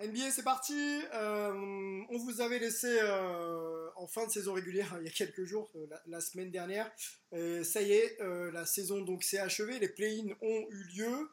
[0.00, 1.02] NBA, c'est parti.
[1.12, 5.44] Euh, on vous avait laissé euh, en fin de saison régulière il y a quelques
[5.44, 6.90] jours, euh, la, semaine dernière.
[7.32, 9.78] Ça y est, la saison donc s'est achevée.
[9.78, 11.30] Les play-ins ont eu lieu.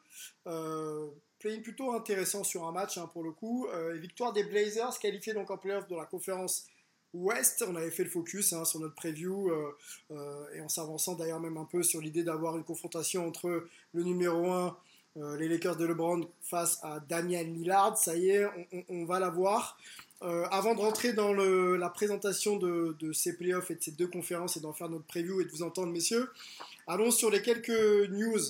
[1.38, 3.66] Play-in plutôt intéressant sur un match hein, pour le coup.
[3.94, 6.66] Victoire des Blazers qualifiés donc en playoff de la conférence
[7.14, 7.64] Ouest.
[7.66, 9.50] On avait fait le focus hein, sur notre preview
[10.54, 14.52] et en s'avançant d'ailleurs même un peu sur l'idée d'avoir une confrontation entre le numéro
[14.52, 14.76] 1
[15.18, 17.96] euh, les Lakers de LeBron face à Damian Lillard.
[17.98, 18.46] Ça y est,
[18.88, 19.78] on, va la voir.
[20.22, 24.56] Euh, avant de rentrer dans la présentation de, ces playoffs et de ces deux conférences
[24.56, 26.30] et d'en faire notre preview et de vous entendre, messieurs,
[26.86, 28.40] allons sur les quelques news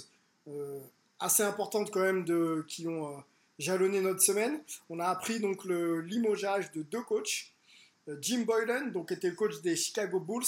[0.49, 0.79] euh,
[1.21, 3.23] assez importantes quand même de, qui ont
[3.59, 4.61] jalonné notre semaine.
[4.89, 7.53] On a appris donc le limogeage de deux coachs.
[8.23, 10.47] Jim Boylan, donc était le coach des Chicago Bulls,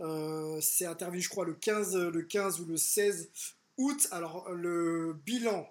[0.00, 3.30] euh, c'est intervenu je crois le 15, le 15 ou le 16
[3.76, 4.08] août.
[4.10, 5.68] Alors le bilan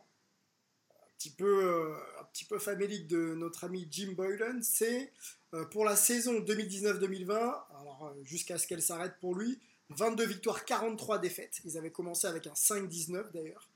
[0.89, 5.13] un petit peu, euh, un petit peu famélique de notre ami Jim Boylan, c'est
[5.53, 9.59] euh, pour la saison 2019-2020, alors euh, jusqu'à ce qu'elle s'arrête pour lui,
[9.89, 11.61] 22 victoires, 43 défaites.
[11.65, 13.69] Ils avaient commencé avec un 5-19 d'ailleurs.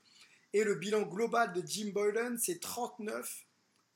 [0.52, 3.46] Et le bilan global de Jim Boylan, c'est 39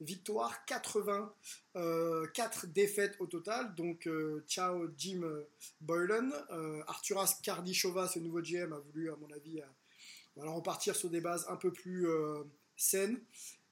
[0.02, 1.32] victoires, 80,
[1.76, 3.74] euh, 4 défaites au total.
[3.74, 5.48] Donc, euh, ciao Jim euh,
[5.80, 6.30] Boylan.
[6.50, 9.60] Euh, Arturas Kardishova, ce nouveau GM, a voulu, à mon avis,
[10.36, 12.42] voilà, repartir sur des bases un peu plus euh,
[12.76, 13.20] saines.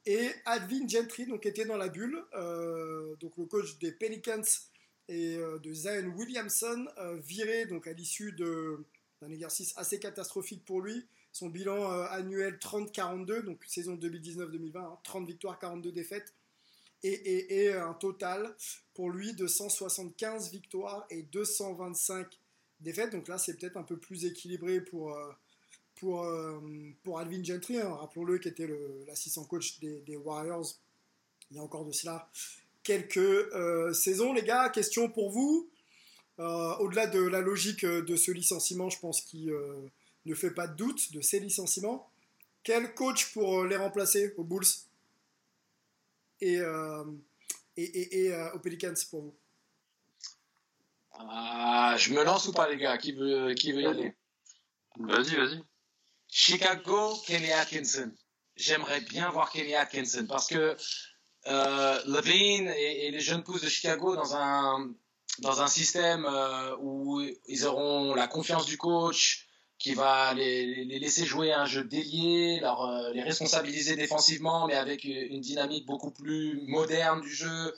[0.07, 4.43] Et Alvin Gentry, donc, était dans la bulle, euh, donc le coach des Pelicans
[5.09, 6.87] et euh, de Zion Williamson,
[7.19, 11.07] viré donc, à l'issue d'un exercice assez catastrophique pour lui.
[11.33, 16.35] Son bilan annuel 30-42, donc saison 2019-2020, hein, 30 victoires, 42 défaites.
[17.03, 18.55] Et, un total
[18.95, 22.27] pour lui de 175 victoires et 225
[22.81, 23.13] défaites.
[23.13, 25.17] Donc là, c'est peut-être un peu plus équilibré pour,
[26.01, 26.59] pour, euh,
[27.05, 27.95] pour Alvin Gentry, hein.
[27.95, 28.69] rappelons-le, qui était
[29.07, 30.67] l'assistant coach des, des Warriors
[31.51, 32.29] il y a encore de cela
[32.83, 34.33] quelques euh, saisons.
[34.33, 35.69] Les gars, question pour vous.
[36.39, 39.91] Euh, Au-delà de la logique de ce licenciement, je pense qu'il euh,
[40.27, 42.09] ne fait pas de doute de ces licenciements.
[42.63, 44.65] Quel coach pour les remplacer aux Bulls
[46.41, 47.05] et, euh,
[47.77, 49.35] et, et, et, euh, aux Pelicans pour vous?
[51.13, 52.97] Ah, je me lance ou pas, les gars?
[52.97, 54.15] Qui veut, qui veut y aller?
[54.99, 55.63] Vas-y, vas-y.
[56.31, 58.13] Chicago, Kenny Atkinson.
[58.57, 60.77] J'aimerais bien voir Kenny Atkinson parce que
[61.47, 64.93] euh, Levine et, les jeunes pousses de Chicago dans un
[65.39, 69.47] dans un système euh, où ils auront la confiance du coach
[69.79, 74.75] qui va les, les laisser jouer un jeu délié, leur, euh, les responsabiliser défensivement, mais
[74.75, 77.75] avec une dynamique beaucoup plus moderne du jeu.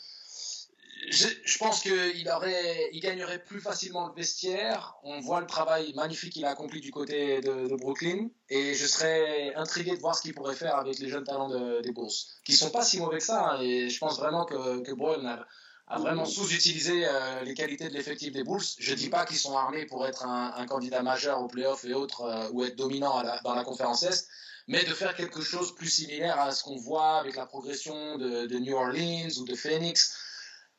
[1.11, 4.97] Je, pense qu'il il gagnerait plus facilement le vestiaire.
[5.03, 9.53] On voit le travail magnifique qu'il a accompli du côté de, Brooklyn, et je serais
[9.57, 12.11] intrigué de voir ce qu'il pourrait faire avec les jeunes talents de- des Bulls,
[12.45, 13.53] qui sont pas si mauvais que ça.
[13.53, 15.27] hein, et je pense vraiment que, que Brown
[15.89, 18.63] a, vraiment sous-utilisé euh, les qualités de l'effectif des Bulls.
[18.79, 22.23] Je dis pas qu'ils sont armés pour être un, candidat majeur aux playoffs et autres,
[22.23, 24.29] euh, ou être dominant dans la conférence Est,
[24.69, 28.59] mais de faire quelque chose plus similaire à ce qu'on voit avec la progression de
[28.59, 30.17] New Orleans ou de Phoenix.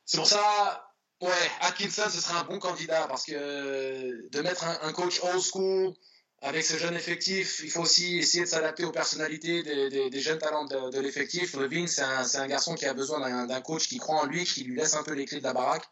[0.06, 0.90] C'est pour ça,
[1.22, 1.30] ouais,
[1.62, 5.94] Atkinson, ce serait un bon candidat parce que de mettre un, coach old school
[6.42, 10.66] avec ce jeune effectif, il faut aussi essayer de s'adapter aux personnalités des, jeunes talents
[10.66, 11.54] de, l'effectif.
[11.56, 14.76] Levine, c'est un, garçon qui a besoin d'un coach qui croit en lui, qui lui
[14.76, 15.86] laisse un peu les clés de la baraque.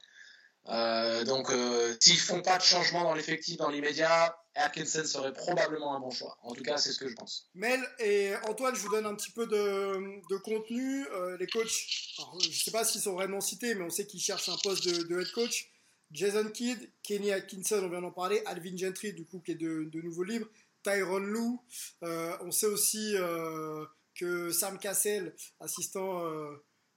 [0.69, 5.95] Euh, donc, euh, s'ils font pas de changement dans l'effectif dans l'immédiat, Atkinson serait probablement
[5.95, 6.37] un bon choix.
[6.43, 7.49] En tout cas, c'est ce que je pense.
[7.55, 11.07] Mel et Antoine, je vous donne un petit peu de, contenu.
[11.07, 11.71] Euh, les coachs,
[12.41, 14.87] je ne sais pas s'ils sont vraiment cités, mais on sait qu'ils cherchent un poste
[14.87, 15.69] de, head coach.
[16.11, 19.85] Jason Kidd, Kenny Atkinson, on vient d'en parler, Alvin Gentry, du coup, qui est de,
[19.85, 20.45] de nouveau libre,
[20.83, 21.61] Tyron Lou.
[22.03, 23.15] Euh, on sait aussi
[24.15, 26.21] que Sam Cassell, assistant,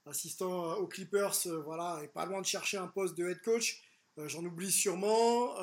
[0.07, 3.41] assistant euh, aux Clippers, euh, voilà, est pas loin de chercher un poste de head
[3.43, 3.83] coach.
[4.19, 5.55] Euh, J'en oublie sûrement.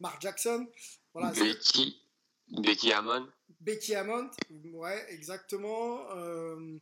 [0.00, 0.66] Mark Jackson.
[1.12, 2.00] Voilà, Becky,
[2.48, 3.26] Becky Hammond.
[3.60, 4.30] Becky Hammond,
[4.74, 6.08] ouais, exactement.
[6.12, 6.78] Euh,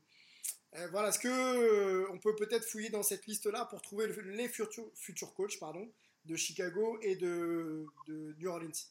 [0.90, 5.32] voilà, est-ce que on peut peut-être fouiller dans cette liste-là pour trouver les futurs, futurs
[5.32, 5.88] coachs pardon,
[6.26, 8.90] de Chicago et de, de New Orleans?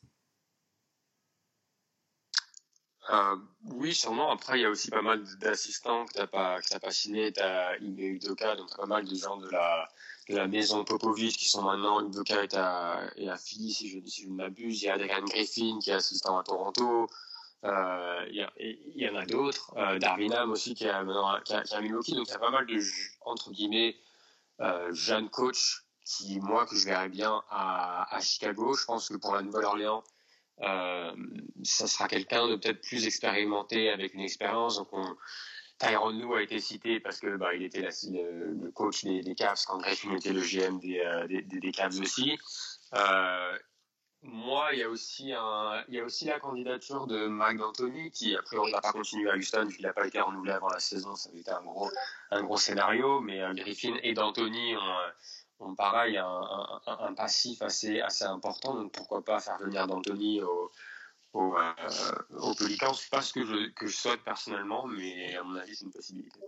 [3.12, 3.36] Euh,
[3.74, 4.32] oui, sûrement.
[4.32, 7.32] Après, il y a aussi pas mal d'assistants que tu n'as pas, que pas signé.
[7.32, 11.62] Tu as Ime Udoka, donc pas mal de gens de la, maison Popovic qui sont
[11.62, 12.06] maintenant.
[12.06, 13.08] Udoka est à,
[13.38, 14.82] Philly, si je, ne m'abuse.
[14.82, 17.08] Il y a Adrian Griffin qui est assistant à Toronto.
[17.64, 19.74] Euh, il, y en a d'autres.
[19.78, 22.16] Euh, Darwin Ham aussi qui est maintenant qui a, qui a Milwaukee.
[22.16, 22.80] Donc a pas mal de,
[23.22, 23.96] entre guillemets,
[24.62, 28.74] euh, jeunes coachs qui, moi, que je verrais bien à, à Chicago.
[28.74, 30.04] Je pense que pour la Nouvelle-Orléans,
[30.62, 34.78] ça sera quelqu'un de peut-être plus expérimenté avec une expérience.
[34.78, 35.16] Donc on,
[35.78, 39.62] Tyron Lou a été cité parce que bah, il était le, coach des, des Cavs
[39.68, 42.38] quand Griffin était le GM des, euh, des, Cavs aussi.
[42.94, 43.58] Euh,
[44.22, 45.34] moi, il y a aussi
[45.88, 49.30] il y a aussi la candidature de Mike D'Antoni qui, après, on n'a pas continué
[49.30, 51.16] à Houston vu qu'il n'a pas été renouvelé avant la saison.
[51.16, 51.92] Ça avait été un gros,
[52.32, 53.20] un gros scénario.
[53.20, 54.96] Mais euh, Griffin et D'Antoni ont,
[55.60, 58.76] ont pareil un, un, passif assez, assez important.
[58.76, 60.72] Donc pourquoi pas faire venir d'Anthony au,
[61.34, 65.56] au, euh, au Pelicans Pas ce que je, que je souhaite personnellement, mais à mon
[65.56, 66.40] avis, c'est une possibilité.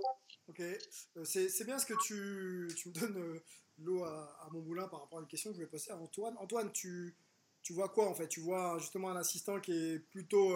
[0.49, 3.43] Ok, euh, c'est bien ce que tu, tu me donnes euh,
[3.79, 6.35] l'eau à, mon moulin par rapport à une question que je vais passer à Antoine.
[6.37, 7.15] Antoine, tu,
[7.61, 8.27] tu vois quoi en fait?
[8.27, 10.53] Tu vois justement un assistant qui est plutôt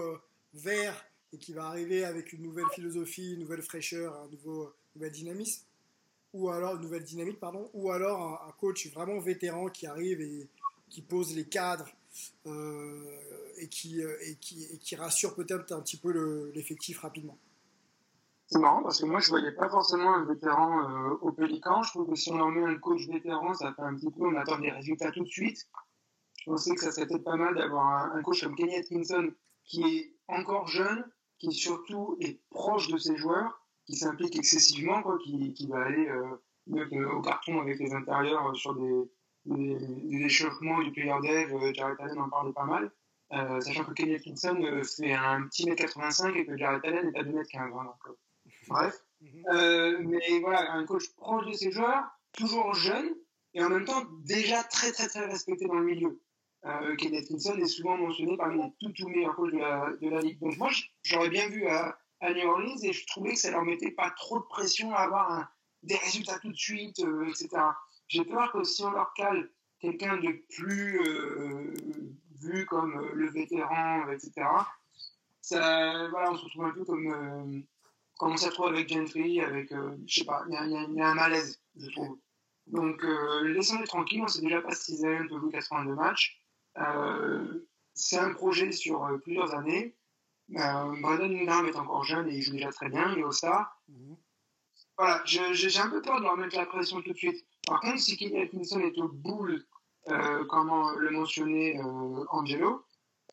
[0.53, 5.11] vert et qui va arriver avec une nouvelle philosophie, une nouvelle fraîcheur, un nouveau, nouvel
[5.11, 5.65] dynamisme?
[6.33, 10.47] Ou alors une nouvelle dynamique, pardon, ou alors un, coach vraiment vétéran qui arrive et
[10.89, 11.89] qui pose les cadres
[12.45, 13.05] euh,
[13.57, 17.37] et, qui, euh, et, qui, et, qui, rassure peut-être un petit peu l'effectif rapidement.
[18.47, 21.83] C'est marrant parce que moi je voyais pas forcément un vétéran euh, au Pélican.
[21.83, 24.25] Je trouve que si on en met un coach vétéran, ça fait un petit peu,
[24.25, 25.67] on attend des résultats tout de suite.
[26.37, 29.31] Je pensais que ça serait peut-être pas mal d'avoir un, coach comme Kenny Atkinson
[29.63, 31.05] qui est encore jeune,
[31.37, 36.07] qui surtout est proche de ses joueurs qui s'implique excessivement, quoi, qui, qui va aller
[36.07, 39.11] euh, au carton avec les intérieurs euh, sur des,
[39.45, 41.53] des, des échauffements du player dev.
[41.53, 42.91] Euh, Jared Allen en parlait pas mal.
[43.33, 47.19] Euh, sachant que Kenny Atkinson fait un petit mètre 85 et que Jared Allen est
[47.19, 47.61] à 2 mètres 15.
[47.73, 48.15] Hein, donc,
[48.67, 49.01] bref.
[49.21, 50.07] Mhm.
[50.07, 53.13] mais voilà, un coach proche de ses joueurs, toujours jeune
[53.53, 56.19] et en même temps déjà très très très respecté dans le milieu.
[56.65, 60.09] Euh, Kenny Atkinson est souvent mentionné parmi les tout, tout meilleurs coachs de la, de
[60.09, 60.39] la ligue.
[60.39, 60.69] Donc moi,
[61.03, 64.11] j'aurais bien vu à, à New Orleans et je trouvais que ça leur mettait pas
[64.11, 65.51] trop de pression à avoir
[65.83, 67.49] des résultats tout de suite, euh, etc.
[68.07, 71.73] J'ai peur que si on leur cale quelqu'un de plus euh,
[72.39, 74.47] vu comme euh, le vétéran, etc.,
[75.41, 77.63] ça, voilà, on se retrouve un peu comme,
[78.19, 79.73] comme on s'est retrouvé avec Gentry, avec,
[80.05, 82.19] je sais pas, il y, a un malaise, je trouve.
[82.67, 83.03] Donc,
[83.41, 86.39] laissons-les tranquilles, on s'est déjà passé 6 années, on 82 matchs.
[87.95, 89.95] c'est un projet sur plusieurs années
[90.55, 93.31] euh, Brandon Ingram est encore jeune et il joue déjà très bien, il est au
[93.31, 93.81] star.
[93.87, 94.17] Mhm.
[94.97, 97.45] Voilà, j'ai un peu peur de leur mettre la pression tout de suite.
[97.65, 99.65] Par contre, si Kenny Atkinson est au boule,
[100.09, 102.85] euh, comme le mentionnait euh, Angelo,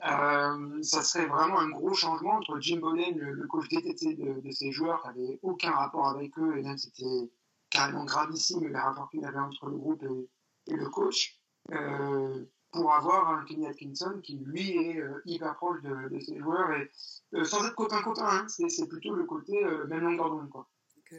[0.04, 4.50] euh, ça serait vraiment un gros changement entre Jim Bolen, le, coach DTT de, de,
[4.50, 7.30] ces joueurs, qui n'avait aucun rapport avec eux, et même c'était
[7.68, 11.40] carrément gravissime les rapports qu'il avait entre le groupe et, et le coach.
[11.72, 16.38] Euh, pour avoir un Kenny Atkinson qui lui est euh, hyper proche de, de, ses
[16.38, 16.90] joueurs et
[17.34, 20.50] euh, sans être copain-copain, hein, c'est plutôt le côté euh, même longueur d'onde.
[20.50, 20.68] Quoi.
[20.98, 21.16] Ok.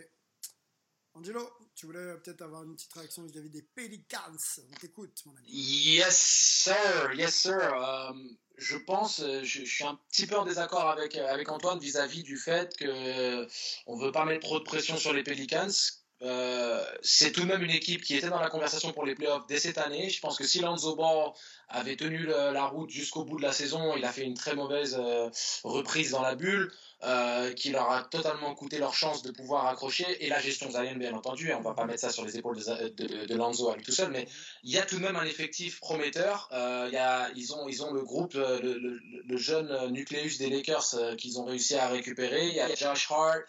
[1.13, 4.19] Angelo, tu voulais peut-être avoir une petite réaction vis-à-vis des Pelicans.
[4.71, 5.49] On t'écoute, mon ami.
[5.49, 7.13] Yes, sir.
[7.13, 8.13] Yes, sir.
[8.57, 12.25] je pense, je, je, suis un petit peu en désaccord avec, avec Antoine vis-à-vis -vis
[12.25, 13.47] du fait que
[13.87, 15.69] on veut pas mettre trop de pression sur les Pelicans
[16.21, 19.47] euh, c'est tout de même une équipe qui était dans la conversation pour les playoffs
[19.47, 20.09] dès cette année.
[20.09, 21.31] Je pense que si Lonzo Ball
[21.69, 24.97] avait tenu la route jusqu'au bout de la saison, il a fait une très mauvaise
[24.99, 25.29] euh,
[25.63, 26.71] reprise dans la bulle,
[27.03, 30.25] euh, qui leur a totalement coûté leur chance de pouvoir accrocher.
[30.25, 32.57] Et la gestion Zion, bien entendu, et on va pas mettre ça sur les épaules
[32.57, 34.27] de, de, de Lonzo à lui tout seul, mais
[34.63, 36.49] il y a tout de même un effectif prometteur.
[36.51, 42.47] ils, ont, le groupe, le jeune nucléus des Lakers qu'ils ont réussi à récupérer.
[42.47, 43.43] Il y a Josh Hart.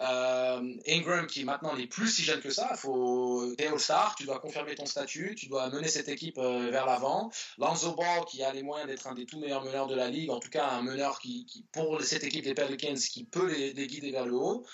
[0.00, 4.40] Euh, Ingram qui maintenant n'est plus si jeune que ça, faut t'es All-Star, tu dois
[4.40, 7.30] confirmer ton statut, tu dois mener cette équipe euh, vers l'avant.
[7.58, 10.30] Lonzo Ball qui a les moyens d'être un des tout meilleurs meneurs de la ligue,
[10.30, 13.86] en tout cas un meneur qui, pour cette équipe des Pelicans qui peut les, les
[13.86, 14.66] guider vers le haut.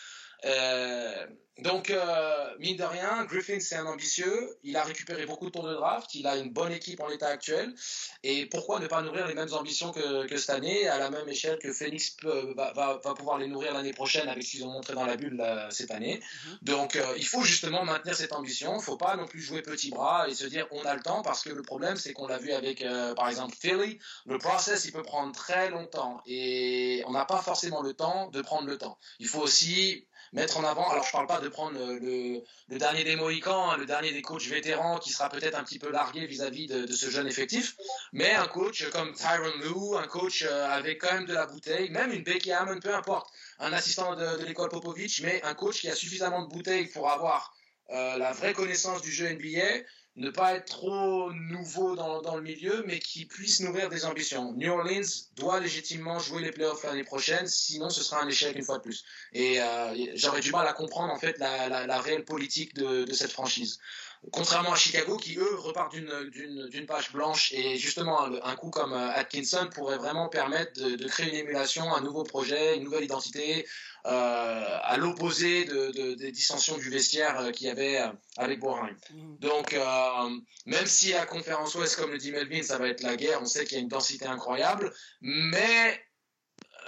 [1.58, 4.56] Euh, Donc, euh, mine de rien, Griffin, c'est un ambitieux.
[4.62, 6.14] Il a récupéré beaucoup de tours de draft.
[6.14, 7.74] Il a une bonne équipe en l'état actuel.
[8.22, 11.28] Et pourquoi ne pas nourrir les mêmes ambitions que, que cette année, à la même
[11.28, 14.64] échelle que Phoenix peut, va, va, va, pouvoir les nourrir l'année prochaine avec ce qu'ils
[14.64, 16.16] ont montré dans la bulle là, cette année.
[16.18, 16.58] Mm -hmm.
[16.62, 18.72] Donc, euh, il faut justement maintenir cette ambition.
[18.74, 21.02] Il ne faut pas non plus jouer petit bras et se dire on a le
[21.02, 23.98] temps parce que le problème, c'est qu'on l'a vu avec, euh, par exemple, Philly.
[24.26, 28.40] Le process, il peut prendre très longtemps et on n'a pas forcément le temps de
[28.42, 28.96] prendre le temps.
[29.18, 33.04] Il faut aussi mettre en avant, alors je parle pas de prendre le, le, dernier
[33.04, 36.26] des Mohicans, hein, le dernier des coachs vétérans qui sera peut-être un petit peu largué
[36.26, 37.76] vis-à-vis -vis de, ce jeune effectif,
[38.12, 41.90] mais un coach comme Tyron Lue, un coach euh, avec quand même de la bouteille,
[41.90, 45.80] même une Becky Hammond, peu importe, un assistant de, de l'école Popovich, mais un coach
[45.80, 47.54] qui a suffisamment de bouteille pour avoir
[47.90, 49.84] euh, la vraie connaissance du jeu NBA,
[50.20, 54.52] ne pas être trop nouveau dans, le milieu, mais qui puisse nourrir des ambitions.
[54.52, 58.62] New Orleans doit légitimement jouer les playoffs l'année prochaine, sinon ce sera un échec une
[58.62, 59.04] fois de plus.
[59.32, 63.32] Et euh, j'aurais du mal à comprendre en fait la, la, réelle politique de, cette
[63.32, 63.80] franchise.
[64.32, 69.68] Contrairement à Chicago, qui eux repartent d'une page blanche et justement un, coup comme Atkinson
[69.74, 73.66] pourrait vraiment permettre de, de, créer une émulation, un nouveau projet, une nouvelle identité,
[74.06, 77.98] euh, à l'opposé de, de, des dissensions du vestiaire qu'il y avait
[78.36, 78.94] avec Bourheim.
[79.10, 79.36] Mmh.
[79.38, 80.30] Donc, euh,
[80.66, 83.46] même si la conférence Ouest, comme le dit Melvin, ça va être la guerre, on
[83.46, 85.98] sait qu'il y a une densité incroyable, mais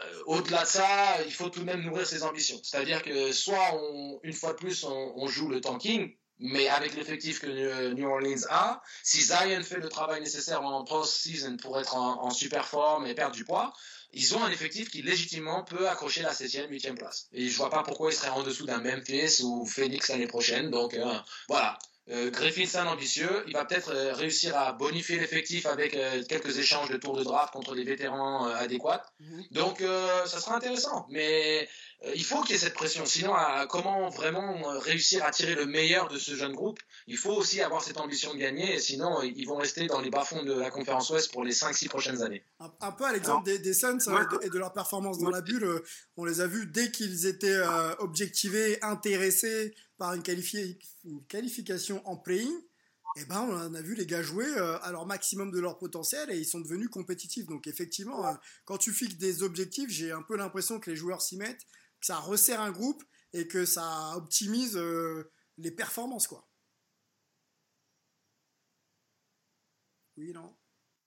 [0.04, 2.60] euh, au-delà de ça, il faut tout de même nourrir ses ambitions.
[2.62, 6.94] C'est-à-dire que soit, on, une fois de plus, on, on joue le tanking, mais avec
[6.94, 11.96] l'effectif que New Orleans a, si Zion fait le travail nécessaire en post-season pour être
[11.96, 13.72] en, en, super forme et perdre du poids,
[14.12, 17.28] ils ont un effectif qui légitimement peut accrocher la 7e, 8e place.
[17.32, 20.70] Et je vois pas pourquoi ils seraient en dessous d'un Memphis ou Phoenix l'année prochaine.
[20.70, 21.14] Donc euh,
[21.48, 21.78] voilà.
[22.10, 23.44] Euh, Griffin, c'est un ambitieux.
[23.46, 27.22] Il va peut-être euh, réussir à bonifier l'effectif avec euh, quelques échanges de tours de
[27.22, 29.04] draft contre des vétérans euh, adéquats.
[29.20, 29.52] -hmm.
[29.52, 29.82] Donc,
[30.26, 31.06] ça sera intéressant.
[31.10, 31.68] Mais
[32.14, 33.06] il faut qu'il y ait cette pression.
[33.06, 36.80] Sinon, à, comment vraiment réussir à tirer le meilleur de ce jeune groupe?
[37.06, 38.74] Il faut aussi avoir cette ambition de gagner.
[38.74, 41.88] Et sinon, ils vont rester dans les bas-fonds de la conférence Ouest pour les 5-6
[41.88, 42.44] prochaines années.
[42.60, 44.22] Un, un peu à l'exemple des, des, Suns ouais.
[44.22, 45.32] et, de, et, de, leur performance dans ouais.
[45.32, 45.82] la bulle.
[46.16, 52.02] On les a vus dès qu'ils étaient euh, objectivés, intéressés par une, qualifi une qualification
[52.06, 52.50] en play-in.
[53.16, 56.30] Et ben, on a vu les gars jouer euh, à leur maximum de leur potentiel
[56.30, 57.46] et ils sont devenus compétitifs.
[57.46, 58.32] Donc, effectivement, euh,
[58.64, 61.66] quand tu fixes des objectifs, j'ai un peu l'impression que les joueurs s'y mettent
[62.02, 66.46] que ça resserre un groupe et que ça optimise euh, les performances quoi.
[70.16, 70.54] Oui non.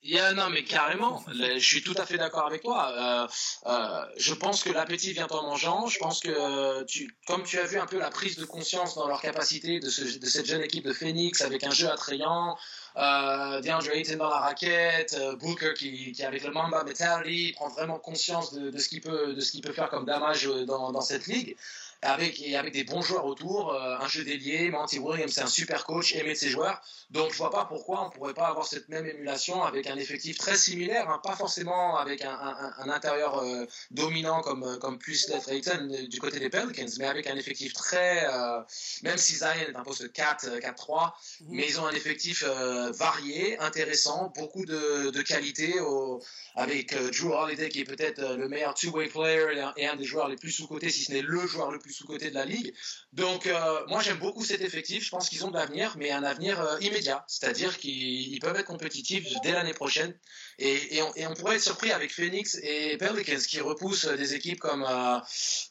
[0.07, 2.91] Yeah, non, mais carrément, je suis tout à fait d'accord avec toi.
[2.95, 3.27] Euh,
[3.65, 5.87] euh, je pense que l'appétit vient en mangeant.
[5.87, 9.07] Je pense que, tu, comme tu as vu un peu la prise de conscience dans
[9.07, 12.55] leur capacité de, ce, de cette jeune équipe de Phoenix avec un jeu attrayant,
[12.97, 17.97] euh, DeAndre dans la raquette, euh, Booker qui, qui avec le Mamba Mentality prend vraiment
[17.97, 21.57] conscience de, ce qu'il peut, de peut faire comme damage dans, dans cette ligue
[22.05, 25.47] avec, et avec des bons joueurs autour, euh, un jeu délié, Monty Williams c'est un
[25.47, 28.65] super coach, aimé de ses joueurs, donc je vois pas pourquoi on pourrait pas avoir
[28.65, 32.89] cette même émulation avec un effectif très similaire, hein, pas forcément avec un, un, un
[32.89, 37.35] intérieur euh, dominant comme, comme puisse l'être Ayton du côté des Pelicans, mais avec un
[37.35, 38.61] effectif très, euh,
[39.03, 41.07] même si Zion est un poste 4, 4-3,
[41.41, 41.45] mmh.
[41.49, 46.21] mais ils ont un effectif euh, varié, intéressant, beaucoup de, de qualité au,
[46.55, 50.35] avec Drew Holiday qui est peut-être le meilleur two-way player et un des joueurs les
[50.35, 52.73] plus sous-cotés, si ce n'est le joueur le plus sous-côté de la ligue.
[53.13, 55.03] Donc, euh, moi, j'aime beaucoup cet effectif.
[55.05, 57.23] Je pense qu'ils ont de l'avenir, mais un avenir euh, immédiat.
[57.27, 60.13] C'est-à-dire qu'ils peuvent être compétitifs dès l'année prochaine.
[60.59, 64.33] Et, et, on, et, on, pourrait être surpris avec Phoenix et Pelicans qui repoussent des
[64.35, 65.19] équipes comme, euh,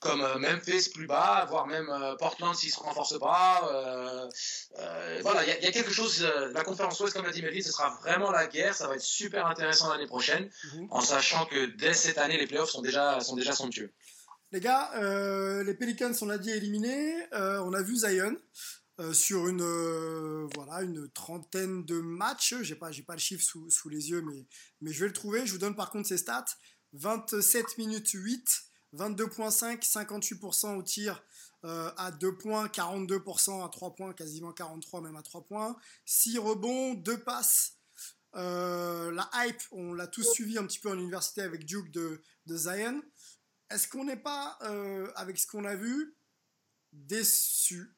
[0.01, 1.89] comme Memphis plus bas, voire même
[2.19, 4.29] Portland s'ils se renforcent pas.
[5.23, 6.23] voilà, il y, y, a quelque chose.
[6.53, 8.75] la conférence Ouest, comme l'a dit Melvin, ce sera vraiment la guerre.
[8.75, 10.87] Ça va être super intéressant l'année prochaine, mm -hmm.
[10.91, 13.93] en sachant que dès cette année, les playoffs sont déjà, sont déjà somptueux.
[14.55, 17.17] Les gars, euh, les Pelicans, on l'a dit, éliminés.
[17.33, 18.37] Euh, on a vu Zion
[19.01, 20.49] euh, sur une, euh,
[20.81, 22.55] une trentaine de matchs.
[22.63, 24.47] J'ai pas, pas le chiffre sous, sous, les yeux, mais,
[24.81, 25.45] mais je vais le trouver.
[25.45, 26.45] Je vous donne par contre ses stats.
[26.93, 28.47] 27 minutes 8,
[28.97, 31.25] 22.5, 58% au tir
[31.65, 35.77] à 2 points, 42% à 3 points, quasiment 43 même à 3 points.
[36.05, 37.79] 6 rebonds, 2 passes.
[38.35, 42.57] la hype, on l'a tous suivi un petit peu en université avec Duke de, de
[42.57, 43.03] Zion
[43.71, 46.17] est-ce qu'on n'est pas, euh, avec ce qu'on a vu,
[46.93, 47.97] déçu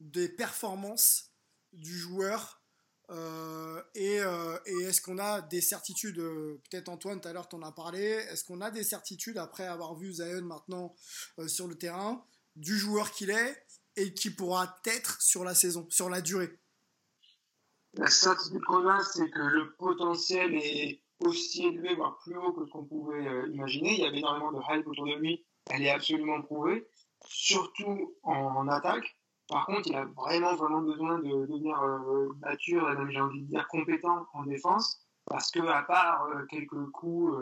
[0.00, 1.32] des performances
[1.72, 2.62] du joueur
[3.10, 7.54] euh, et, euh, et est-ce qu'on a des certitudes, peut-être Antoine, tout à l'heure, tu
[7.54, 10.94] en as parlé, est-ce qu'on a des certitudes après avoir vu Zion maintenant
[11.46, 12.26] sur le terrain,
[12.56, 16.58] du joueur qu'il est et qui pourra être sur la saison, sur la durée?
[17.92, 22.64] La certitude qu'on a, c'est que le potentiel est aussi élevé, voire plus haut que
[22.66, 23.92] ce qu'on pouvait euh, imaginer.
[23.92, 25.44] Il y avait énormément de hype autour de lui.
[25.70, 26.86] Elle est absolument prouvée.
[27.26, 29.16] surtout en attaque.
[29.48, 33.42] Par contre, il a vraiment, vraiment besoin de devenir euh, mature et même, j'ai envie
[33.42, 35.00] de dire, compétent en défense.
[35.26, 37.36] Parce que, à part euh, quelques coups,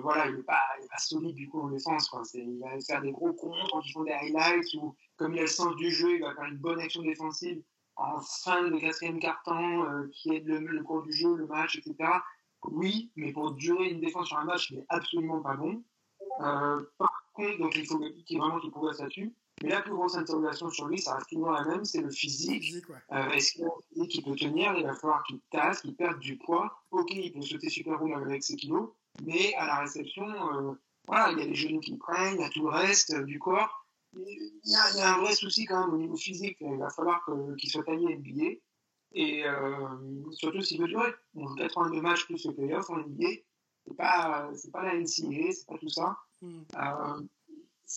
[0.00, 2.10] voilà, il n'est pas, pas solide du coup en défense.
[2.34, 5.42] Il va faire des gros contres quand ils font des highlights ou comme il a
[5.42, 7.62] le sens du jeu, il va faire une bonne action défensive
[7.96, 11.96] en fin de quatrième quart-temps qui aide le cours du jeu, le match, etc.
[12.72, 15.82] Oui, mais pour durer une défense sur un match, il n'est absolument pas bon.
[16.40, 19.32] Euh, par contre, donc il faut qu'il vraiment qu'il progresse là-dessus.
[19.62, 22.62] Mais la plus grosse interrogation sur lui, ça reste toujours la même, c'est le physique.
[22.62, 22.96] Physique, ouais.
[23.12, 23.52] Euh, Est-ce
[24.08, 24.74] qu'il peut tenir?
[24.76, 26.82] Il va falloir qu'il tasse, qu'il perde du poids.
[26.90, 28.90] Ok, il peut sauter super haut avec ses kilos,
[29.24, 30.72] mais à la réception, euh,
[31.06, 33.38] voilà, il y a les genoux qui prennent, il y a tout le reste du
[33.38, 33.86] corps.
[34.14, 34.22] Il
[34.64, 36.58] y, a, il y a un vrai souci quand même au niveau physique.
[36.60, 37.24] Il va falloir
[37.58, 38.58] qu'il soit taillé NBA.
[39.18, 41.10] Et euh, surtout s'il veut durer.
[41.34, 43.28] On joue 82 matchs plus le playoff en NBA.
[43.86, 46.18] C'est pas, c'est pas la NCAA, c'est pas tout ça.
[46.42, 47.22] Euh,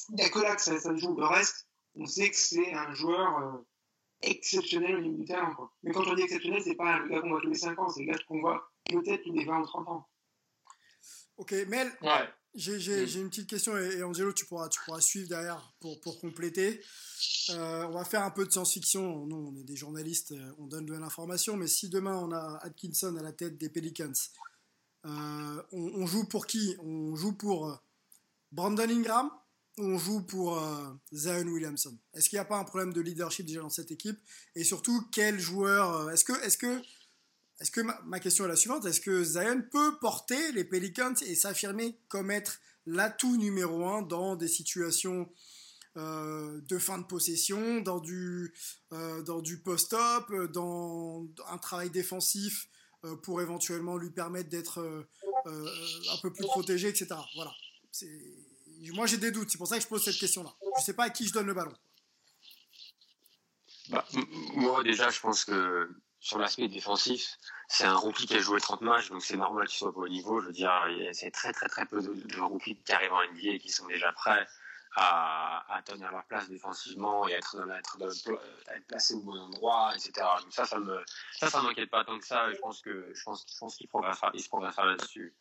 [0.10, 1.18] il n'y a que là que ça, ça joue.
[1.18, 3.58] Le reste, on sait que c'est un joueur euh,
[4.22, 5.54] exceptionnel au niveau du terrain.
[5.56, 5.74] Quoi.
[5.84, 7.90] Mais quand on dit exceptionnel, c'est pas le gars qu'on voit tous les 5 ans,
[7.90, 10.08] c'est le gars qu'on voit peut-être tous les 20 ou 30 ans.
[11.36, 12.30] Ok, Mel, Ouais.
[12.56, 13.08] J'ai Mm.
[13.08, 16.20] j'ai une petite question et, et Angelo, tu pourras, tu pourras suivre derrière pour, pour
[16.20, 16.82] compléter.
[17.52, 19.26] Euh, on va faire un peu de science-fiction.
[19.26, 22.60] Nous, on est des journalistes, euh, on donne de l'information, mais si demain on a
[22.62, 24.12] Atkinson à la tête des Pelicans,
[25.06, 26.76] euh, on, on joue pour qui?
[26.80, 27.82] On joue pour
[28.52, 29.30] Brandon Ingram
[29.78, 31.98] ou on joue pour euh, Zion Williamson?
[32.14, 34.20] Est-ce qu'il n'y a pas un problème de leadership déjà dans cette équipe?
[34.56, 36.82] Et surtout, quel joueur Est-ce que, est-ce que
[37.60, 41.36] est-ce que ma, question est la suivante Est-ce que Zion peut porter les Pelicans et
[41.36, 45.30] s'affirmer comme être l'atout numéro un dans des situations
[45.98, 48.54] euh, de fin de possession, dans du,
[48.94, 52.70] euh, dans du post-up, dans un travail défensif
[53.04, 55.08] euh, pour éventuellement lui permettre d'être
[55.46, 57.08] un peu plus protégé, etc.
[57.36, 57.54] Voilà.
[58.94, 60.56] Moi j'ai des doutes, c'est pour ça que je pose cette question-là.
[60.62, 61.74] Je ne sais pas à qui je donne le ballon.
[63.90, 64.06] Bah,
[64.54, 65.90] moi, déjà, je pense que
[66.20, 69.78] sur l'aspect défensif, c'est un rookie qui a joué 30 matchs, donc c'est normal qu'il
[69.78, 70.42] soit pas au niveau.
[70.42, 70.72] Je veux dire,
[71.14, 73.88] c'est très, très, très peu de, de rookies qui arrivent en NBA et qui sont
[73.88, 74.48] déjà prêts
[74.96, 77.98] à, à tenir leur place défensivement et dans, être,
[78.76, 80.12] être placés au bon endroit, etc.
[80.42, 82.52] Donc ça, ça me, ça, ça m'inquiète pas tant que ça.
[82.52, 85.36] Je pense qu'il progressera, il se progressera là-dessus.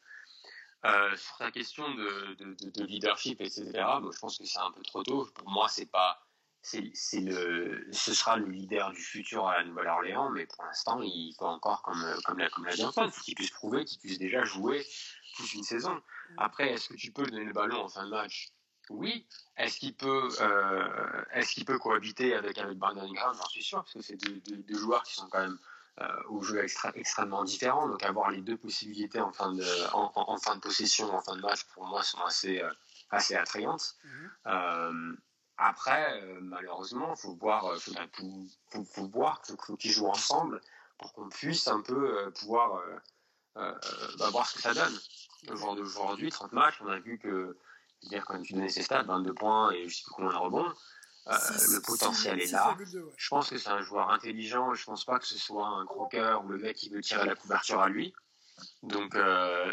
[0.85, 5.03] Euh, sur ta question de leadership, etc., moi, je pense que c'est un peu trop
[5.03, 5.29] tôt.
[5.35, 6.28] Pour moi, c'est pas,
[6.63, 11.01] c'est, c'est le, ce sera le leader du futur à la Nouvelle-Orléans, mais pour l'instant,
[11.03, 13.85] il faut encore, comme, comme l'a, comme l'a dit Antoine, il faut qu'il puisse prouver
[13.85, 14.85] qu'il puisse déjà jouer
[15.37, 16.01] toute une saison.
[16.37, 18.49] Après, est-ce que tu peux donner le ballon en fin de match?
[18.91, 19.27] Oui.
[19.57, 23.79] Est-ce qu'il peut, euh, est-ce qu'il peut cohabiter avec, avec Brandon Ingram J'en suis sûr,
[23.79, 25.59] parce que c'est deux, deux, deux joueurs qui sont quand même
[26.01, 27.89] euh, au jeu extra- extrêmement différents.
[27.89, 31.21] Donc avoir les deux possibilités en fin de, en, en- en fin de possession, en
[31.21, 32.71] fin de match, pour moi, sont assez, euh,
[33.11, 33.97] assez attrayantes.
[34.47, 35.13] Euh,
[35.59, 37.79] après, euh, malheureusement, faut voir, euh,
[38.13, 40.61] tout- faut, faut voir, faut, faut qu'ils jouent ensemble
[40.99, 42.81] pour qu'on puisse un peu euh, pouvoir
[43.57, 43.75] euh,
[44.19, 44.97] bah, voir ce que ça donne.
[45.45, 47.29] D'aujourd'hui, 30 matchs, on a vu que,
[48.03, 50.31] je veux dire, quand tu donnais ses stats, 22 points et je sais plus combien
[50.31, 50.73] de rebonds,
[51.27, 52.77] le potentiel est là.
[52.79, 53.13] 6,2, ouais.
[53.17, 54.73] Je pense que c'est un joueur intelligent.
[54.75, 57.35] Je pense pas que ce soit un croqueur ou le mec qui veut tirer la
[57.35, 58.15] couverture à lui.
[58.83, 59.17] Donc,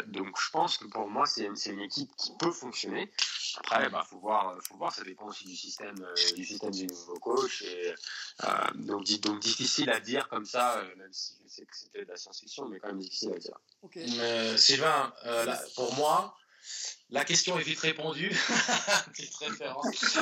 [0.08, 3.12] donc je pense que pour moi, c'est c'est une équipe qui peut fonctionner.
[3.58, 4.92] Après, bah, faut voir, faut voir.
[4.92, 7.62] Ça dépend aussi du système, euh, du système du nouveau coach.
[7.62, 7.94] Et,
[8.44, 12.04] euh, donc, donc difficile à dire comme ça, euh, même si je sais que c'était
[12.04, 13.58] de la science-fiction, mais quand même difficile à dire.
[13.82, 13.96] Ok.
[13.96, 16.36] Euh, Sylvain, euh, là, pour moi,
[17.10, 18.30] la question est vite répondue.
[19.12, 20.18] Petite référence.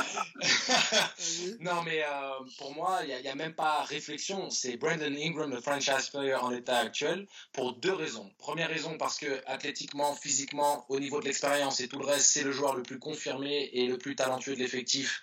[1.60, 4.50] Non, mais euh, pour moi, il n'y a, même pas réflexion.
[4.50, 8.30] C'est Brandon Ingram, le franchise player en l'état actuel, pour deux raisons.
[8.38, 12.42] Première raison, parce que athlétiquement, physiquement, au niveau de l'expérience et tout le reste, c'est
[12.42, 15.22] le joueur le plus confirmé et le plus talentueux de l'effectif.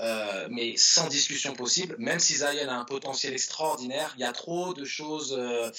[0.00, 4.32] Euh, mais sans discussion possible, même si Zion a un potentiel extraordinaire, il y a
[4.32, 5.70] trop de choses euh,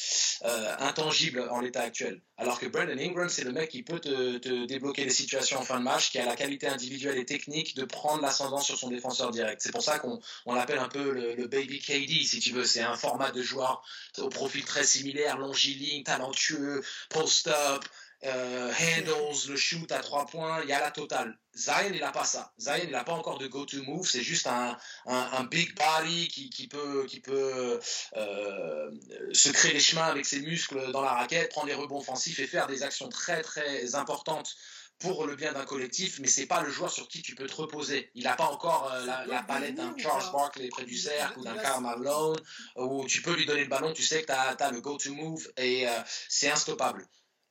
[0.46, 2.22] euh, intangibles en l'état actuel.
[2.38, 5.80] Alors que Brandon Ingram, c'est le mec qui peut te, débloquer les situations en fin
[5.80, 9.32] de match, qui a la qualité individuelle et technique de prendre l'ascendant sur son défenseur
[9.32, 9.62] direct.
[9.62, 12.66] C'est pour ça qu'on on l'appelle un peu le, le baby KD, si tu veux.
[12.66, 13.84] C'est un format de joueur
[14.20, 17.84] au profil très similaire, longiligne, talentueux, post-up,
[18.24, 21.38] euh, handles, le shoot à trois points, il y a la totale.
[21.56, 22.54] Zion, il n'a pas ça.
[22.60, 26.50] Zion, il n'a pas encore de go-to move, c'est juste un, un, big body qui,
[26.50, 27.80] qui peut, qui peut
[28.18, 28.92] euh,
[29.32, 32.48] se créer les chemins avec ses muscles dans la raquette, prendre les rebonds offensifs et
[32.48, 34.56] faire des actions très très importantes
[35.00, 37.56] pour le bien d'un collectif, mais c'est pas le joueur sur qui tu peux te
[37.56, 38.12] reposer.
[38.16, 41.44] Il n'a pas encore euh, la, la palette d'un Charles Barkley près du cercle ou
[41.44, 42.38] d'un Karl Malone,
[42.78, 45.48] où tu peux lui donner le ballon, tu sais que tu as, le go-to move
[45.58, 45.92] et euh,
[46.30, 47.06] c'est instoppable.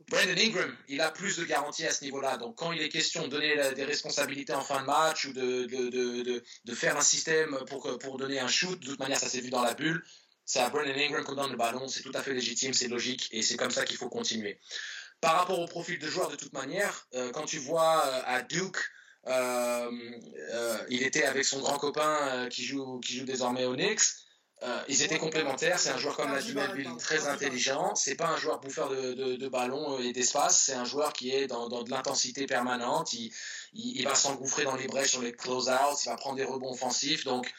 [0.09, 2.37] Brandon Ingram, il a plus de garanties à ce niveau-là.
[2.37, 5.65] Donc, quand il est question de donner des responsabilités en fin de match ou de,
[5.65, 9.29] de, de, de faire un système pour, pour donner un shoot, de toute manière, ça
[9.29, 10.05] s'est vu dans la bulle.
[10.45, 11.89] C'est à Brandon Ingram qu'on donne le ballon.
[11.89, 14.61] C'est tout à fait légitime, c'est logique et c'est comme ça qu'il faut continuer.
[15.21, 18.43] Par rapport au profil de joueur, de toute manière, euh, quand tu vois euh, à
[18.43, 18.79] Duke,
[19.27, 19.91] euh,
[20.91, 24.03] il était avec son grand copain qui, joue, qui joue désormais au Knicks.
[24.89, 25.79] Ils étaient complémentaires.
[25.79, 27.95] C'est un joueur comme la Melville très intelligent.
[27.95, 30.65] C'est pas un joueur bouffeur de, de, de ballon et d'espace.
[30.65, 33.13] C'est un joueur qui est dans, dans de l'intensité permanente.
[33.13, 33.33] Il,
[33.75, 36.03] il, il va s'engouffrer dans les brèches, sur les close-outs.
[36.05, 37.25] Il va prendre des rebonds offensifs.
[37.25, 37.53] Donc,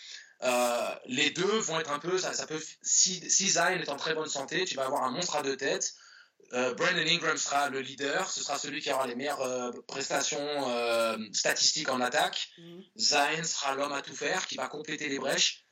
[0.44, 3.96] euh, les deux vont être un peu, ça, ça peut, si, si Zion est en
[3.96, 5.94] très bonne santé, tu vas avoir un monstre à deux têtes.
[6.54, 10.70] Euh, Brandon Ingram sera le leader, ce sera celui qui aura les meilleures euh, prestations
[10.70, 12.50] euh, statistiques en attaque.
[12.58, 12.82] Mm.
[12.98, 15.65] Zion sera l'homme à tout faire, qui va compléter les brèches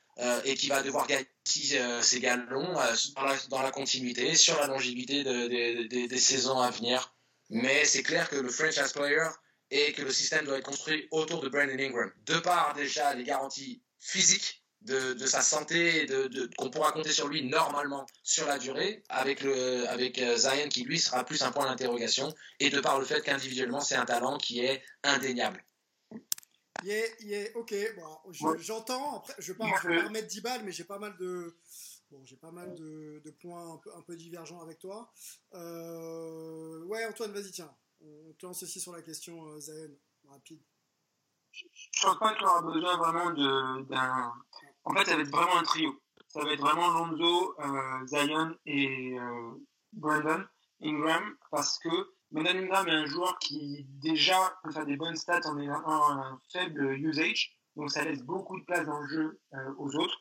[0.45, 5.23] et qui va devoir gagner ses galons dans la, dans, la, continuité, sur la longévité
[5.23, 7.13] de, de, de, des saisons à venir.
[7.49, 9.27] Mais c'est clair que le franchise player
[9.71, 12.11] et que le système doit être construit autour de Brandon Ingram.
[12.25, 17.43] De part déjà les garanties physique de, sa santé, de, qu'on pourra compter sur lui
[17.43, 21.65] normalement sur la durée, avec, le, avec euh, Zion qui lui sera plus un point
[21.65, 25.63] d'interrogation, et de par le fait qu'individuellement c'est un talent qui est indéniable.
[26.83, 30.83] Yeah, yeah, ok, bon, j'entends, après je ne vais pas, remettre 10 balles, mais j'ai
[30.83, 31.55] pas mal de,
[32.11, 35.11] bon, j'ai pas mal de, de points un peu, un peu, divergents avec toi.
[35.53, 40.61] Euh, ouais, Antoine, vas-y, tiens, on te lance aussi sur la question euh, Zion, rapide
[41.53, 43.31] je pense pas qu'il aura besoin vraiment
[43.83, 44.33] d'un.
[44.83, 46.01] En fait, ça va être vraiment un trio.
[46.27, 49.51] Ça va être vraiment Lonzo, euh, Zion et euh,
[49.93, 50.43] Brandon
[50.81, 51.89] Ingram parce que
[52.33, 56.41] Brandon Ingram est un joueur qui déjà peut faire des bonnes stats en ayant un,
[56.51, 60.19] faible usage, donc ça laisse beaucoup de place dans le jeu euh, aux autres.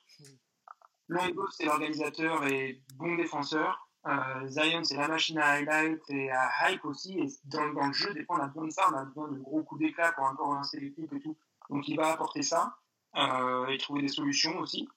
[1.08, 3.88] Lonzo, c'est l'organisateur et bon défenseur.
[4.06, 7.18] Euh, Zion, c'est la machine à highlight et à hype aussi.
[7.18, 8.88] Et dans, dans le jeu, des fois, on a besoin de ça.
[8.90, 11.36] On a besoin de gros coups d'éclat pour encore relancer l'équipe et tout.
[11.70, 12.76] Donc, il va apporter ça
[13.16, 14.88] euh, et trouver des solutions aussi.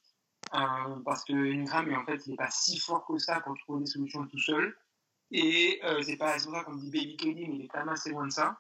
[0.53, 3.81] Euh, parce que Ingram, en fait, il n'est pas si fort que ça pour trouver
[3.81, 4.75] des solutions tout seul.
[5.37, 7.89] Et euh, c'est pas pour ça qu'on dit Baby Kelly, mais il est quand même
[7.89, 8.57] assez loin de ça.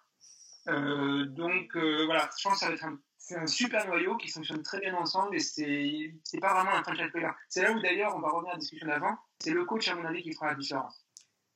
[0.67, 4.17] Euh, donc, euh, voilà, je pense que ça va être un c'est un super noyau
[4.17, 7.29] qui fonctionne très bien ensemble et c'est c'est pas vraiment un franchise player.
[7.49, 9.95] C'est là où d'ailleurs on va revenir à la discussion d'avant, c'est le coach à
[9.95, 11.07] mon avis qui fera la différence.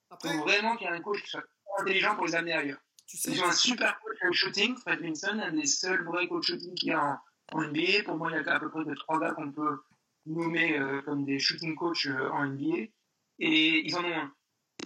[0.10, 1.44] Après, faut vraiment qu'il y ait un coach qui soit
[1.80, 2.80] intelligent pour les amener ailleurs.
[3.06, 6.28] Tu sais, Ils ont un super coach en shooting, Fred Vinson, un des seuls vrais
[6.28, 8.04] coachs shooting qu'il y a en, NBA.
[8.06, 9.84] Pour moi, il y a à peu près de trois gars qu'on peut
[10.26, 12.88] nommer euh, comme des shooting coachs euh, en NBA
[13.40, 14.34] et ils en ont un.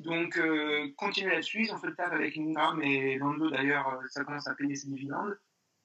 [0.04, 1.64] Donc, euh, continuez là-dessus.
[1.64, 4.76] Ils ont fait le taf avec Ingram et Lando d'ailleurs, euh, ça commence à payer
[4.76, 5.38] ses dividendes.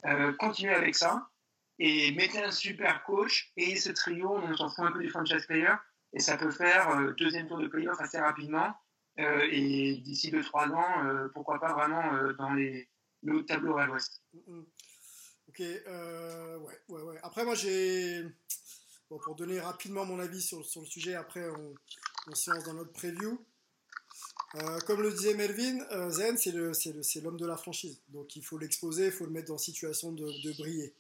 [0.07, 1.29] Euh, continuez avec ça
[1.79, 5.47] et mettez un super coach et ce trio, on s'en fout un peu du franchise
[5.47, 5.75] player
[6.13, 8.75] et ça peut faire deuxième tour de playoff assez rapidement
[9.17, 12.89] et d'ici 2-3 ans, pourquoi pas vraiment dans les,
[13.23, 14.23] le tableau à l'ouest.
[15.49, 16.57] Ok, ouais,
[16.89, 17.19] ouais, ouais.
[17.23, 18.25] Après, moi j'ai.
[19.11, 21.75] Bon, pour donner rapidement mon avis sur, sur le sujet, après on,
[22.29, 23.45] on se lance dans notre preview.
[24.55, 27.99] Euh, comme le disait Melvin, euh, Zen, c'est l'homme de la franchise.
[28.09, 30.95] Donc il faut l'exposer, il faut le mettre en situation de, briller.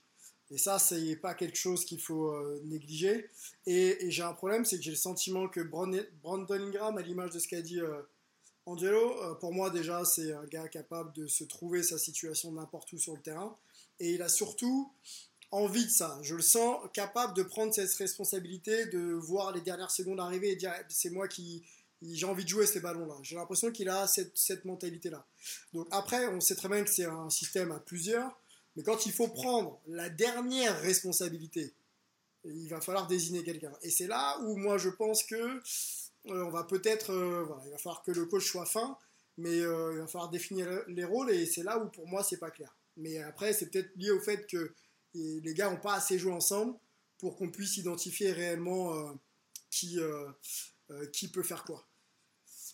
[0.50, 3.30] Et ça, c'est pas quelque chose qu'il faut euh, négliger.
[3.66, 7.38] Et, j'ai un problème, c'est que j'ai le sentiment que Brandon Ingram, à l'image de
[7.38, 7.80] ce qu'a dit
[8.66, 12.98] Angelo, pour moi déjà, c'est un gars capable de se trouver sa situation n'importe où
[12.98, 13.56] sur le terrain.
[13.98, 14.92] Et il a surtout
[15.50, 16.18] envie de ça.
[16.22, 20.56] Je le sens capable de prendre cette responsabilité, de voir les dernières secondes arriver et
[20.56, 21.62] dire c'est moi qui,
[22.02, 23.14] j'ai envie de jouer ces ballons-là.
[23.22, 25.26] J'ai l'impression qu'il a cette, mentalité-là.
[25.72, 28.38] Donc après, on sait très bien que c'est un système à plusieurs,
[28.76, 31.74] mais quand il faut prendre la dernière responsabilité,
[32.44, 33.72] il va falloir désigner quelqu'un.
[33.82, 35.60] Et c'est là où moi je pense que euh,
[36.44, 38.96] on va peut-être, euh, il va falloir que le coach soit fin,
[39.36, 42.38] mais euh, il va falloir définir les rôles et c'est là où pour moi c'est
[42.38, 42.74] pas clair.
[42.96, 44.72] Mais après, c'est peut-être lié au fait que
[45.14, 46.76] les gars n'ont pas assez joué ensemble
[47.18, 49.16] pour qu'on puisse identifier réellement
[49.70, 49.98] qui,
[51.12, 51.87] qui peut faire quoi.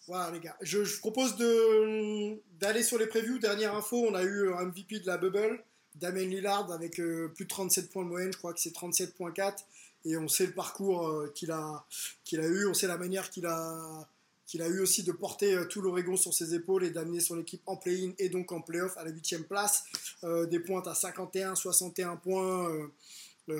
[0.06, 3.38] Voilà les gars, je, propose d'aller sur les previews.
[3.38, 5.64] Dernière info, on a eu un MVP de la bubble,
[5.94, 9.64] Damien Lillard avec euh, plus de 37 points de moyenne, je crois que c'est 37.4
[10.04, 11.86] et on sait le parcours euh, qu'il a,
[12.24, 14.06] qu'il a eu, on sait la manière qu'il a,
[14.46, 17.40] qu'il a eu aussi de porter euh, tout l'Oregon sur ses épaules et d'amener son
[17.40, 19.84] équipe en play-in et donc en play-off à la 8 place.
[20.22, 22.90] Des pointes à 51, 61 points,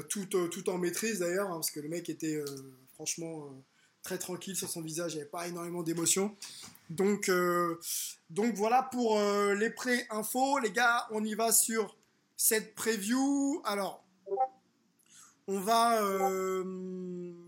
[0.09, 2.42] tout, tout, en maîtrise d'ailleurs, hein, parce que le mec était
[2.94, 3.50] franchement
[4.04, 6.36] très tranquille sur son visage, il n'y avait pas énormément d'émotion.
[6.90, 7.30] Donc,
[8.30, 10.58] donc voilà pour les pré-infos.
[10.60, 11.96] Les gars, on y va sur
[12.36, 13.60] cette preview.
[13.64, 14.04] Alors,
[15.46, 16.00] on va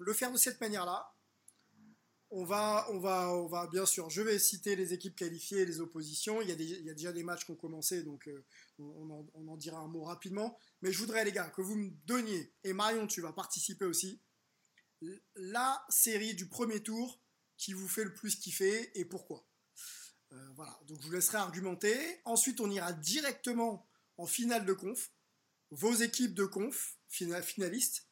[0.06, 1.12] le faire de cette manière-là
[2.30, 5.66] On va, on, va, on va bien sûr, je vais citer les équipes qualifiées et
[5.66, 6.40] les oppositions.
[6.40, 8.44] Il y a, des, déjà des matchs qui ont commencé, donc euh,
[8.78, 10.56] on, en, dira un mot rapidement.
[10.80, 14.20] Mais je voudrais, les gars, que vous me donniez, et Marion, tu vas participer aussi,
[15.34, 17.20] la série du premier tour
[17.56, 19.46] qui vous fait le plus kiffer et pourquoi.
[20.32, 21.96] Euh, voilà, donc je vous laisserai argumenter.
[22.24, 25.10] Ensuite, on ira directement en finale de conf,
[25.70, 28.06] vos équipes de conf, finalistes,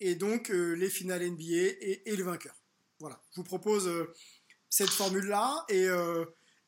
[0.00, 2.54] et donc euh, les finales NBA et, le vainqueur.
[2.98, 4.12] Voilà, je vous propose euh,
[4.68, 5.64] cette formule-là.
[5.68, 5.86] Et,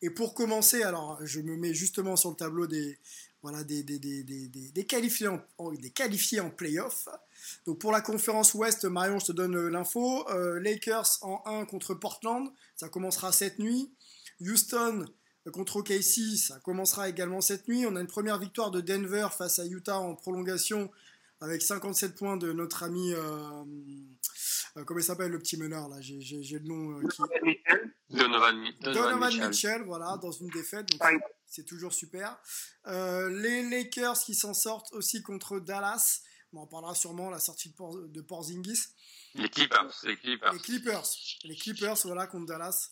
[0.00, 2.98] et, pour commencer, alors je me mets justement sur le tableau des,
[3.42, 5.28] voilà, des, des, des, des qualifiés,
[5.58, 7.08] en, des qualifiés en playoff.
[7.66, 10.26] Donc pour la conférence Ouest, Marion, je te donne l'info.
[10.60, 13.92] Lakers en 1 contre Portland, ça commencera cette nuit.
[14.40, 15.06] Houston
[15.52, 17.84] contre OKC, ça commencera également cette nuit.
[17.86, 20.90] On a une première victoire de Denver face à Utah en prolongation
[21.40, 23.64] avec 57 points de notre ami, euh,
[24.76, 25.96] euh, comment il s'appelle le petit meneur là?
[26.00, 26.98] J'ai le nom.
[26.98, 27.20] Euh, qui...
[28.10, 29.82] Donovan, Donovan, Donovan Mitchell.
[29.82, 30.86] voilà, dans une défaite.
[31.46, 32.38] c'est toujours super.
[32.86, 36.22] Euh, les Lakers qui s'en sortent aussi contre Dallas.
[36.52, 38.88] On en parlera sûrement la sortie de, Por de Porzingis.
[39.34, 40.52] Les Clippers, les Clippers.
[40.52, 41.08] Les Clippers,
[41.44, 42.90] les Clippers, voilà contre Dallas.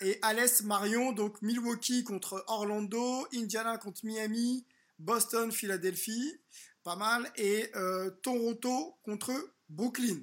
[0.00, 4.66] Et Alès Marion, donc Milwaukee contre Orlando, Indiana contre Miami,
[4.98, 6.40] Boston, Philadelphie,
[6.82, 9.32] pas mal, et euh, Toronto contre
[9.68, 10.20] Brooklyn.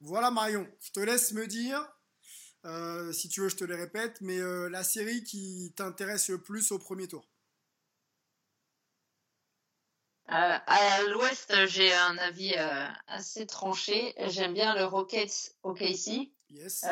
[0.00, 1.84] Voilà Marion, je te laisse me dire,
[2.64, 6.42] euh, si tu veux je te les répète, mais euh, la série qui t'intéresse le
[6.42, 7.26] plus au premier tour.
[10.28, 12.54] À l'ouest, j'ai un avis
[13.06, 14.14] assez tranché.
[14.28, 16.30] J'aime bien le Rockets OKC.
[16.50, 16.84] Yes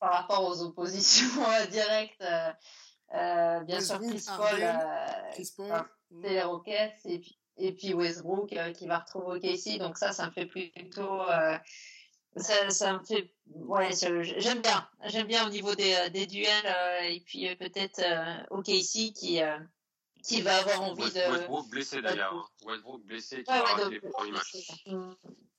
[0.00, 1.26] par rapport aux oppositions
[1.70, 2.22] directes.
[2.22, 2.52] Euh,
[3.14, 4.74] euh, bien sûr, Chris Paul, euh,
[5.36, 5.54] c'est
[6.10, 9.78] les Rockets et puis, et puis Westbrook qui va retrouver OKC.
[9.78, 11.22] Donc ça, ça me fait plutôt...
[12.38, 17.20] Ça, ça, me fait ouais j'aime bien j'aime bien au niveau des, des duels et
[17.20, 18.02] puis peut-être
[18.50, 19.40] OKC qui
[20.26, 24.00] qui va avoir envie de Westbrook blessé d'ailleurs Westbrook blessé qui ouais, va ouais, les
[24.00, 24.56] premiers matchs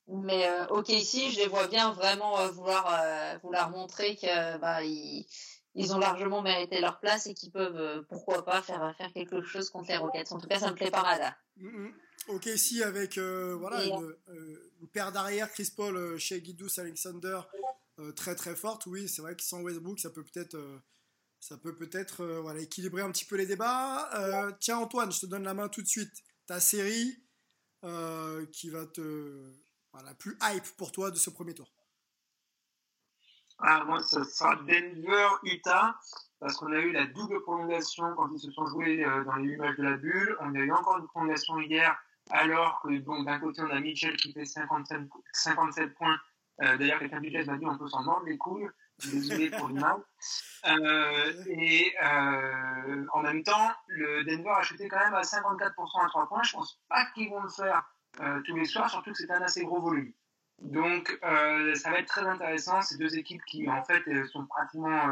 [0.07, 4.57] mais euh, ok ici, je les vois bien vraiment euh, vouloir euh, vouloir montrer que
[4.57, 5.27] bah ils,
[5.75, 9.41] ils ont largement mérité leur place et qu'ils peuvent euh, pourquoi pas faire faire quelque
[9.41, 10.31] chose contre les Rockets.
[10.31, 11.35] En tout cas, ça me plaît pas mal.
[11.57, 11.93] Mm -hmm.
[12.35, 14.15] Ok ici avec voilà une,
[14.81, 17.39] une, paire d'arrière Chris Paul chez Guidous Alexander
[18.15, 18.85] très très forte.
[18.85, 20.57] Oui, c'est vrai que sans Westbrook, ça peut peut-être
[21.39, 24.09] ça peut peut-être voilà équilibrer un petit peu les débats.
[24.59, 26.23] tiens Antoine, je te donne la main tout de suite.
[26.45, 27.23] Ta série
[28.51, 29.53] qui va te
[30.03, 31.71] la plus hype pour toi de ce premier tour
[33.59, 35.95] ah, Moi, ce sera Denver-Utah,
[36.39, 39.49] parce qu'on a eu la double prolongation quand ils se sont joués euh, dans les
[39.49, 40.37] 8 matchs de la bulle.
[40.41, 41.97] On a eu encore une prolongation hier,
[42.29, 45.01] alors que bon, d'un côté, on a Mitchell qui fait 57,
[45.33, 46.17] 57 points.
[46.61, 48.67] Euh, D'ailleurs, quelqu'un du m'a dit on peut s'en mordre les couilles.
[49.05, 49.69] Désolé pour.
[49.69, 56.07] Euh, et euh, en même temps, le Denver a chuté quand même à 54% à
[56.07, 56.43] 3 points.
[56.43, 57.83] Je pense pas qu'ils vont le faire
[58.21, 60.11] euh, tous les soirs, surtout que c'est un assez gros volume.
[60.59, 65.05] Donc euh, ça va être très intéressant, ces deux équipes qui en fait sont pratiquement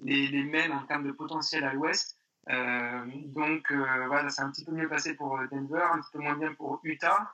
[0.00, 2.18] les, mêmes en termes de potentiel à l'ouest.
[2.48, 6.52] donc voilà, c'est un petit peu mieux passé pour Denver, un petit peu moins bien
[6.54, 7.32] pour Utah.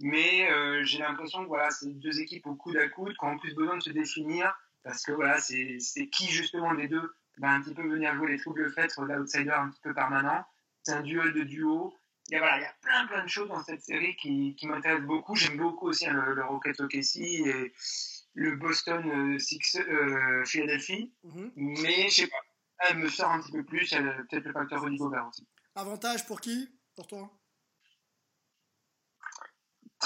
[0.00, 0.46] Mais
[0.84, 3.78] j'ai l'impression que voilà, c'est deux équipes au coude à coude qui ont plus besoin
[3.78, 4.54] de se définir
[4.86, 8.38] parce que voilà, c'est qui justement des deux va un petit peu venir jouer les
[8.38, 10.44] troubles faits, l'outsider un petit peu permanent.
[10.84, 11.92] C'est un duel de duo
[12.28, 14.56] il y, a, voilà, il y a plein plein de choses dans cette série qui,
[14.56, 15.36] qui m'intéressent beaucoup.
[15.36, 17.72] J'aime beaucoup aussi hein, le, le, Rocket OKC et
[18.34, 21.12] le Boston euh, Six, euh, Philadelphie.
[21.24, 21.52] Mm-hmm.
[21.56, 23.92] Mais je sais pas, elle me sort un petit peu plus.
[23.92, 25.46] Elle peut-être le facteur Rudy Gobert aussi.
[25.76, 26.68] Avantage pour qui?
[26.96, 27.30] Pour toi?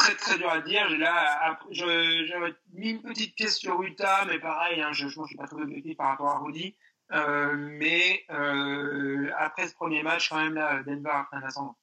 [0.00, 0.88] Très très dur à dire.
[0.98, 5.46] Là, j'avais mis une petite pièce sur Utah, mais pareil, hein, je ne suis pas
[5.46, 6.74] trop objectif par rapport à Rudy.
[7.12, 11.76] Euh, mais euh, après ce premier match, quand même, là, Denver a pris un ascendant.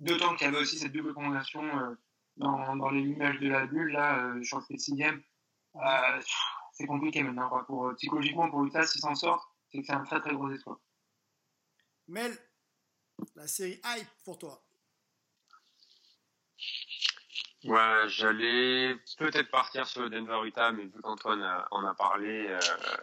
[0.00, 1.94] D'autant qu'il y avait aussi cette double prolongation euh,
[2.36, 5.22] dans, dans les images de la bulle, là, je crois que c'est sixième.
[6.72, 7.64] C'est compliqué maintenant.
[7.64, 10.80] Pour, psychologiquement, pour Utah, s'il s'en sort, c'est que c'est un très très gros espoir.
[12.08, 12.36] Mel,
[13.36, 14.67] la série hype pour toi
[17.64, 22.60] Ouais, j'allais peut-être partir sur le Denver Utah, mais vu qu'Antoine en a parlé, euh,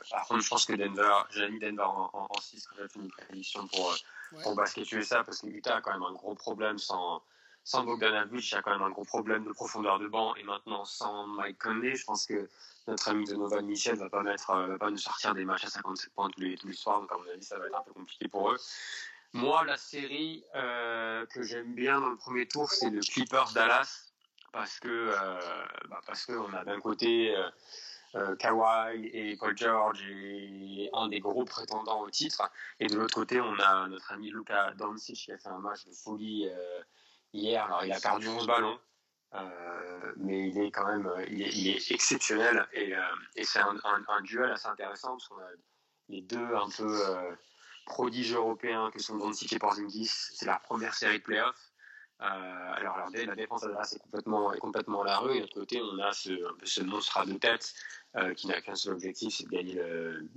[0.10, 2.88] par contre, je pense que Denver, j'ai mis Denver en, en, en 6 quand j'ai
[2.88, 4.44] fait une prédiction pour, ouais.
[4.44, 7.22] pour basket USA, parce que Utah a quand même un gros problème sans,
[7.65, 10.44] sans Bogdanovic, il y a quand même un gros problème de profondeur de banc, et
[10.44, 12.50] maintenant sans Mike Conley, je pense que
[12.88, 15.70] notre ami Donovan Michel va pas mettre, euh, va pas nous sortir des matchs à
[15.70, 17.84] 57 points tous les, tous les soirs, donc à mon avis, ça va être un
[17.84, 18.58] peu compliqué pour eux.
[19.34, 24.05] Moi, la série euh, que j'aime bien dans le premier tour, c'est le Clippers Dallas
[24.56, 25.39] parce que euh,
[25.89, 27.50] bah parce qu'on a d'un côté euh,
[28.15, 32.50] euh, Kawhi et Paul George est un des gros prétendants au titre.
[32.80, 35.86] Et de l'autre côté, on a notre ami Luka Doncic qui a fait un match
[35.86, 36.50] de folie
[37.34, 37.65] hier.
[37.65, 38.80] Alors, il a perdu 11 ballons,
[40.15, 42.65] mais il est quand même il est, exceptionnel.
[42.72, 42.94] Et,
[43.36, 43.76] et c'est un,
[44.24, 45.50] duel assez intéressant parce qu'on a
[46.08, 47.36] les deux un peu
[47.86, 50.08] prodiges européens que sont Doncic et Porzingis.
[50.08, 51.75] C'est la première série de playoffs.
[52.21, 55.41] Euh, alors, alors, la défense adverse est complètement, est complètement à la rue, et de
[55.41, 57.73] l'autre côté, on a ce, un peu ce monstre à deux têtes
[58.15, 60.30] euh, qui n'a qu'un seul objectif, c'est de gagner le,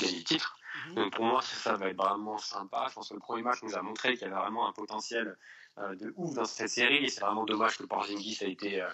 [0.00, 0.58] gagner le titre.
[0.88, 0.94] -hmm.
[0.94, 2.86] Donc pour moi, ça, va être vraiment sympa.
[2.90, 5.38] Je pense que le premier match nous a montré qu'il y avait vraiment un potentiel
[5.78, 8.86] euh, de ouf dans cette série, et c'est vraiment dommage que Porzingis a été,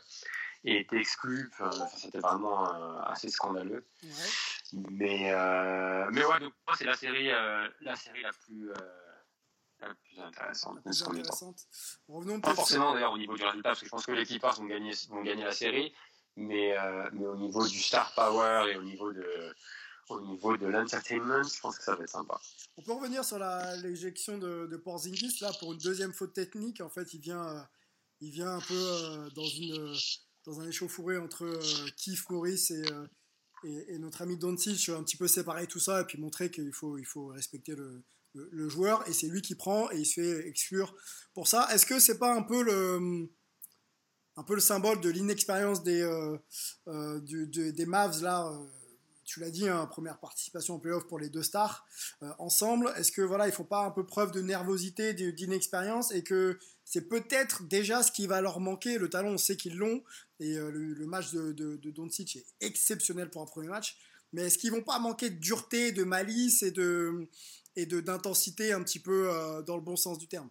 [0.65, 1.51] ait été exclu.
[1.53, 2.65] Enfin, C'était vraiment
[3.03, 3.85] assez scandaleux.
[4.73, 5.33] Mais,
[6.13, 7.31] mais ouais, donc moi, c'est la série,
[7.81, 8.73] la série la plus
[9.81, 10.83] la plus intéressante.
[10.83, 11.67] Plus intéressante.
[12.09, 14.55] Revenons pas forcément d'ailleurs au niveau du résultat, parce que je pense que les Clippers
[14.55, 15.95] vont gagner, vont gagner la série,
[16.37, 19.55] mais, euh, mais au niveau du star power et au niveau de,
[20.09, 22.41] au niveau de l'entertainment, je pense que ça va être sympa.
[22.77, 23.39] On peut revenir sur
[23.83, 26.81] l'éjection de, de Porzingis là pour une deuxième faute technique.
[26.81, 27.63] En fait, il vient, euh,
[28.21, 29.95] il vient un peu euh, dans une
[30.47, 31.61] dans un échauffouré entre
[31.99, 36.05] Keith Morris et, et, et, notre ami Doncic, un petit peu séparer tout ça et
[36.05, 38.03] puis montrer qu'il faut il faut respecter le
[38.35, 40.95] le, joueur et c'est lui qui prend et il se fait exclure
[41.35, 41.69] pour ça.
[41.73, 43.29] Est-ce que c'est pas un peu le
[44.37, 46.39] un peu le symbole de l'inexpérience des euh,
[46.87, 48.67] euh, des Mavs là euh,
[49.25, 51.87] tu l'as dit, hein, première participation en playoff pour les deux stars
[52.39, 52.91] ensemble.
[52.97, 57.11] Est-ce que voilà, ils font pas un peu preuve de nervosité, d'inexpérience, et que c'est
[57.11, 58.97] peut-être déjà ce qui va leur manquer?
[58.97, 60.03] Le talent, on sait qu'ils l'ont,
[60.41, 63.99] et le, match de, de, de Doncic est exceptionnel pour un premier match.
[64.33, 67.29] Mais est-ce qu'ils vont pas manquer de dureté, de malice et de
[67.79, 70.51] et d'intensité un petit peu euh, dans le bon sens du terme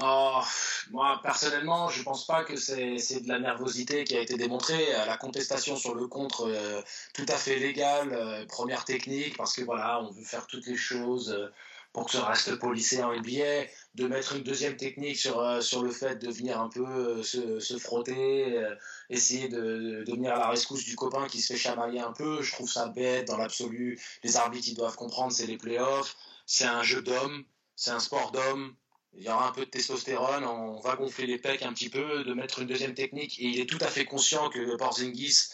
[0.00, 0.42] Oh,
[0.90, 4.86] moi, personnellement, je pense pas que c'est de la nervosité qui a été démontrée.
[4.92, 6.80] La contestation sur le contre, euh,
[7.14, 10.76] tout à fait légale, euh, première technique, parce que voilà, on veut faire toutes les
[10.76, 11.48] choses euh,
[11.92, 13.66] pour que ça reste policé en NBA.
[13.94, 17.22] De mettre une deuxième technique sur, euh, sur le fait de venir un peu euh,
[17.22, 18.74] se, se, frotter, euh,
[19.10, 22.42] essayer de, de, venir à la rescousse du copain qui se fait chamailler un peu.
[22.42, 24.00] Je trouve ça bête dans l'absolu.
[24.22, 26.16] Les arbitres, doivent comprendre, c'est les playoffs.
[26.46, 27.44] C'est un jeu d'hommes,
[27.76, 28.74] c'est un sport d'hommes
[29.16, 32.24] il y aura un peu de testostérone, on va gonfler les pecs un petit peu,
[32.24, 33.38] de mettre une deuxième technique.
[33.40, 35.48] Et il est tout à fait conscient que Porzingis,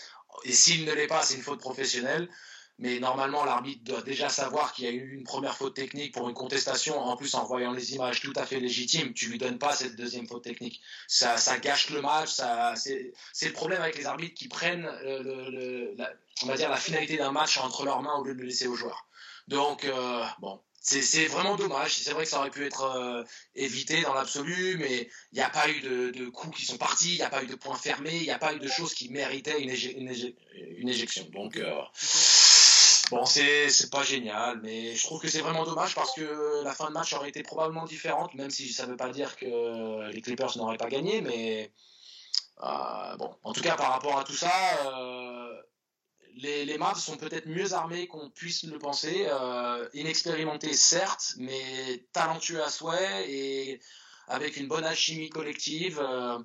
[0.44, 2.28] et s'il ne l'est pas, c'est une faute professionnelle.
[2.78, 6.28] Mais normalement, l'arbitre doit déjà savoir qu'il y a eu une première faute technique pour
[6.28, 6.98] une contestation.
[6.98, 9.94] En plus, en voyant les images tout à fait légitimes, tu lui donnes pas cette
[9.94, 10.80] deuxième faute technique.
[11.06, 12.30] Ça, gâche le match.
[12.74, 16.10] C'est, le problème avec les arbitres qui prennent, le, la,
[16.42, 18.66] on va dire, la finalité d'un match entre leurs mains au lieu de le laisser
[18.66, 19.06] aux joueurs.
[19.48, 21.94] Donc, euh, bon, c'est vraiment dommage.
[21.94, 25.50] C'est vrai que ça aurait pu être euh, évité dans l'absolu, mais il n'y a
[25.50, 28.16] pas eu de, coups qui sont partis, il n'y a pas eu de points fermés,
[28.16, 30.34] il n'y a pas eu de choses qui méritaient une, une, éje
[30.78, 31.26] une éjection.
[31.32, 31.72] Donc, euh,
[33.14, 36.88] bon, c'est pas génial, mais je trouve que c'est vraiment dommage parce que la fin
[36.88, 40.20] de match aurait été probablement différente, même si ça ne veut pas dire que les
[40.20, 41.72] Clippers n'auraient pas gagné, mais
[42.62, 44.50] euh, bon, en tout cas, par rapport à tout ça,
[46.36, 49.26] les, les Mavs sont peut-être mieux armés qu'on puisse le penser.
[49.28, 53.80] Euh, inexpérimentés, certes, mais talentueux à souhait et
[54.28, 56.00] avec une bonne alchimie collective.
[56.00, 56.38] Euh,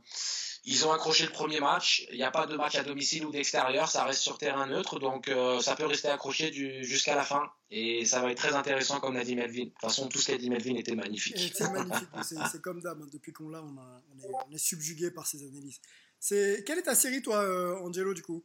[0.65, 2.05] ils ont accroché le premier match.
[2.11, 3.89] Il n'y a pas de match à domicile ou d'extérieur.
[3.89, 4.99] Ça reste sur terrain neutre.
[4.99, 6.51] Donc, euh, ça peut rester accroché
[6.83, 7.49] jusqu'à la fin.
[7.71, 9.65] Et ça va être très intéressant, comme l'a dit Melvin.
[9.65, 11.37] De toute façon, tout ce qu'a dit Melvin était magnifique.
[11.53, 12.09] C'est magnifique.
[12.23, 13.09] C'est comme d'hab.
[13.09, 15.79] Depuis qu'on l'a, on, on, est, on est subjugué par ses analyses.
[16.19, 18.43] C'est quelle est ta série toi, euh, Angelo du coup?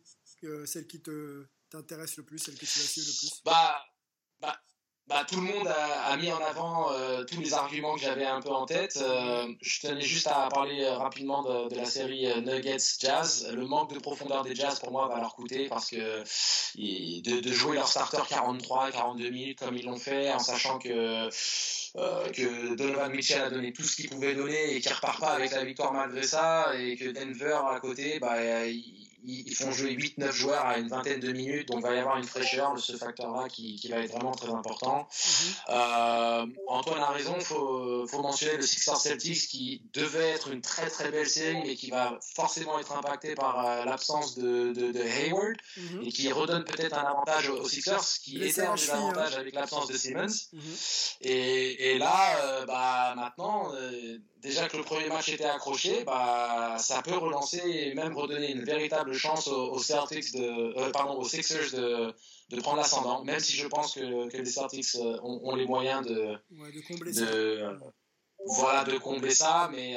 [0.66, 3.42] Celle qui te t'intéresse le plus, celle que tu vas suivre le plus?
[3.44, 3.83] Bah,
[5.14, 8.40] bah tout le monde a, mis en avant euh, tous les arguments que j'avais un
[8.40, 8.98] peu en tête.
[9.00, 13.48] Euh, je tenais juste à parler rapidement de, la série Nuggets Jazz.
[13.54, 16.24] Le manque de profondeur des Jazz pour moi va leur coûter parce que
[16.74, 21.28] de, jouer leur starter 43, 42 minutes comme ils l'ont fait, en sachant que
[21.96, 25.52] euh, Donovan Mitchell a donné tout ce qu'il pouvait donner et qu'il repart pas avec
[25.52, 30.32] la victoire malgré ça et que Denver à côté bah, ils, ils font jouer 8-9
[30.32, 32.96] joueurs à une vingtaine de minutes donc il va y avoir une fraîcheur de ce
[32.96, 35.54] facteur là qui, qui va être vraiment très important mm-hmm.
[35.70, 40.88] euh, Antoine a raison faut, faut mentionner le Sixers Celtics qui devait être une très
[40.88, 45.00] très belle série mais qui va forcément être impacté par euh, l'absence de, de, de,
[45.00, 46.06] Hayward mm-hmm.
[46.06, 49.96] et qui redonne peut-être un avantage aux Sixers qui était un avantage avec l'absence de
[49.96, 51.16] Simmons mm-hmm.
[51.22, 56.76] et, et là, euh, bah, maintenant, euh, déjà que le premier match était accroché, bah,
[56.78, 61.24] ça peut relancer et même redonner une véritable chance aux, Celtics de, euh, pardon, aux
[61.24, 62.14] Sixers de,
[62.50, 66.06] de prendre l'ascendant, même si je pense que, que les Celtics ont, ont, les moyens
[66.06, 67.78] de, ouais, de combler de,
[68.46, 69.96] voilà, de combler ça, mais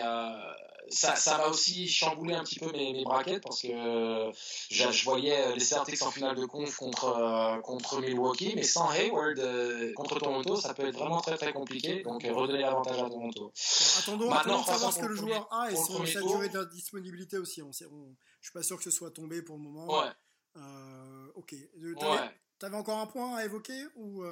[0.90, 4.32] ça, ça va aussi chambouler un petit peu mes, mes braquettes parce que euh,
[4.70, 8.90] je, je voyais les Celtics en finale de conf contre, euh, contre Milwaukee, mais sans
[8.92, 12.04] Hayward euh, contre Toronto, ça peut être vraiment très très compliqué.
[12.04, 13.52] Donc euh, redonner l'avantage à Toronto.
[14.00, 16.64] Attendons, Maintenant, attendons de savoir ce que le joueur a et son, sa durée de
[16.66, 17.62] disponibilité aussi.
[17.62, 19.88] On sait, on- je suis pas sûr que ce soit tombé pour le moment.
[19.88, 20.10] Ouais.
[20.58, 21.54] Euh, ok.
[21.54, 21.94] Euh,
[22.60, 22.80] T'avais Ouais.
[22.80, 24.24] encore un point à évoquer ou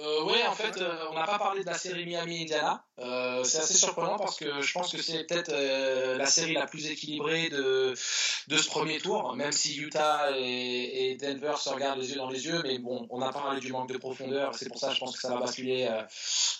[0.00, 2.84] euh, ouais, en fait, euh, on n'a pas parlé de la série Miami-Indiana.
[3.00, 6.66] Euh, c'est assez surprenant parce que je pense que c'est peut-être euh, la série la
[6.66, 12.16] plus équilibrée de, ce premier tour, même si Utah et, Denver se regardent les yeux
[12.16, 12.62] dans les yeux.
[12.62, 14.54] Mais bon, on a parlé du manque de profondeur.
[14.54, 15.88] C'est pour ça, je pense que ça va basculer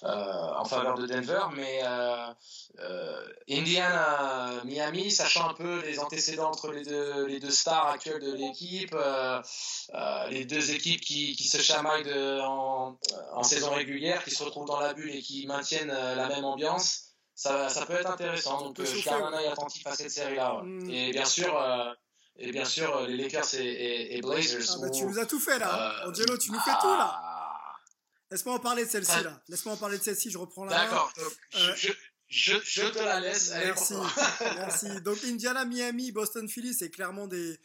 [0.05, 1.43] euh, en faveur de Denver.
[1.57, 2.33] Mais euh,
[2.79, 8.95] euh, Indiana, Miami, sachant un peu les antécédents entre les deux, stars actuelles de l'équipe,
[10.31, 12.13] les deux équipes qui, se chamaillent
[12.43, 12.97] en,
[13.33, 16.45] en saison régulière, qui se retrouvent dans la bulle et qui maintiennent euh, la même
[16.45, 18.63] ambiance, ça, ça peut être intéressant.
[18.63, 20.61] Donc euh, je garde un œil attentif à cette série-là.
[20.65, 20.91] Mm.
[20.91, 21.93] Et bien sûr, euh,
[22.37, 24.63] et bien sûr, les Lakers et, et- et Blazers.
[24.75, 26.03] ah bah, tu nous as tout fait là.
[26.05, 27.11] Euh, Angelo, tu nous fais tout là.
[27.15, 27.75] ah,
[28.31, 29.41] Laisse-moi en parler de celle-ci là.
[29.49, 30.31] Laisse-moi en parler de celle-ci.
[30.31, 30.77] Je reprends la.
[30.77, 31.13] D'accord.
[31.19, 31.93] Euh, je,
[32.29, 33.53] je, je te la laisse.
[33.53, 33.95] Merci,
[34.57, 35.01] merci.
[35.03, 37.59] Donc Indiana, Miami, Boston, Philly, c'est clairement des,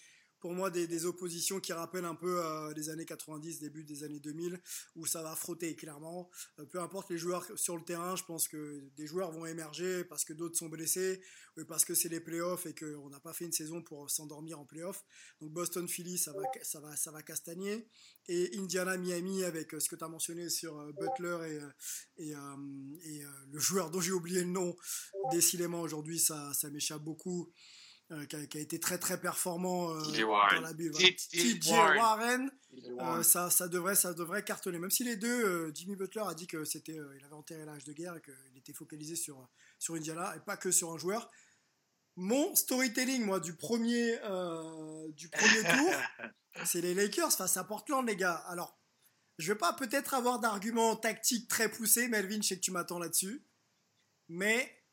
[0.44, 4.20] pour moi des, oppositions qui rappellent un peu euh, les années 90, début des années
[4.20, 4.60] 2000,
[4.98, 6.30] où ça va frotter clairement.
[6.60, 10.04] Euh, peu importe les joueurs sur le terrain, je pense que des joueurs vont émerger
[10.04, 11.22] parce que d'autres sont blessés,
[11.56, 14.60] ou parce que c'est les playoffs et qu'on n'a pas fait une saison pour s'endormir
[14.60, 15.06] en playoffs.
[15.40, 17.88] Donc Boston, Philly, ça va, ça va, ça va castagner.
[18.28, 21.62] Et Indiana, Miami, avec euh, ce que tu as mentionné sur euh, Butler
[22.18, 24.76] et, et, le joueur dont j'ai oublié le nom,
[25.32, 27.54] décidément aujourd'hui ça, ça m'échappe beaucoup,
[28.14, 30.62] euh, qui, a, qui a été très très performant euh, TJ Warren.
[30.62, 30.94] dans la bulle.
[30.94, 32.52] TJ Warren.
[33.00, 34.80] Euh, ça, ça, devrait, ça devrait cartonner.
[34.80, 37.66] Même si les deux, euh, Jimmy Butler a dit que c'était, euh, il avait enterré
[37.66, 39.48] l'âge de guerre et qu'il était focalisé sur,
[39.80, 41.30] sur Indiana et pas que sur un joueur.
[42.16, 45.94] Mon storytelling, moi, du premier, euh, du premier tour,
[46.66, 48.36] c'est les Lakers face à Portland, les gars.
[48.48, 48.80] Alors,
[49.40, 53.00] je vais pas peut-être avoir d'arguments tactiques très poussés, Melvin, je sais que tu m'attends
[53.00, 53.46] là-dessus.
[54.30, 54.84] Mais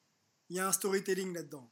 [0.49, 1.71] il y a un storytelling là-dedans.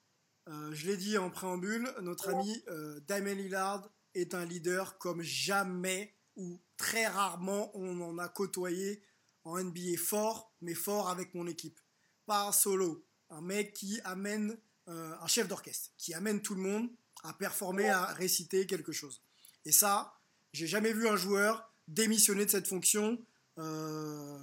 [0.49, 5.23] Euh, je l'ai dit en préambule, notre ami euh, Damien Lillard est un leader comme
[5.23, 9.03] jamais ou très rarement on en a côtoyé
[9.45, 11.79] en NBA fort, mais fort avec mon équipe.
[12.27, 16.63] Pas un solo, un mec qui amène, euh, un chef d'orchestre, qui amène tout le
[16.63, 16.91] monde
[17.23, 19.23] à performer, à réciter quelque chose.
[19.65, 20.15] Et ça,
[20.53, 23.19] j'ai jamais vu un joueur démissionner de cette fonction.
[23.59, 24.39] Euh,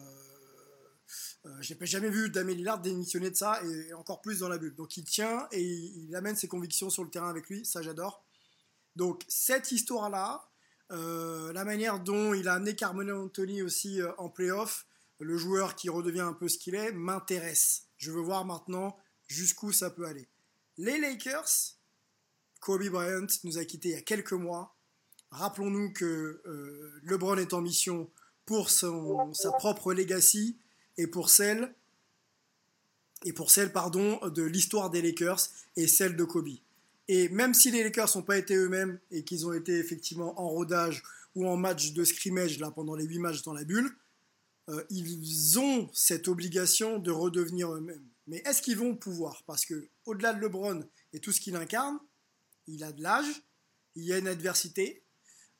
[1.59, 4.75] j'ai jamais vu Damien Lillard démissionner de ça et encore plus dans la bulle.
[4.75, 8.23] Donc il tient et il, amène ses convictions sur le terrain avec lui, ça j'adore.
[8.95, 10.49] Donc cette histoire-là,
[10.91, 14.87] euh, la manière dont il a amené Carmelo Anthony aussi euh, en playoff,
[15.19, 17.87] le joueur qui redevient un peu ce qu'il est, m'intéresse.
[17.97, 20.27] Je veux voir maintenant jusqu'où ça peut aller.
[20.77, 21.77] Les Lakers,
[22.59, 24.75] Kobe Bryant nous a quittés il y a quelques mois.
[25.31, 28.09] Rappelons-nous que euh, LeBron est en mission
[28.45, 30.59] pour son, sa propre legacy
[30.97, 31.73] et pour celle
[33.23, 35.41] et pour celle pardon de l'histoire des Lakers
[35.75, 36.49] et celle de Kobe.
[37.07, 40.49] Et même si les Lakers n'ont pas été eux-mêmes et qu'ils ont été effectivement en
[40.49, 43.95] rodage ou en match de scrimmage là pendant les huit matchs dans la bulle,
[44.69, 48.07] euh, ils ont cette obligation de redevenir eux-mêmes.
[48.27, 49.43] Mais est-ce qu'ils vont pouvoir?
[49.45, 50.83] Parce que au-delà de LeBron
[51.13, 51.99] et tout ce qu'il incarne,
[52.67, 53.43] il a de l'âge,
[53.95, 55.03] il y a une adversité,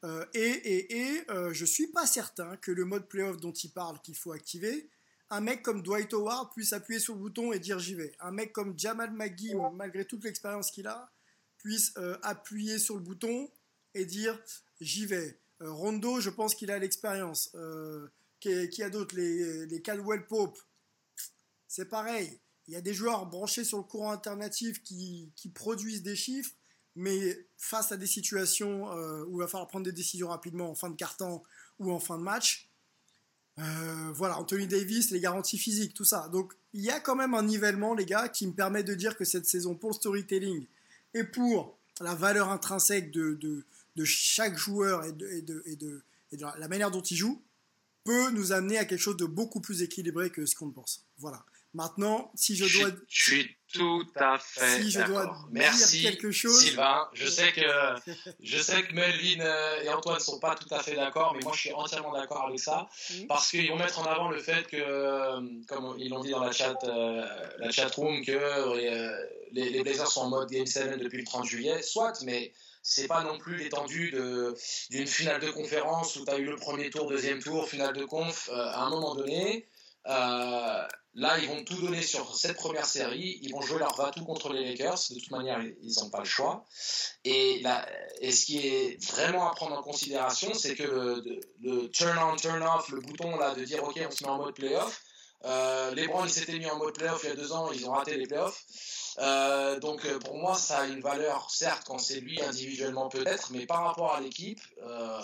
[0.03, 3.71] euh, et, et, et euh, je suis pas certain que le mode playoff dont il
[3.71, 4.89] parle qu'il faut activer,
[5.35, 8.15] un mec comme Dwight Howard puisse appuyer sur le bouton et dire j'y vais.
[8.21, 11.11] Un mec comme Jamal McGee, malgré toute l'expérience qu'il a,
[11.57, 13.49] puisse euh, appuyer sur le bouton
[13.93, 14.39] et dire
[14.79, 15.37] j'y vais.
[15.61, 17.51] Euh, Rondo, je pense qu'il a l'expérience.
[17.55, 18.07] Euh,
[18.39, 20.57] qui, qui a d'autres les, les Caldwell Pope,
[21.67, 22.39] c'est pareil.
[22.67, 26.53] Il y a des joueurs branchés sur le courant alternatif qui, qui produisent des chiffres,
[26.95, 28.91] mais face à des situations
[29.27, 31.43] où il va falloir prendre des décisions rapidement en fin de carton
[31.79, 32.69] ou en fin de match,
[33.59, 36.27] euh, voilà, Anthony Davis, les garanties physiques, tout ça.
[36.29, 39.15] Donc il y a quand même un nivellement, les gars, qui me permet de dire
[39.17, 40.65] que cette saison, pour le storytelling
[41.13, 43.63] et pour la valeur intrinsèque de, de,
[43.95, 47.15] de chaque joueur et de, et, de, et, de, et de la manière dont il
[47.15, 47.41] joue,
[48.03, 51.05] peut nous amener à quelque chose de beaucoup plus équilibré que ce qu'on pense.
[51.17, 51.45] Voilà.
[51.73, 52.91] Maintenant, si je dois.
[53.07, 54.81] Je suis tout à fait.
[54.81, 56.59] Si je dois dire Merci, quelque chose.
[56.59, 57.07] Sylvain.
[57.13, 57.61] Je sais que
[58.41, 61.53] je sais que Melvin euh, et Antoine sont pas tout à fait d'accord, mais moi
[61.53, 62.87] je suis entièrement d'accord avec ça
[63.27, 66.43] parce qu'ils vont mettre en avant le fait que, euh, comme ils l'ont dit dans
[66.43, 67.25] la chat, euh,
[67.59, 69.15] la chat room, que euh,
[69.51, 71.81] les, les Blazers sont en mode Game 7 depuis le 30 juillet.
[71.81, 72.53] Soit, mais
[72.87, 74.13] c'est pas non plus l'étendue
[74.91, 78.05] d'une finale de conférence où tu as eu le premier tour, deuxième tour, finale de
[78.05, 78.47] conf.
[78.53, 79.65] Euh, à un moment donné,
[80.07, 80.83] euh,
[81.15, 83.39] Là, ils vont tout donner sur cette première série.
[83.41, 84.99] Ils vont jouer leur va-tout contre les Lakers.
[85.11, 86.65] De toute manière, ils n'ont pas le choix.
[87.23, 87.63] Et,
[88.21, 92.61] ce qui est vraiment à prendre en considération, c'est que le, le, turn on, turn
[92.63, 95.01] off, le bouton là de dire OK, on se met en mode playoff.
[95.45, 97.91] Euh, les Browns s'étaient mis en mode playoff il y a deux ans, ils ont
[97.91, 98.65] raté les playoffs.
[99.19, 103.51] Euh, donc euh, pour moi, ça a une valeur, certes, quand c'est lui individuellement peut-être,
[103.51, 105.19] mais par rapport à l'équipe, euh,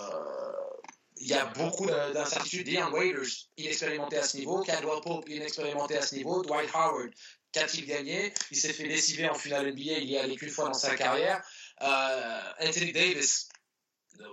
[1.22, 2.66] il y a beaucoup d'incertitudes.
[2.66, 4.62] Dion Waiters, inexpérimenté à ce niveau.
[4.62, 6.42] Cadwell Pope, inexpérimenté à ce niveau.
[6.42, 7.10] Dwight Howard,
[7.52, 8.34] qu'a-t-il gagné?
[8.50, 10.96] Il s'est fait lessiver en finale NBA, il y est allé qu'une fois dans sa
[10.96, 11.40] carrière.
[11.80, 13.48] Euh, Anthony Davis,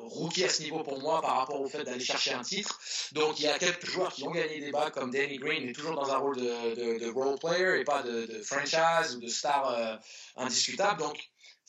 [0.01, 2.79] rookie à ce niveau pour moi par rapport au fait d'aller chercher un titre.
[3.11, 5.73] Donc il y a quelques joueurs qui ont gagné des bacs comme Danny Green, mais
[5.73, 9.69] toujours dans un rôle de, role player et pas de, de franchise ou de star
[9.69, 9.95] euh,
[10.37, 11.01] indiscutable.
[11.01, 11.19] Donc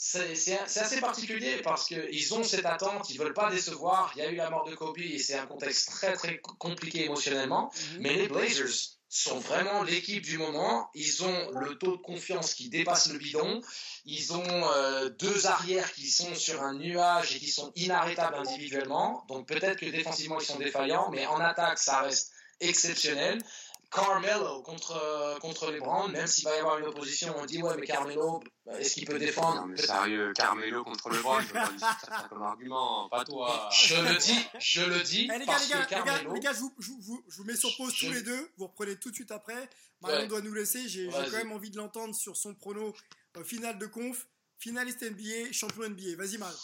[0.02, 4.10] c'est assez particulier parce qu'ils ont cette attente, ils veulent pas décevoir.
[4.16, 7.04] Il y a eu la mort de Kobe et c'est un contexte très très compliqué
[7.04, 7.70] émotionnellement.
[7.70, 7.98] Mm-hmm.
[8.00, 10.88] Mais les Blazers sont vraiment l'équipe du moment.
[10.94, 13.60] Ils ont le taux de confiance qui dépasse le bidon.
[14.06, 19.26] Ils ont euh, deux arrières qui sont sur un nuage et qui sont inarrêtables individuellement.
[19.28, 23.38] Donc peut-être que défensivement ils sont défaillants, mais en attaque ça reste exceptionnel.
[23.90, 27.60] Carmelo contre, euh, contre les Browns, même s'il va y avoir une opposition, on dit
[27.60, 28.40] ouais, mais Carmelo,
[28.78, 32.28] est-ce qu'il peut défendre Non, mais sérieux, Carmelo contre le Browns, je veux pas ça
[32.28, 33.68] comme argument, pas toi.
[33.72, 35.28] Je le dis, je le dis.
[35.32, 36.34] Eh, les, gars, les, gars, Carmelo...
[36.34, 38.06] les, gars, je vous, je, vous, je vous mets sur pause je...
[38.06, 39.68] tous les deux, vous reprenez tout de suite après.
[40.00, 40.28] Marion ouais.
[40.28, 42.94] doit nous laisser, j'ai quand même envie de l'entendre sur son prono
[43.36, 44.28] euh, finale de conf,
[44.58, 46.16] finaliste NBA, champion NBA.
[46.16, 46.54] Vas-y, Mal.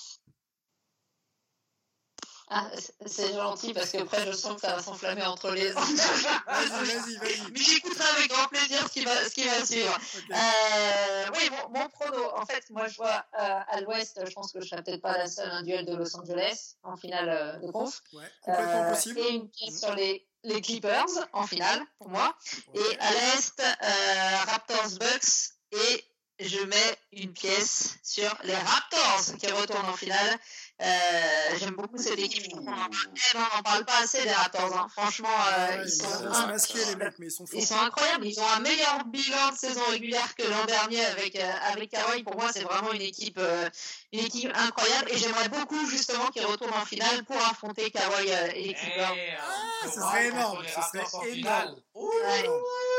[2.49, 2.71] Ah,
[3.07, 7.17] c'est gentil parce que après je sens que ça va s'enflammer entre les vas-y, vas-y,
[7.17, 7.51] vas-y.
[7.51, 9.93] Mais j'écouterai avec grand plaisir ce qui va, ce qui va suivre.
[9.95, 10.33] Okay.
[10.33, 14.53] Euh, oui, mon, mon, prono, en fait, moi je vois euh, à l'ouest, je pense
[14.53, 17.67] que je serai peut-être pas la seule, un duel de Los Angeles en finale euh,
[17.67, 18.01] de conf.
[18.13, 19.19] Ouais, complètement euh, possible.
[19.19, 19.79] Et une pièce mmh.
[19.79, 22.37] sur les, les Clippers en finale pour moi.
[22.75, 22.81] Ouais.
[22.81, 26.05] Et à l'est, euh, Raptors Bucks et
[26.39, 30.39] je mets une pièce sur les Raptors qui retournent en finale.
[30.83, 32.53] Euh, J'aime beaucoup cette équipe.
[32.55, 34.77] On n'en parle pas assez des Raptors.
[34.77, 34.87] Hein.
[34.91, 38.27] Franchement, euh, ils, sont ils, masqués, les mecs, mais ils sont, ils sont incroyables.
[38.27, 42.25] Ils ont un meilleur bilan de saison régulière que l'an dernier avec euh, avec Kawhi.
[42.25, 43.71] Pour moi, c'est vraiment une équipe euh,
[44.13, 45.11] une équipe incroyable.
[45.13, 49.13] Et j'aimerais beaucoup justement qu'ils retournent en finale pour affronter Kawhi euh, et les Clippers.
[49.13, 50.63] Hey, ah, ce serait énorme.
[50.67, 51.77] Ce serait énorme.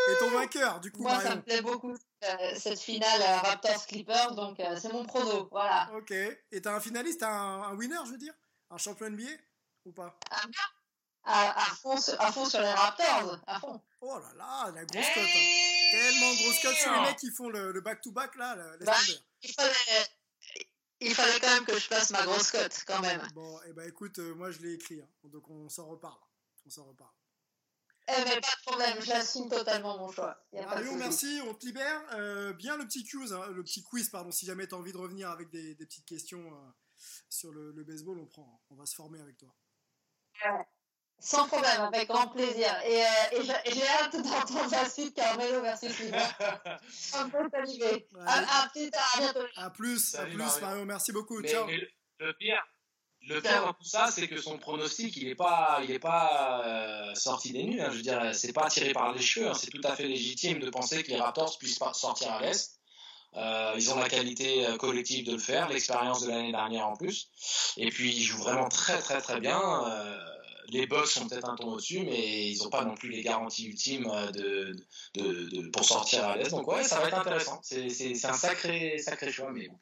[0.09, 1.29] Et ton vainqueur, du coup, Moi, Marion.
[1.29, 1.95] ça me plaît beaucoup
[2.55, 5.89] cette finale euh, Raptors-Clippers, donc euh, c'est mon prono, voilà.
[5.95, 6.11] Ok.
[6.11, 8.33] Et t'as un finaliste, un, un, winner, je veux dire?
[8.69, 9.29] Un champion NBA
[9.85, 10.17] ou pas?
[10.31, 10.41] Ah,
[11.23, 13.81] à, à, fond, à fond sur les Raptors, à fond.
[14.01, 15.23] Oh là là, la grosse cote.
[15.23, 15.91] Hein.
[15.91, 18.93] Tellement grosse cote sur les mecs qui font le back-to-back, -back, là, bah,
[19.41, 20.07] il fallait,
[20.99, 23.21] il fallait quand même que je place ma grosse cote, quand même.
[23.33, 26.19] Bon, et eh ben écoute, euh, moi je l'ai écrit, hein, donc on s'en reparle.
[26.65, 27.13] On s'en reparle.
[28.09, 30.37] Eh ben, pas de problème, j'assume totalement mon choix.
[30.69, 32.01] Allez, merci, on te libère.
[32.13, 34.93] Euh, bien le petit quiz, hein, le petit quiz, pardon, si jamais tu as envie
[34.93, 36.71] de revenir avec des, des petites questions euh,
[37.29, 39.53] sur le, le, baseball, on prend, on va se former avec toi.
[40.45, 40.65] Ouais.
[41.19, 42.69] Sans problème, avec grand plaisir.
[42.85, 46.17] Et, euh, et j'ai hâte d'entendre la suite Carmelo versus Libre.
[47.15, 48.07] un peu salivé.
[48.13, 48.21] Ouais.
[48.25, 49.47] À, à, plus tard, à bientôt.
[49.55, 50.61] À plus, Salut, à plus, Mario.
[50.61, 50.85] Mario.
[50.85, 51.39] Merci beaucoup.
[51.41, 51.65] Mais, Ciao.
[51.65, 51.77] Mais
[52.19, 52.63] le pire,
[53.27, 56.63] le pire dans tout ça, c'est que son pronostic, il n'est pas, il est pas
[56.65, 57.81] euh, sorti des nues.
[57.81, 57.89] Hein.
[57.91, 59.49] Je veux dire, c'est pas tiré par les cheveux.
[59.49, 59.53] Hein.
[59.53, 62.77] C'est tout à fait légitime de penser que les Raptors puissent pas sortir à l'est.
[63.35, 66.95] Euh, ils ont la qualité euh, collective de le faire, l'expérience de l'année dernière en
[66.95, 67.29] plus.
[67.77, 69.61] Et puis ils jouent vraiment très très très bien.
[69.61, 70.17] Euh,
[70.69, 73.67] les Bucks sont peut-être un ton au-dessus, mais ils n'ont pas non plus les garanties
[73.67, 74.75] ultimes de,
[75.15, 76.49] de, de pour sortir à l'Est.
[76.49, 77.59] Donc ouais, ça va être intéressant.
[77.63, 79.77] C'est un sacré, sacré choix, mais bon.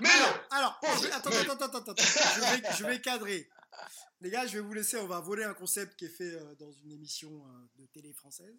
[0.00, 3.48] Mais non Alors, je vais, attends, attends, attends, attends, je vais, je vais cadrer.
[4.20, 6.72] Les gars, je vais vous laisser, on va voler un concept qui est fait dans
[6.72, 7.44] une émission
[7.76, 8.56] de télé française.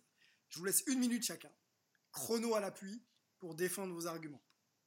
[0.50, 1.52] Je vous laisse une minute chacun,
[2.12, 3.02] chrono à l'appui,
[3.40, 4.42] pour défendre vos arguments.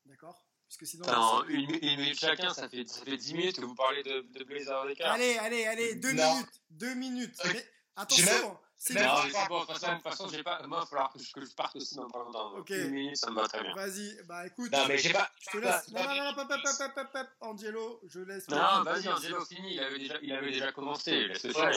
[0.06, 0.47] D'accord?
[0.68, 3.64] Parce que sinon, Alors, une, une, minute chacun, ça fait, ça fait 10 minutes que
[3.64, 5.12] vous parlez de, de Blazer d'écart.
[5.12, 6.30] Allez, allez, allez, deux non.
[6.34, 6.62] minutes.
[6.68, 7.40] Deux minutes.
[7.46, 7.64] Euh, mais,
[7.96, 9.00] attention, c'est bon.
[9.00, 9.60] Non, c'est bon.
[9.60, 10.60] De toute façon, j'ai pas.
[10.66, 12.52] Moi, il va falloir que je, que je parte aussi dans pas longtemps.
[12.58, 12.68] Ok.
[12.68, 13.74] Une minute, ça me va très bien.
[13.74, 14.70] Vas-y, bah écoute.
[14.70, 15.30] Non, mais j'ai pas.
[15.40, 15.88] Je te laisse.
[15.90, 18.46] Non, non, non, pop, pop, pop, pop, pop, Angelo, je laisse.
[18.48, 19.72] Non, vas-y, Angelo, fini.
[19.72, 21.32] Il avait déjà, il avait déjà commencé.
[21.40, 21.72] C'est vrai.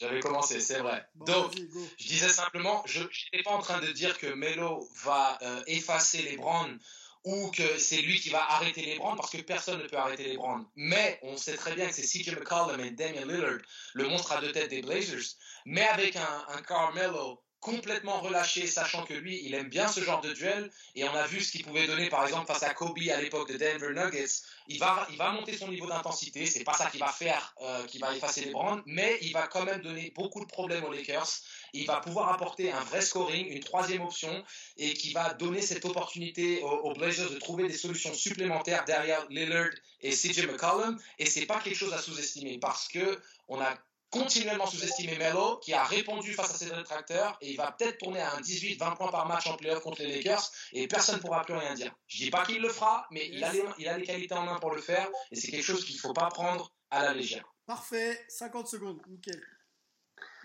[0.00, 1.08] J'avais commencé, c'est vrai.
[1.14, 1.54] Bon, Donc,
[1.96, 6.22] je disais simplement, je n'étais pas en train de dire que Melo va euh, effacer
[6.22, 6.76] les Browns
[7.24, 10.24] ou que c'est lui qui va arrêter les Browns parce que personne ne peut arrêter
[10.24, 10.66] les Browns.
[10.74, 13.60] Mais on sait très bien que c'est CJ McCollum et Damian Lillard,
[13.94, 19.04] le monstre à deux têtes des Blazers, mais avec un, un Carmelo complètement relâché, sachant
[19.04, 20.68] que lui, il aime bien ce genre de duel.
[20.96, 23.50] Et on a vu ce qu'il pouvait donner, par exemple, face à Kobe à l'époque
[23.50, 24.42] de Denver Nuggets.
[24.66, 26.44] Il va, il va monter son niveau d'intensité.
[26.44, 29.46] C'est pas ça qui va faire, euh, qui va effacer les brands, mais il va
[29.46, 31.28] quand même donner beaucoup de problèmes aux Lakers.
[31.72, 34.44] Il va pouvoir apporter un vrai scoring, une troisième option,
[34.76, 39.24] et qui va donner cette opportunité aux, aux Blazers de trouver des solutions supplémentaires derrière
[39.30, 40.98] Lillard et CJ McCollum.
[41.20, 43.78] Et c'est pas quelque chose à sous-estimer parce que on a
[44.12, 48.20] continuellement sous-estimé Melo, qui a répondu face à ses détracteurs, et il va peut-être tourner
[48.20, 51.42] à un 18-20 points par match en playoff contre les Lakers, et personne ne pourra
[51.42, 51.92] plus rien dire.
[52.06, 54.44] Je dis pas qu'il le fera, mais il a, les, il a les qualités en
[54.44, 57.14] main pour le faire, et c'est quelque chose qu'il ne faut pas prendre à la
[57.14, 57.44] légère.
[57.66, 59.42] Parfait, 50 secondes, nickel.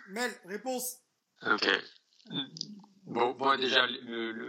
[0.10, 1.00] Mel, réponse
[1.46, 1.68] Ok.
[3.08, 3.88] Bon, bon déjà,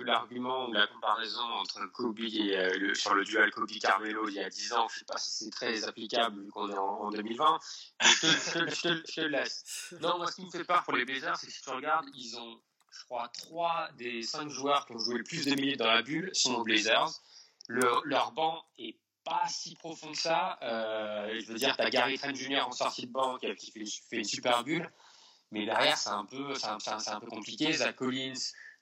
[0.04, 4.40] l'argument ou la comparaison entre Kobe et euh, le, sur le duel Kobe-Carmelo il y
[4.40, 7.02] a 10 ans, je ne sais pas si c'est très applicable vu qu'on est en,
[7.02, 7.60] en 2020,
[8.02, 8.50] mais je te, je,
[8.82, 9.94] te, je te, le laisse.
[10.00, 12.08] Non, moi, ce qui me fait peur pour les Blazers, c'est que si tu regardes,
[12.16, 15.78] ils ont, je crois, 3 des 5 joueurs qui ont joué le plus de minutes
[15.78, 17.10] dans la bulle sont aux Blazers.
[17.68, 20.58] Le, leur banc est pas si profond que ça.
[20.62, 22.66] Euh, je veux dire, tu as Gary Trent Jr.
[22.66, 24.90] en sortie de banc qui, qui fait, fait une super bulle.
[25.50, 27.72] Mais derrière, c'est un peu, c'est un, un, un, peu compliqué.
[27.72, 28.34] Zach Collins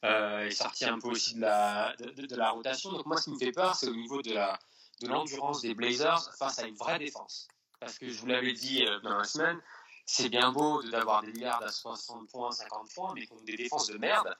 [0.04, 2.90] euh, est sorti un peu aussi de la, de, de, la rotation.
[2.92, 4.58] Donc moi, ce qui me fait peur, c'est au niveau de la,
[5.00, 7.48] de l'endurance des Blazers face à une vraie défense.
[7.80, 9.60] Parce que je vous l'avais dit euh, dans la semaine,
[10.06, 13.88] c'est bien beau d'avoir des milliards à 60 points, 50 points, mais contre des défenses
[13.88, 14.36] de merde.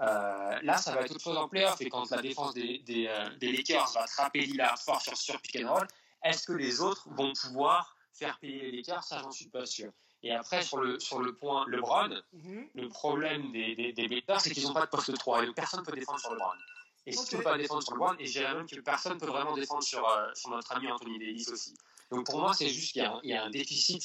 [0.00, 1.80] Euh, là, ça va être autre chose en playoff.
[1.80, 5.40] Et quand la défense des, des, euh, des Lakers va attraper Lillard fort sur, sur
[5.40, 5.86] pick and roll,
[6.24, 9.04] est-ce que les autres vont pouvoir faire payer les Lakers?
[9.04, 9.92] Ça, j'en suis pas sûr.
[10.22, 12.68] Et après, sur le, sur le point LeBron, mm -hmm.
[12.74, 15.56] le problème des, des, des Blazers, c'est qu'ils n'ont pas de poste 3 et donc
[15.56, 16.58] personne ne peut défendre sur LeBron.
[17.06, 17.28] Et si okay.
[17.28, 19.32] tu ne peux pas défendre sur LeBron, et je dirais même que personne ne peut
[19.36, 21.74] vraiment défendre sur, euh, sur notre ami Anthony Davis aussi.
[22.10, 24.04] Donc pour moi, c'est juste qu'il y, y, a un déficit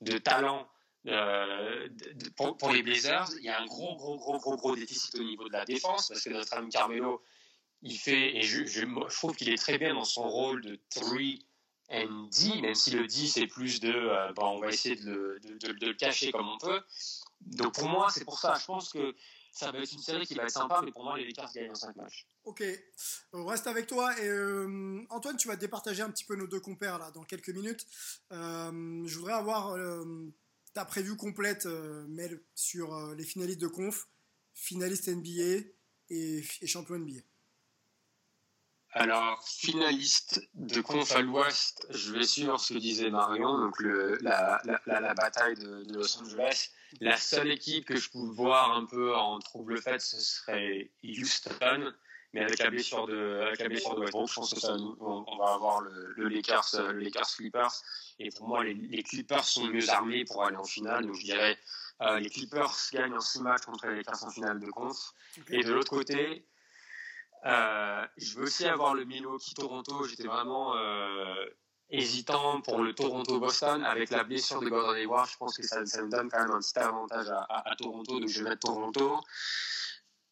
[0.00, 0.66] de talent
[1.06, 3.28] euh, de, pour, pour, les Blazers.
[3.38, 6.08] Il y a un gros, gros, gros, gros, gros déficit au niveau de la défense
[6.08, 7.22] parce que notre ami Carmelo,
[7.82, 10.78] il fait, et je, je, je trouve qu'il est très bien dans son rôle de
[10.90, 11.16] 3
[11.90, 15.40] ND, même si le 10 c'est plus de euh, bon, on va essayer de le,
[15.40, 16.80] de, de, de le, cacher comme on peut.
[17.40, 18.56] Donc pour moi, c'est pour ça.
[18.60, 19.14] Je pense que
[19.52, 21.70] ça va être une série qui va être sympa, mais pour moi, les Lakers gagnent
[21.70, 22.26] en 5 matchs.
[22.44, 22.62] Ok,
[23.32, 24.16] on reste avec toi.
[24.20, 27.50] Et euh, Antoine, tu vas départager un petit peu nos deux compères là dans quelques
[27.50, 27.86] minutes.
[28.32, 30.32] Euh, je voudrais avoir euh,
[30.72, 34.08] ta prévue complète, Mel, sur les finalistes de conf,
[34.54, 35.66] finalistes NBA
[36.10, 37.20] et, et champion NBA.
[38.92, 44.60] Alors, finaliste de conf à l'ouest, je vais suivre ce que disait Marion, donc la,
[44.64, 46.70] la, la, bataille de, Los Angeles.
[47.00, 51.92] La seule équipe que je pouvais voir un peu en trouble fait, ce serait Houston,
[52.32, 55.36] mais avec la blessure de, avec la blessure de Westbrook, je pense que ça, on,
[55.38, 57.82] va avoir le, le, Lakers, le Lakers Clippers.
[58.18, 61.56] Et pour moi, les, Clippers sont mieux armés pour aller en finale, donc je dirais
[62.02, 65.12] euh, les Clippers gagnent en 6 matchs contre les Lakers en finale de conf.
[65.48, 66.44] Et de l'autre côté,
[67.46, 70.04] euh, je veux aussi avoir le Milwaukee-Toronto.
[70.04, 71.46] J'étais vraiment euh,
[71.88, 73.84] hésitant pour le Toronto-Boston.
[73.84, 76.50] Avec la blessure de Gordon Hayward, je pense que ça, ça, me donne quand même
[76.50, 79.20] un petit avantage à, à, à, Toronto, donc je vais mettre Toronto.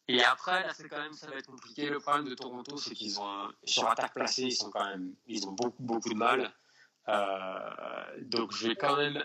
[0.07, 1.87] Et après, là, c'est quand même, ça va être compliqué.
[1.87, 5.47] Le problème de Toronto, c'est qu'ils ont, sur attaque placée, ils sont quand même, ils
[5.47, 6.51] ont beaucoup, beaucoup de mal.
[7.07, 9.23] Euh, donc, je vais quand même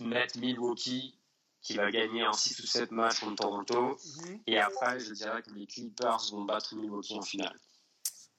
[0.00, 1.18] mettre Milwaukee
[1.64, 3.94] qui va gagner en 6 ou 7 matchs contre Toronto.
[3.94, 4.42] Mm-hmm.
[4.46, 7.58] Et après, je dirais que les Clippers vont battre Milwaukee en finale.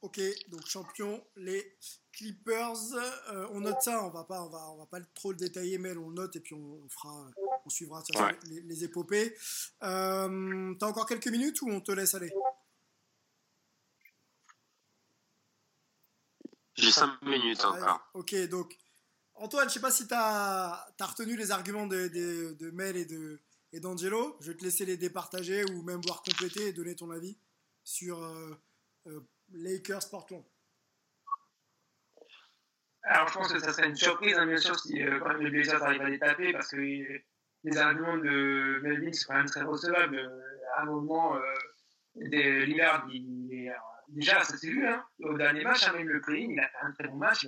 [0.01, 1.75] Ok, donc champion, les
[2.13, 2.93] Clippers.
[2.93, 5.79] Euh, on note ça, on va pas, on va, on va pas trop le détailler,
[5.79, 7.31] mais on le note et puis on, on fera,
[7.65, 8.37] on suivra ouais.
[8.43, 9.35] les, les, épopées.
[9.81, 12.31] Euh, T'as encore quelques minutes ou on te laisse aller?
[16.75, 18.11] J'ai 5 minutes ah, encore.
[18.13, 18.77] Ok, donc
[19.37, 24.37] Antoine, je sais pas si tu as, retenu les arguments de, Mel et d'Angelo.
[24.39, 27.37] Je vais te laisser les départager ou même voir compléter et donner ton avis
[27.83, 28.55] sur euh,
[29.07, 29.19] euh,
[29.51, 30.43] Lakers Portland.
[33.03, 35.45] Alors, je pense que ça serait une surprise, hein, bien sûr, si euh, quand même
[35.45, 40.17] les à les taper, parce que les arguments de Melvin sont quand même très recevables.
[40.75, 41.37] À un moment,
[42.15, 43.05] l'hiver,
[44.07, 46.77] déjà, ça s'est vu, hein, au dernier match, hein, même le play il a fait
[46.81, 47.45] un très bon match,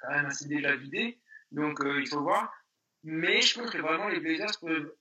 [0.00, 1.18] quand même assez déjà vidé,
[1.52, 2.52] donc euh, il faut voir.
[3.04, 4.92] Mais je pense que vraiment les Blazers peuvent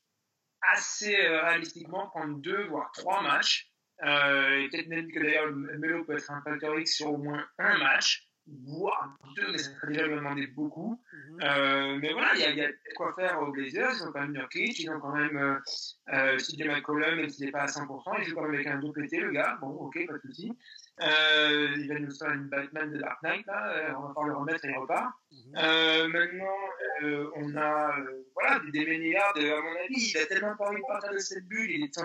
[0.61, 3.71] assez euh, réalistiquement prendre deux voire trois matchs.
[4.03, 7.43] Euh, et peut-être même que d'ailleurs Melo peut être un facteur X sur au moins
[7.57, 11.01] un match, voire deux, mais ça serait déjà demander beaucoup.
[11.11, 11.43] Mm -hmm.
[11.43, 13.93] euh, mais voilà, il y a, y a, quoi faire aux Blazers.
[13.95, 15.37] Ils ont quand même Nurkic, ils ont quand même
[16.13, 18.79] euh, CJ McCollum, même s'il n'est pas à 100%, il joue quand même avec un
[18.79, 19.57] double PT, le gars.
[19.61, 20.53] Bon, ok, pas de souci.
[20.99, 23.69] Euh, il va nous faire une Batman de Dark Knight, là.
[23.69, 25.13] Euh, on va pouvoir le remettre et il repart.
[25.57, 26.57] Euh, maintenant,
[27.03, 27.95] euh, on a
[28.33, 31.47] voilà, des Déméniards, à mon avis, il a tellement pas envie de partir de cette
[31.47, 31.69] bulle.
[31.69, 31.99] Il est...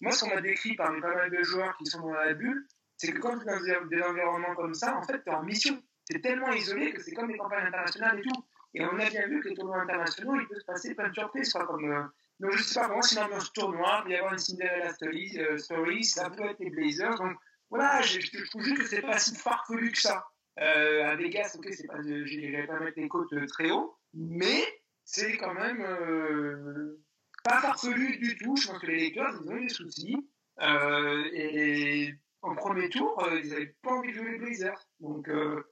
[0.00, 2.66] Moi, ce qu'on m'a décrit parmi pas mal de joueurs qui sont dans la bulle,
[2.96, 5.34] c'est que quand tu es dans des, des environnements comme ça, en fait, tu es
[5.34, 5.82] en mission.
[6.10, 8.44] Es tellement isolé que c'est comme les campagnes internationales et tout.
[8.74, 11.14] Et on a bien vu que les tournois internationaux, il peut se passer plein de
[11.14, 11.52] surprises.
[11.52, 14.32] Quoi, comme, donc, je sais pas comment, c'est une ambiance tournoi, il peut y avoir
[14.34, 17.16] une Cinderella story, euh, story ça peut être les Blazers.
[17.16, 17.36] Donc,
[17.70, 20.26] voilà, je, je trouve juste que c'est pas si farfelu que ça.
[20.58, 24.62] Euh, à Vegas, ok, c'est pas, j'irai pas mettre les côtes euh, très haut, mais
[25.04, 27.02] c'est quand même euh,
[27.44, 28.56] pas farfelu du tout.
[28.56, 30.16] Je pense que les Lakers, ils ont eu des soucis.
[30.62, 34.88] Euh, et en premier tour, euh, ils n'avaient pas envie de jouer les Blazers.
[35.00, 35.62] Donc, euh,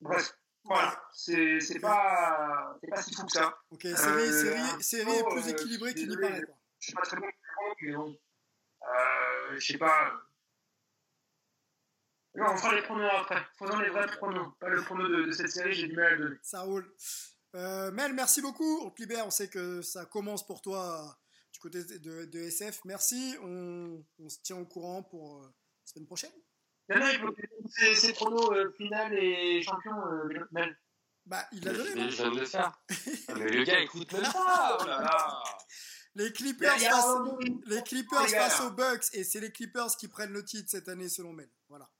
[0.00, 3.56] bref, voilà, c'est c'est pas, c'est pas si fou que ça.
[3.70, 6.42] Ok, série, série, série est plus équilibrée qu'il n'y paraît.
[6.80, 7.26] Je suis pas très bon,
[7.82, 8.18] mais bon.
[8.82, 10.12] Euh, je sais pas.
[12.34, 13.40] Non, on fera les pronos après.
[13.58, 14.52] Faisons les vrais pronos.
[14.58, 16.36] Pas le prono de, de cette série, j'ai du mal à le donner.
[16.42, 16.92] Ça roule.
[17.54, 18.80] Euh, Mel, merci beaucoup.
[18.82, 19.26] On te libère.
[19.26, 21.16] On sait que ça commence pour toi
[21.52, 22.80] du côté de, de SF.
[22.84, 23.36] Merci.
[23.42, 26.32] On, on, se tient au courant pour euh, la semaine prochaine.
[26.88, 30.76] Non, non, il faut que c'est pronos euh, final et champion, euh, Mel.
[31.24, 31.90] Bah, il l'a donné.
[31.94, 32.78] Mais je viens de le faire.
[33.36, 34.78] Mais le gars, écoute même pas.
[34.80, 35.42] Oh là là.
[36.16, 37.06] Les Clippers, face,
[37.66, 41.08] les Clippers face aux Bucks et c'est les Clippers qui prennent le titre cette année
[41.08, 41.50] selon Mel.
[41.68, 41.90] Voilà.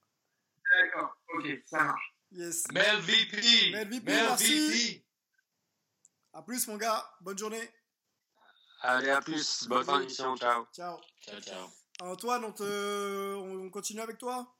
[0.81, 2.15] D'accord, ok, ça marche.
[2.31, 2.65] Yes.
[2.71, 3.71] Mel VP.
[3.71, 4.67] Mel VP, Mel merci.
[4.69, 5.05] VP.
[6.33, 7.69] À plus mon gars, bonne journée.
[8.81, 9.67] Allez, à plus.
[9.67, 10.35] Bonne fin d'émission.
[10.35, 10.65] Ciao.
[10.73, 10.99] Ciao.
[11.21, 11.67] Ciao, ciao.
[12.01, 13.35] Antoine, on, te...
[13.35, 14.53] on continue avec toi?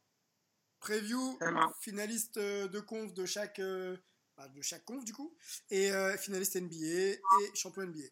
[0.79, 1.37] Preview,
[1.81, 3.97] finaliste de conf de chaque, euh,
[4.37, 5.35] bah, de chaque conf du coup,
[5.69, 7.19] et euh, finaliste NBA et
[7.55, 8.03] champion NBA.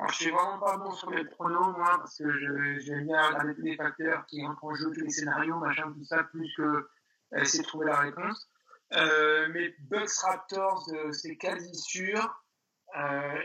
[0.00, 3.20] Alors, je suis vraiment pas bon sur les pronos, moi, parce que j'aime bien
[3.54, 6.62] tous les facteurs qui rentrent en jeu, tous les scénarios, machin, tout ça, plus que
[6.62, 6.86] euh,
[7.34, 8.48] essayer de trouver la réponse.
[8.94, 12.44] Euh, mais Bucks Raptors, euh, c'est quasi sûr.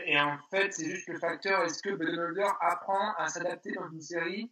[0.06, 4.00] Et en fait, c'est juste le facteur est-ce que Budenholzer apprend à s'adapter dans une
[4.00, 4.50] série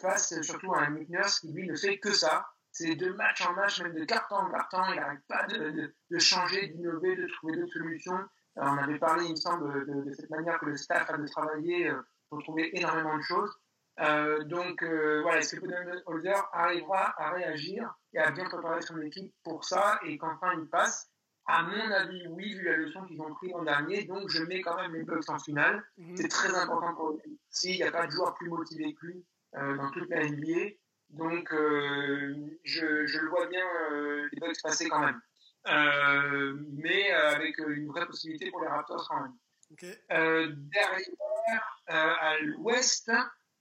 [0.00, 2.48] face surtout à un Nick Nurse qui lui ne fait que ça.
[2.72, 6.18] C'est de match en match, même de carton en carton, il n'arrête pas de, de
[6.18, 8.18] changer, d'innover, de trouver d'autres solutions.
[8.56, 11.26] On avait parlé, il me semble, de, de, cette manière que le staff a de
[11.26, 12.00] travailler euh,
[12.30, 13.52] pour trouver énormément de choses.
[14.00, 19.00] Euh, donc euh, voilà, est-ce que Budenholzer arrivera à réagir et à bien préparer son
[19.00, 21.10] équipe pour ça et qu'enfin il passe?
[21.46, 24.60] À mon avis, oui, vu la leçon qu'ils ont pris l'an dernier, donc je mets
[24.60, 25.82] quand même les Bucks en finale.
[25.96, 26.16] Mm -hmm.
[26.16, 27.38] C'est très important pour lui.
[27.50, 30.62] S'il n'y a pas de joueur plus motivé que lui euh, dans toute la NBA,
[31.10, 32.34] donc euh,
[32.64, 35.20] je, je, le vois bien euh, les Bucks passer quand même.
[35.66, 39.36] Mais avec une vraie possibilité pour les Raptors quand même.
[39.72, 39.94] Okay.
[40.08, 43.10] derrière, à l'ouest,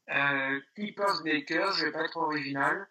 [0.09, 2.87] euh, Clippers Lakers, je vais pas être original.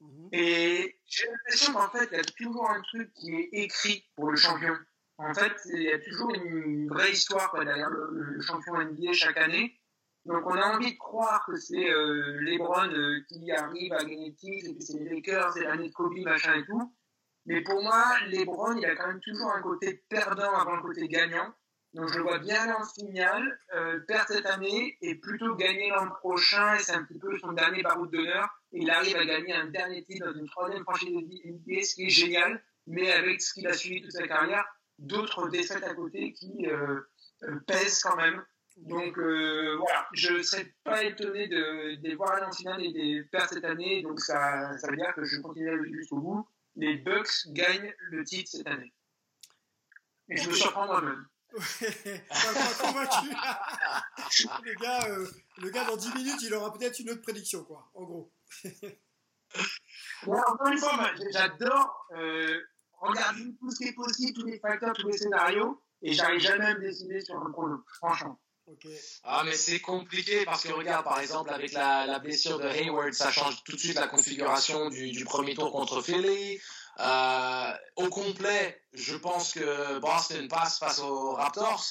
[0.00, 0.28] Mm -hmm.
[0.32, 4.30] Et j'ai l'impression qu'en fait, il y a toujours un truc qui est écrit pour
[4.30, 4.76] le champion.
[5.18, 9.12] En fait, il y a toujours une vraie histoire quoi, derrière le, le, champion NBA
[9.12, 9.78] chaque année.
[10.24, 14.30] Donc on a envie de croire que c'est euh, LeBron euh, qui arrive à gagner
[14.30, 16.86] le titre, et puis c'est les Lakers, c'est l'année de Kobe, machin et tout.
[17.46, 21.08] Mais pour moi, LeBron, il a quand même toujours un côté perdant avant le côté
[21.08, 21.54] gagnant.
[21.92, 26.08] Donc je le vois bien en finale, euh, perdre cette année et plutôt gagner l'an
[26.08, 28.48] prochain, et c'est un petit peu son dernier baroud d'honneur.
[28.70, 32.10] Il arrive à gagner un dernier titre dans une troisième franchise NBA, ce qui est
[32.10, 34.64] génial, mais avec ce qu'il a suivi toute sa carrière,
[34.98, 37.00] d'autres défaites à côté qui euh,
[37.42, 38.44] euh, pèsent quand même.
[38.76, 42.92] Donc euh, voilà, je ne serais pas étonné de, de voir aller en finale et
[42.92, 46.46] de perdre cette année, donc ça, ça veut dire que je continue jusqu'au bout.
[46.80, 48.94] Les Bucks gagnent le titre cette année.
[50.30, 51.26] Et je me surprends moi-même.
[52.80, 53.28] convaincu.
[54.64, 55.26] le, gars, euh,
[55.58, 58.32] le gars, dans 10 minutes, il aura peut-être une autre prédiction, quoi, en gros.
[58.64, 62.58] ouais, encore une fois, j'adore euh,
[62.98, 66.64] regarder tout ce qui est possible, tous les facteurs, tous les scénarios, et j'arrive jamais
[66.64, 68.40] à me décider sur un prono, franchement.
[69.24, 73.30] Ah mais c'est compliqué parce que regarde par exemple avec la, blessure de Hayward ça
[73.30, 76.60] change tout de suite la configuration du, premier tour contre Philly.
[76.98, 81.82] Euh, au complet, je pense que Boston passe face aux Raptors.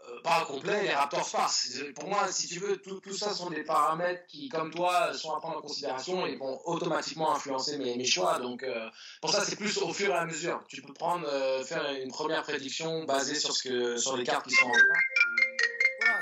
[0.00, 1.76] Euh, pas au complet, les Raptors passent.
[1.94, 5.40] Pour moi, si tu veux, tout, ça sont des paramètres qui, comme toi, sont à
[5.40, 8.38] prendre en considération et vont automatiquement influencer mes, choix.
[8.38, 8.88] Donc, euh,
[9.20, 10.62] pour ça, c'est plus au fur et à mesure.
[10.68, 11.28] Tu peux prendre,
[11.64, 14.66] faire une première prédiction basée sur ce que, sur les cartes qui sont.
[14.66, 14.94] Voilà,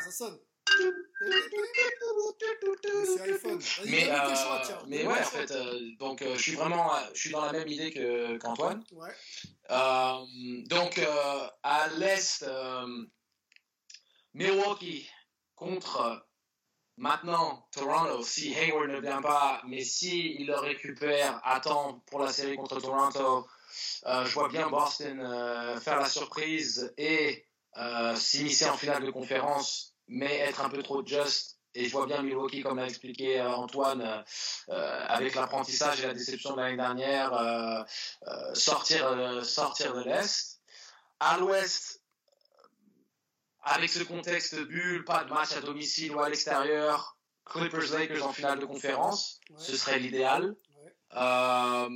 [0.06, 0.38] ça sonne.
[3.86, 4.34] Mais, euh,
[4.88, 7.68] mais ouais, en fait, euh, donc euh, je suis vraiment, je suis dans la même
[7.68, 8.84] idée que qu'Antoine.
[8.92, 9.12] Ouais.
[10.68, 11.00] donc
[11.62, 12.44] à l'est,
[14.34, 15.08] Milwaukee
[15.54, 16.26] contre
[16.98, 22.20] Maintenant, Toronto, si Hayward ne vient pas, mais si il le récupère à temps pour
[22.20, 23.46] la série contre Toronto,
[24.06, 27.44] euh, je vois bien Boston euh, faire la surprise et
[27.76, 31.58] euh, s'initier en finale de conférence, mais être un peu trop just.
[31.74, 34.24] Et je vois bien Milwaukee, comme l'a expliqué Antoine,
[34.68, 37.84] avec l'apprentissage et la déception de l'année dernière,
[38.54, 40.58] sortir, sortir de l'Est.
[41.20, 42.00] À l'Ouest,
[43.62, 48.32] avec ce contexte bulle, pas de match à domicile ou à l'extérieur, Clippers Lakers en
[48.32, 50.54] finale de conférence, ce serait l'idéal.
[51.14, 51.88] Euh,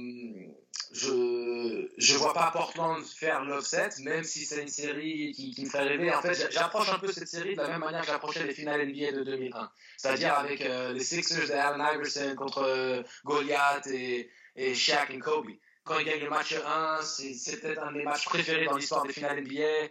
[0.93, 5.81] je je vois pas Portland faire l'offset, même si c'est une série qui, me fait
[5.81, 6.13] rêver.
[6.13, 8.87] En fait, j'approche un peu cette série de la même manière que j'approchais les finales
[8.87, 14.31] NBA de 2001, c'est-à-dire avec euh, les Sixers de Allen Iverson contre euh, Goliath et,
[14.57, 15.51] et Shaq et Kobe.
[15.85, 19.13] Quand ils gagnent le match 1, c'est peut-être un des matchs préférés dans l'histoire des
[19.13, 19.91] finales NBA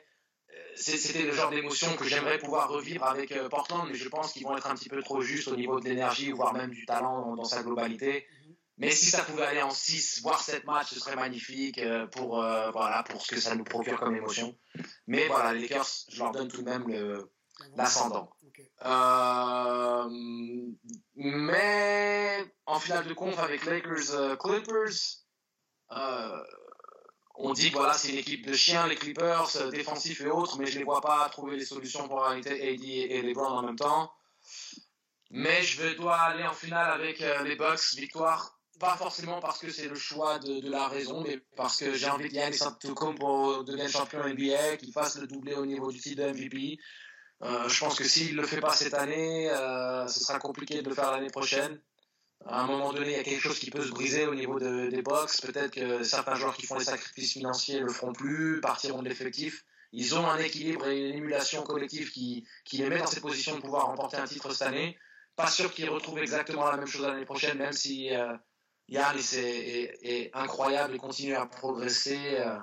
[0.75, 4.43] c'était le genre d'émotion que j'aimerais pouvoir revivre avec euh, Portland, mais je pense qu'ils
[4.43, 7.35] vont être un petit peu trop justes au niveau de l'énergie, voire même du talent
[7.35, 8.25] dans, sa globalité.
[8.79, 12.41] Mais si ça pouvait aller en 6, voire 7 matchs, ce serait magnifique euh, pour,
[12.41, 14.57] euh, voilà, pour ce que ça nous procure comme émotion.
[15.07, 16.87] Mais voilà, les Lakers, je leur donne tout de même
[17.75, 18.31] l'ascendant.
[21.15, 25.25] mais en finale de conf avec Lakers Clippers,
[27.41, 30.59] on dit que voilà, c'est une équipe de chiens, les Clippers, euh, défensifs et autres,
[30.59, 33.63] mais je ne les vois pas trouver des solutions pour arrêter AD et LeBron en
[33.63, 34.11] même temps.
[35.31, 38.58] Mais je dois aller en finale avec euh, les Bucks, victoire.
[38.79, 42.29] Pas forcément parce que c'est le choix de, la raison, mais parce que j'ai envie
[42.29, 42.51] qu'il y ait
[43.19, 46.79] pour devenir champion NBA, qu'il fasse le doublé au niveau du titre de MVP.
[47.41, 49.49] Euh, je pense que s'il ne le fait pas cette année,
[50.07, 51.79] ce sera compliqué de le faire l'année prochaine
[52.45, 54.59] à un moment donné, il y a quelque chose qui peut se briser au niveau
[54.59, 55.41] des box.
[55.41, 59.09] Peut-être que certains joueurs qui font des sacrifices financiers ne le feront plus, partiront de
[59.09, 59.65] l'effectif.
[59.91, 63.55] Ils ont un équilibre et une émulation collective qui, qui les met dans cette position
[63.55, 64.97] de pouvoir remporter un titre cette année.
[65.35, 68.33] Pas sûr qu'ils retrouvent exactement la même chose l'année prochaine, même si euh,
[68.89, 72.37] Yann est, incroyable et continue à progresser.
[72.39, 72.57] Euh,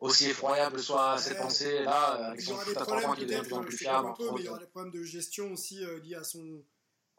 [0.00, 3.40] aussi effroyable soit ses pensées, là, euh, avec son foot à trois points qui devient
[3.40, 4.08] de plus en plus fiable.
[4.38, 6.62] il y aura des problèmes de gestion aussi liés à son,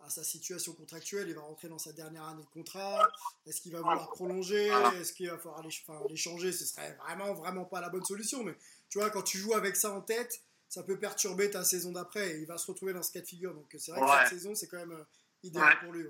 [0.06, 3.08] à sa situation contractuelle, il va rentrer dans sa dernière année de contrat,
[3.46, 4.68] est-ce qu'il va vouloir prolonger,
[5.00, 5.62] est-ce qu'il va falloir
[6.10, 8.56] l'échanger, ce serait vraiment, vraiment pas la bonne solution, mais
[8.90, 12.32] tu vois, quand tu joues avec ça en tête, ça peut perturber ta saison d'après,
[12.32, 14.40] et il va se retrouver dans ce cas de figure, donc c'est vrai que cette
[14.40, 15.04] saison, c'est quand même euh,
[15.44, 16.06] idéal pour lui.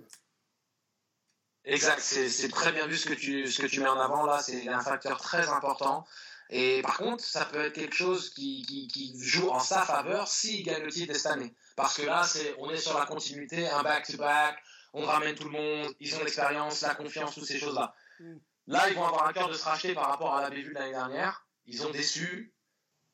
[1.66, 4.42] Exact, c'est très bien vu ce que, tu, ce que tu mets en avant là,
[4.42, 6.06] c'est un facteur très important.
[6.50, 10.28] Et par contre, ça peut être quelque chose qui, qui, qui joue en sa faveur
[10.28, 11.54] s'il gagne le titre cette année.
[11.76, 14.58] Parce que là, c'est, on est sur la continuité, un back-to-back,
[14.94, 17.94] on ramène tout le monde, ils ont l'expérience, la confiance, toutes ces choses-là.
[18.20, 18.38] Mm.
[18.68, 20.76] Là, ils vont avoir un cœur de se racheter par rapport à la bévue de
[20.76, 21.46] l'année dernière.
[21.66, 22.54] Ils ont déçu.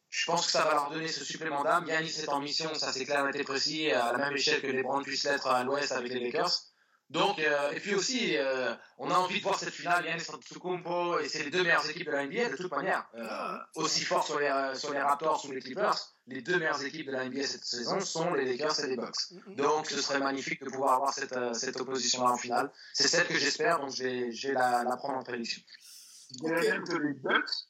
[0.09, 1.87] Je pense que ça va leur donner ce supplément d'âme.
[1.87, 4.81] Yanis est en mission, ça c'est clair, et précis, à la même échelle que les
[4.81, 6.61] Browns puissent l'être à l'ouest avec les Lakers.
[7.11, 11.19] Donc, euh, et puis aussi, euh, on a envie de voir cette finale, Yannis Antetokounmpo,
[11.19, 13.07] et c'est les deux meilleures équipes de la NBA de toute manière.
[13.13, 15.95] Euh, aussi fort sur les, sur les Raptors ou les Clippers,
[16.25, 19.33] les deux meilleures équipes de la NBA cette saison sont les Lakers et les Bucks.
[19.49, 22.71] Donc, ce serait magnifique de pouvoir avoir cette, cette opposition-là en finale.
[22.93, 25.61] C'est celle que j'espère, donc je vais, je vais la, la, prendre en prédiction.
[26.41, 27.67] Même que les Bucks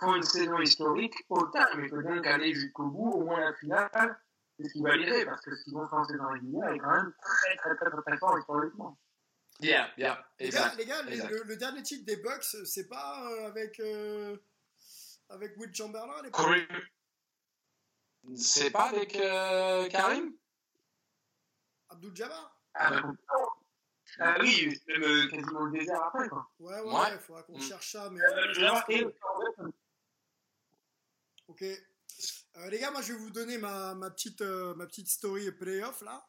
[0.00, 3.54] font une saison historique au terme, et que donc aller jusqu'au bout, au moins la
[3.54, 4.18] finale,
[4.58, 6.78] c'est ce qui va l'aider, parce que ce qu'ils vont faire en saison régulière est
[6.78, 8.98] quand même très, très, très, très, très fort historiquement.
[9.60, 10.76] Yeah, yeah, exact.
[10.76, 14.36] Les gars, les gars le, le, dernier titre des Bucks, c'est pas euh, avec, euh,
[15.28, 16.66] avec Will Chamberlain Corey.
[18.34, 20.34] C'est pas avec euh, Karim?
[21.90, 22.58] Abdul Jabbar?
[22.74, 23.02] Ah, bah,
[24.18, 26.50] ah, oui, même euh, quasiment le désert après, quoi.
[26.58, 27.18] Ouais, ouais, il ouais.
[27.18, 27.62] faudra qu'on mm.
[27.62, 28.20] cherche ça, mais.
[28.20, 29.10] Euh,
[31.48, 31.64] ok.
[32.58, 36.02] Euh, les gars, moi je vais vous donner ma, petite, euh, ma petite story playoff
[36.02, 36.26] là.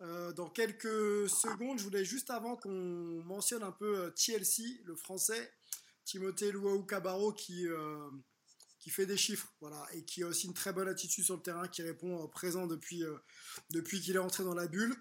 [0.00, 5.52] Euh, dans quelques secondes, je voulais juste avant qu'on mentionne un peu TLC, le français,
[6.04, 7.66] Timothée Louaou Cabarro qui,
[8.78, 11.42] qui fait des chiffres, voilà, et qui a aussi une très bonne attitude sur le
[11.42, 13.02] terrain, qui répond présent depuis,
[13.70, 14.94] depuis qu'il est entré dans la bulle.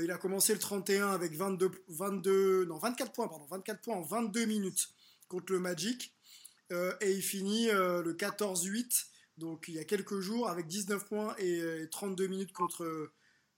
[0.00, 4.02] il a commencé le 31 avec 22, 22, non, 24 points, pardon, 24 points en
[4.02, 4.88] 22 minutes
[5.28, 6.16] contre le Magic.
[6.70, 11.88] et il finit le 14-8 donc il y a quelques jours avec 19 points et
[11.90, 13.10] 32 minutes contre,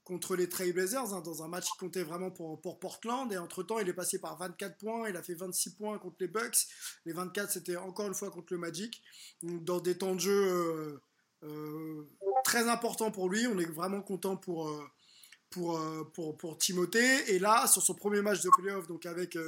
[0.04, 3.32] contre les Trailblazers hein, dans un match qui comptait vraiment pour, Portland.
[3.32, 6.16] Et entre temps il est passé par 24 points, il a fait 26 points contre
[6.20, 6.66] les Bucks,
[7.04, 9.02] les 24 c'était encore une fois contre le Magic,
[9.42, 11.02] dans des temps de jeu euh,
[11.44, 12.08] euh,
[12.44, 17.34] très importants pour lui, on est vraiment content euh, pour, Timothée.
[17.34, 19.38] Et là sur son premier match de playoff donc avec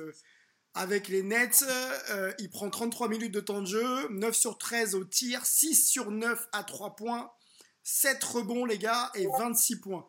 [0.74, 1.64] avec les Nets,
[2.10, 5.86] euh, il prend 33 minutes de temps de jeu, 9 sur 13 au tir, 6
[5.86, 7.30] sur 9 à 3 points,
[7.82, 10.08] 7 rebonds les gars et 26 points.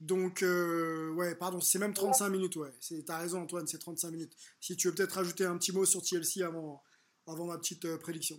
[0.00, 2.70] Donc, euh, ouais, pardon, c'est même 35 minutes, ouais.
[3.06, 4.36] T'as raison, Antoine, c'est 35 minutes.
[4.60, 6.82] Si tu veux peut-être rajouter un petit mot sur TLC avant,
[7.26, 8.38] avant ma petite euh, prédiction.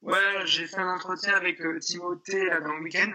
[0.00, 3.12] Ouais, j'ai fait un entretien avec Timothée là, dans le week-end.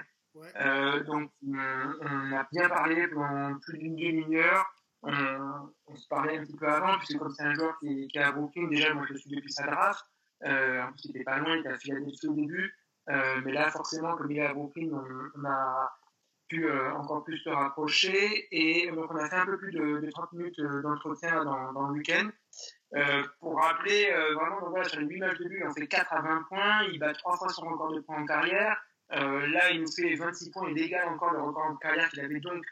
[1.05, 4.65] donc, on, a bien parlé pendant plus d'une demi-heure.
[5.07, 8.21] On, se parlait un petit peu avant, puisque comme c'est un joueur qui, qui est
[8.21, 10.05] à Brooklyn, déjà, moi je le suis depuis sa draft.
[10.43, 12.73] en plus, il était pas loin, il à Philadelphie au début.
[13.07, 15.97] mais là, forcément, comme il est à Brooklyn, on, a
[16.47, 18.47] pu euh, encore plus se rapprocher.
[18.51, 21.87] Et donc, on a fait un peu plus de, de 30 minutes euh, d'entretien dans,
[21.87, 22.29] le week-end.
[22.95, 26.13] Euh, pour rappeler, vraiment, donc, voilà, sur les 8 matchs de but, on fait 4
[26.13, 26.83] à 20 points.
[26.91, 28.77] Il bat 3 fois son record de points en carrière.
[29.09, 30.69] là, il nous fait 26 points.
[30.69, 32.65] Il égale encore le record en carrière qu'il avait donc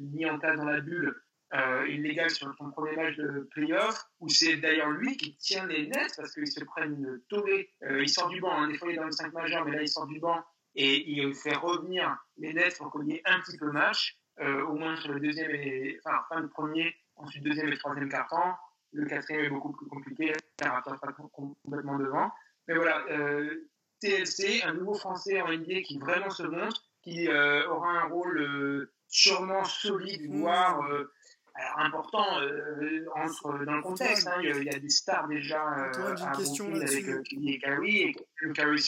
[0.00, 1.14] mis en place dans la bulle.
[1.52, 5.86] Il l'égale sur son premier match de playoff, où c'est d'ailleurs lui qui tient les
[5.86, 7.70] nets parce qu'il se prend une tollée.
[7.82, 8.68] il sort du banc, hein.
[8.68, 10.44] des fois il est dans le 5 majeur, mais là il sort du banc
[10.76, 14.62] et il fait revenir les Nets pour qu'il y ait un petit peu match, euh,
[14.66, 18.56] au moins sur le deuxième et enfin fin de premier, ensuite deuxième et troisième quart-temps.
[18.92, 22.30] Le quatrième est beaucoup plus compliqué, car Raptors pas complètement devant.
[22.68, 23.68] Mais voilà, euh,
[24.00, 28.38] TLC, un nouveau Français en NBA qui vraiment se montre, qui euh, aura un rôle
[28.38, 30.40] euh, sûrement solide, mmh.
[30.40, 31.10] voire euh,
[31.76, 34.26] important euh, entre, dans le contexte.
[34.26, 38.52] Hein, il y a des stars déjà euh, à question avec euh, et Carrie et
[38.52, 38.80] Carrie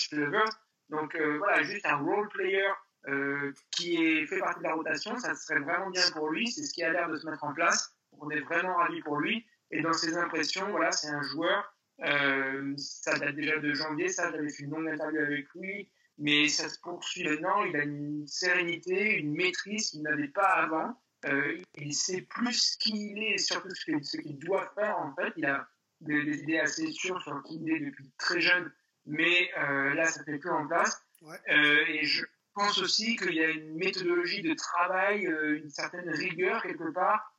[0.90, 2.68] donc euh, voilà, juste un role player
[3.08, 6.50] euh, qui est fait partie de la rotation, ça serait vraiment bien pour lui.
[6.50, 7.94] C'est ce qui a l'air de se mettre en place.
[8.12, 9.46] On est vraiment ravis pour lui.
[9.70, 11.74] Et dans ses impressions, voilà, c'est un joueur.
[12.00, 14.08] Euh, ça date déjà de janvier.
[14.08, 17.64] Ça, j'avais fait une longue interview avec lui, mais ça se poursuit maintenant.
[17.64, 20.98] Il a une sérénité, une maîtrise qu'il n'avait pas avant.
[21.26, 25.32] Euh, il sait plus qui il est et surtout ce qu'il doit faire en fait.
[25.36, 25.68] Il a
[26.00, 28.72] des, des idées assez sûres sur qui il est depuis très jeune
[29.08, 31.02] mais euh, là, ça fait plus en place.
[31.22, 36.62] Euh, et je pense aussi qu'il y a une méthodologie de travail, une certaine rigueur
[36.62, 37.32] quelque part,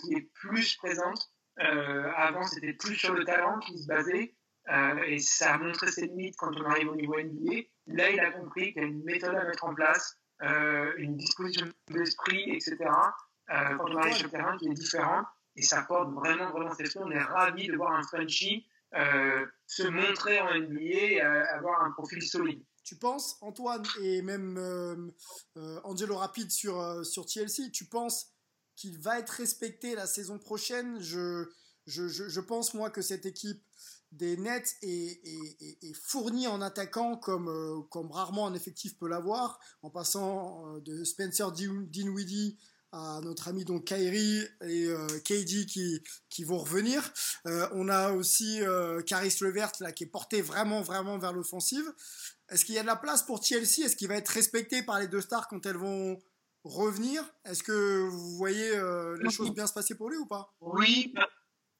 [0.00, 1.32] qui est plus présente.
[1.56, 4.34] avant, c'était plus sur le talent qui se basait.
[5.06, 7.62] et ça a montré ses limites quand on arrive au niveau NBA.
[7.88, 11.66] Là, il a compris qu'il y a une méthode à mettre en place, une disposition
[11.88, 12.76] d'esprit, etc.
[13.48, 15.26] quand on arrive sur le terrain qui est différente.
[15.56, 17.02] Et ça porte vraiment, vraiment ses fruits.
[17.04, 18.64] On est ravis de voir un Frenchie
[18.94, 22.62] euh, se montrer en NBA et avoir un profil solide.
[22.84, 25.10] Tu penses, Antoine, et même euh,
[25.58, 28.32] euh, Angelo Rapide sur, sur TLC, tu penses
[28.76, 30.98] qu'il va être respecté la saison prochaine?
[31.00, 31.50] Je,
[31.86, 33.62] je, je, pense, moi, que cette équipe
[34.12, 35.20] des Nets est,
[35.82, 41.52] est, fournie en attaquant comme, comme rarement un effectif peut l'avoir, en passant de Spencer
[41.52, 42.58] Dinwiddie
[42.92, 47.12] à notre ami donc Kyrie et euh, KD qui, qui vont revenir.
[47.46, 51.92] Euh, on a aussi euh, Caris Levert là qui est porté vraiment vraiment vers l'offensive.
[52.48, 55.00] Est-ce qu'il y a de la place pour TLC Est-ce qu'il va être respecté par
[55.00, 56.18] les deux stars quand elles vont
[56.64, 57.22] revenir?
[57.44, 58.70] Est-ce que vous voyez
[59.22, 60.54] les choses bien se passer pour lui ou pas?
[60.62, 61.12] Oui,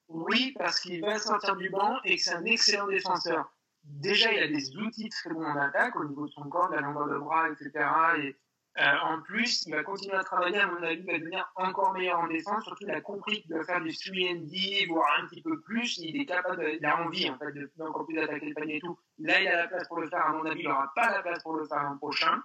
[0.09, 3.51] oui parce qu'il va sortir du banc et que c'est un excellent défenseur.
[3.85, 6.75] Déjà, il a des outils très bons en attaque au niveau de son corps, de
[6.75, 7.71] la longueur de bras, etc.
[8.19, 8.37] Et
[8.81, 11.93] euh, en plus, il va continuer à travailler, à mon avis, il va devenir encore
[11.95, 12.65] meilleur en défense.
[12.65, 15.99] Surtout, il a compris qu'il doit faire du 3D, voire un petit peu plus.
[15.99, 18.81] Il est capable, il a envie, en fait, de encore plus attaquer le panier et
[18.81, 18.99] tout.
[19.19, 20.27] Là, il a la place pour le faire.
[20.27, 22.43] À mon avis, il n'aura pas la place pour le faire l'an prochain.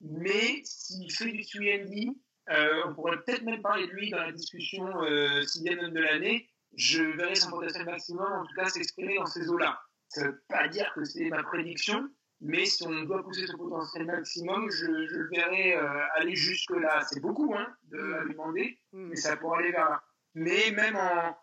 [0.00, 2.14] Mais s'il fait du 3D,
[2.50, 6.48] euh, on pourrait peut-être même parler de lui dans la discussion euh, sixième de l'année.
[6.76, 9.80] Je verrai son potentiel maximum, en tout cas, s'exprimer dans ces eaux-là.
[10.08, 12.08] Ça ne veut pas dire que c'est ma prédiction,
[12.40, 17.02] mais si on doit pousser ce potentiel maximum, je, le verrai euh, aller jusque-là.
[17.08, 18.24] C'est beaucoup hein, de mm.
[18.24, 19.08] lui demander, mm.
[19.08, 20.02] mais ça pourrait aller vers là.
[20.34, 21.36] Mais même en,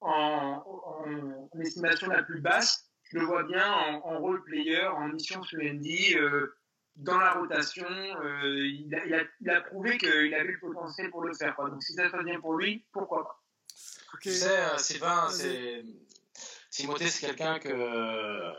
[0.00, 5.42] en, en, estimation la plus basse, je le vois bien en, role player, en mission
[5.42, 6.56] sur Andy, euh,
[6.94, 7.86] dans la rotation.
[7.88, 11.54] Euh, il, a, il, a, il, a, prouvé qu'il avait le potentiel pour le faire.
[11.56, 11.70] Quoi.
[11.70, 13.42] Donc si ça se passe bien pour lui, pourquoi pas
[14.20, 15.84] Tu sais, euh, Sylvain, c'est...
[16.70, 18.52] Timothée, c'est quelqu'un que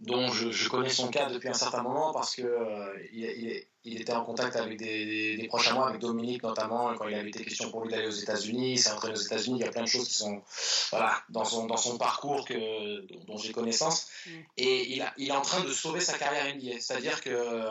[0.00, 4.00] dont je, je, connais son cas depuis un certain moment parce que euh, il, il,
[4.00, 7.28] était en contact avec des, des, proches à moi, avec Dominique notamment, quand il avait
[7.28, 9.70] été question pour lui d'aller aux États-Unis, il s'est entraîné aux États-Unis, il y a
[9.70, 10.42] plein de choses qui sont
[10.90, 14.08] voilà, dans, son, dans son parcours que, dont j'ai connaissance.
[14.26, 14.30] Mm.
[14.58, 16.80] Et il, a, il est en train de sauver sa carrière NBA.
[16.80, 17.68] C'est-à-dire que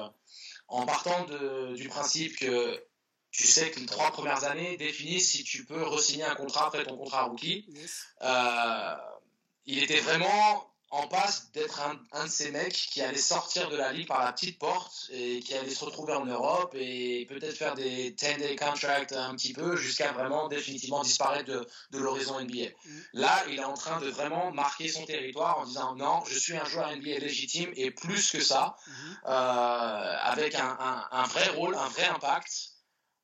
[0.69, 2.81] en partant de, du principe que
[3.33, 6.85] tu sais que les trois premières années définissent si tu peux re-signer un contrat après
[6.85, 7.65] ton contrat rookie,
[8.21, 8.95] euh,
[9.65, 13.75] il était vraiment en passe d'être un, un, de ces mecs qui allait sortir de
[13.75, 17.57] la ligue par la petite porte et qui allait se retrouver en Europe et peut-être
[17.57, 22.69] faire des 10-day contracts un petit peu jusqu'à vraiment définitivement disparaître de, de l'horizon NBA.
[22.85, 22.99] Mm.
[23.13, 26.55] Là, il est en train de vraiment marquer son territoire en disant non, je suis
[26.55, 29.15] un joueur NBA légitime et plus que ça, mm-hmm.
[29.25, 32.72] euh, avec un, un, un, vrai rôle, un vrai impact.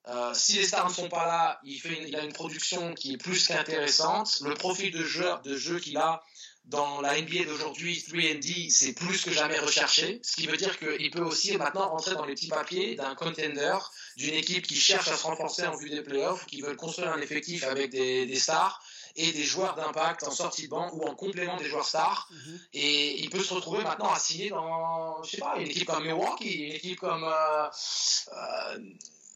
[0.08, 2.94] Euh, si les stars ne sont pas là, il, fait une- il a une production
[2.96, 4.40] qui est plus qu'intéressante.
[4.42, 6.22] Le profil de jeu, de jeu qu'il a
[6.66, 10.20] dans la NBA d'aujourd'hui, 3D, c'est plus que jamais recherché.
[10.24, 13.78] Ce qui veut dire qu'il peut aussi maintenant rentrer dans les petits papiers d'un contender,
[14.18, 17.22] d'une équipe qui cherche à se renforcer en vue des playoffs, qui veut construire un
[17.22, 18.82] effectif avec des, des stars
[19.16, 22.30] et des joueurs d'impact en sortie de banc ou en complément des joueurs stars.
[22.74, 26.04] Et il peut se retrouver maintenant à signer dans, je sais pas, une équipe comme
[26.04, 27.68] Milwaukee, une équipe comme euh,
[28.34, 28.80] euh,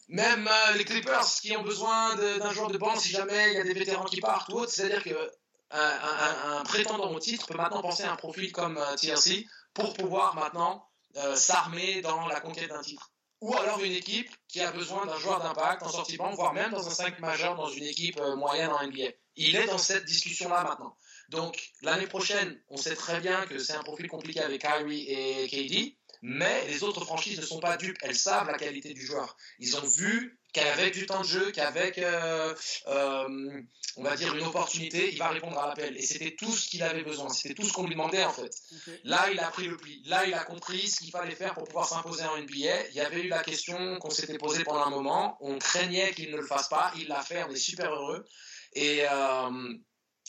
[0.09, 3.59] même euh, les Clippers qui ont besoin d'un joueur de banc si jamais il y
[3.59, 4.71] a des vétérans qui partent ou autre.
[4.71, 5.31] C'est-à-dire que
[5.71, 9.47] un, un- un prétendant au titre peut maintenant penser à un profil comme euh, TLC
[9.73, 10.87] pour pouvoir maintenant
[11.17, 13.09] euh, s'armer dans la conquête d'un titre.
[13.41, 16.71] Ou alors une équipe qui a besoin d'un joueur d'impact en sortie banc, voire même
[16.71, 19.09] dans un 5 majeur dans une équipe euh, moyenne en NBA.
[19.35, 20.95] Il est dans cette discussion-là maintenant.
[21.29, 25.47] Donc l'année prochaine, on sait très bien que c'est un profil compliqué avec Kyrie et
[25.49, 27.97] KD, mais les autres franchises ne sont pas dupes.
[28.01, 29.35] Elles savent la qualité du joueur.
[29.59, 32.55] Ils ont vu qu'avec du temps de jeu, qu'avec, euh,
[32.87, 33.61] euh,
[33.97, 35.97] on va dire, une opportunité, il va répondre à l'appel.
[35.97, 37.27] Et c'était tout ce qu'il avait besoin.
[37.27, 38.55] C'était tout ce qu'on lui demandait, en fait.
[39.03, 40.01] Là, il a pris le pli.
[40.05, 42.87] Là, il a compris ce qu'il fallait faire pour pouvoir s'imposer en NBA.
[42.91, 45.37] Il y avait eu la question qu'on s'était posée pendant un moment.
[45.41, 46.93] On craignait qu'il ne le fasse pas.
[46.95, 47.43] Il l'a fait.
[47.43, 48.25] On est super heureux.
[48.71, 49.73] Et, euh,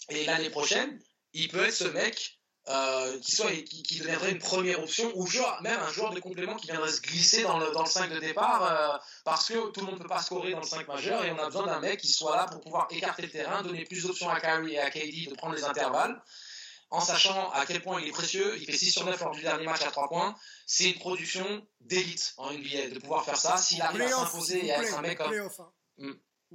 [0.09, 1.01] et l'année prochaine,
[1.35, 2.34] il peut être ce mec
[2.69, 5.27] euh, qui, soit, qui, qui deviendrait une première option ou
[5.61, 8.19] même un joueur de complément qui viendrait se glisser dans le, dans le 5 de
[8.19, 11.25] départ euh, parce que tout le monde ne peut pas scorer dans le 5 majeur
[11.25, 13.85] et on a besoin d'un mec qui soit là pour pouvoir écarter le terrain, donner
[13.85, 16.23] plus d'options à Kyrie et à KD de prendre les intervalles
[16.91, 18.57] en sachant à quel point il est précieux.
[18.59, 20.35] Il fait 6 sur 9 lors du dernier match à 3 points.
[20.67, 23.57] C'est une production d'élite en NBA de pouvoir faire ça.
[23.57, 25.33] S'il arrive à s'imposer et à être un mec comme.
[25.35, 25.49] hein.
[25.99, 26.13] Mm.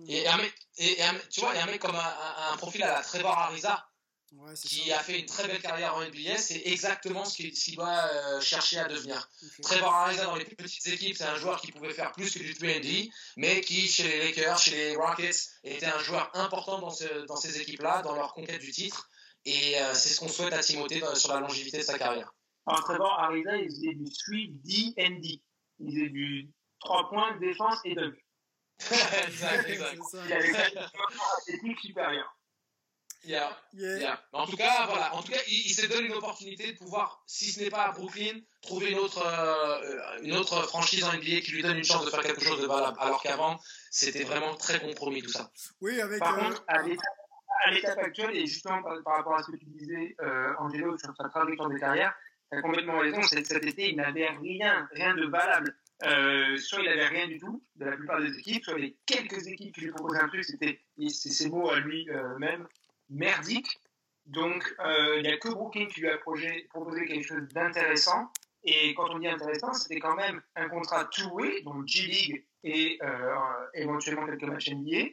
[0.08, 2.54] Et un mec, et un- tu vois, il y a un mec comme un, un-
[2.54, 3.86] un profil à la Trevor Ariza
[4.34, 5.00] Ouais, qui ça.
[5.00, 8.40] a fait une très belle carrière en NBA, c'est exactement ce qu'il qu'il doit euh,
[8.42, 9.28] chercher à devenir.
[9.64, 12.40] Trevor Ariza dans les plus petites équipes, c'est un joueur qui pouvait faire plus que
[12.40, 16.92] du 3D, mais qui chez les Lakers, chez les Rockets, était un joueur important dans,
[16.92, 19.10] ce- dans ces équipes-là, dans leur conquête du titre.
[19.46, 22.32] Et euh, c'est ce qu'on souhaite à Timothée dans- sur la longévité de sa carrière.
[22.68, 25.42] Alors, Trevor Ariza, il faisait du 3D&D.
[25.80, 26.50] Il faisait du
[26.82, 28.14] 3 points, défense et dunk.
[29.28, 30.00] exact, exact.
[30.26, 30.90] Il avait la
[31.46, 32.36] technique supérieure.
[33.26, 34.00] Yeah, Yeah.
[34.00, 34.24] yeah.
[34.34, 35.14] Mais En tout cas, voilà.
[35.14, 37.86] En tout cas, il, il s'est donné une opportunité de pouvoir, si ce n'est pas
[37.88, 41.84] à Brooklyn, trouver une autre, euh, une autre franchise en NBA qui lui donne une
[41.84, 42.98] chance de faire quelque chose de valable.
[43.00, 43.60] Alors qu'avant,
[43.92, 45.52] c'était vraiment très compromis tout ça.
[45.82, 46.20] Oui, avec.
[46.20, 49.66] Par euh, contre, à l'étape- actuelle, et justement par, par rapport à ce que tu
[49.66, 52.14] disais, euh, Angelo, sur sa trajectoire de carrière,
[52.52, 53.22] tu as complètement raison.
[53.24, 55.76] Cet, cet été, il n'avait rien, rien de valable.
[56.06, 58.84] Euh, soit il n'avait rien du tout, de la plupart des équipes, soit il y
[58.86, 62.66] avait quelques équipes qui lui proposaient un truc, c'était, c'est ses mots à lui-même,
[63.10, 63.80] merdique.
[64.26, 68.32] Donc, euh, il n'y a que Brooklyn qui lui a proposé quelque chose d'intéressant.
[68.64, 73.36] Et quand on dit intéressant, c'était quand même un contrat two-way, donc G-League et euh,
[73.74, 75.08] éventuellement quelques matchs NBA.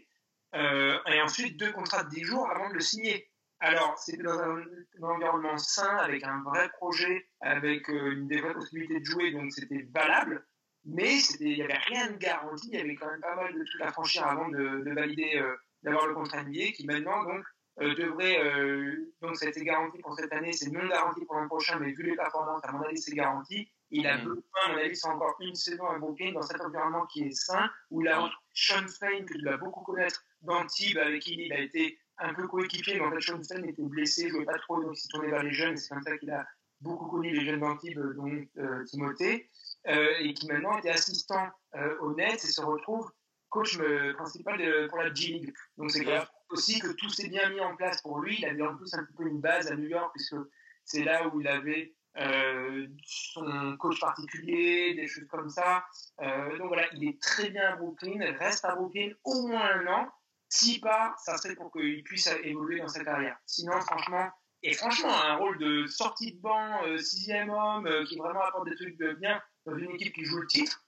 [0.54, 3.28] Euh, et ensuite, deux contrats de 10 jours avant de le signer.
[3.60, 4.62] Alors, c'était dans un,
[5.02, 9.52] environnement sain, avec un vrai projet, avec euh, une des vraies possibilités de jouer, donc
[9.52, 10.44] c'était valable.
[10.84, 13.64] Mais il n'y avait rien de garanti, il y avait quand même pas mal de
[13.64, 17.44] trucs à franchir avant de, de valider, euh, d'avoir le contrat NBA, qui maintenant, donc,
[17.78, 21.46] devrait, euh, donc ça a été garanti pour cette année, c'est non garanti pour l'an
[21.46, 23.70] prochain, mais vu les performances, à mon avis, c'est garanti.
[23.90, 24.24] Il a Mhm.
[24.24, 27.30] besoin, à mon avis, c'est encore une saison à Brooklyn dans cet environnement qui est
[27.32, 28.30] sain, où il a Mhm.
[28.54, 32.48] Sean Fein, que tu dois beaucoup connaître, d'Antibes, avec qui il a été un peu
[32.48, 35.28] coéquipier, mais en fait, Sean Fein était blessé, jouait pas trop, donc il s'est tourné
[35.28, 36.46] vers les jeunes, et c'est comme ça qu'il a
[36.80, 39.50] beaucoup connu les jeunes d'Antibes, dont euh, Timothée,
[39.88, 43.10] euh, et qui maintenant était assistant euh, au Nets et se retrouve
[43.50, 45.52] coach euh, principal de- pour la G-League.
[45.76, 48.36] Donc c'est clair aussi que tout s'est bien mis en place pour lui.
[48.38, 50.36] Il avait en plus un peu une base à New York, puisque
[50.84, 55.84] c'est là où il avait euh, son coach particulier, des choses comme ça.
[56.22, 59.86] Euh, donc voilà, il est très bien à Brooklyn, reste à Brooklyn au moins un
[59.86, 60.08] an.
[60.48, 63.36] S'il part, ça serait pour qu'il puisse évoluer dans sa carrière.
[63.44, 64.30] Sinon, franchement,
[64.62, 68.76] et franchement, un rôle de sortie de banc, euh, sixième homme, qui vraiment apporte des
[68.76, 70.84] trucs bien dans une équipe qui joue le titre,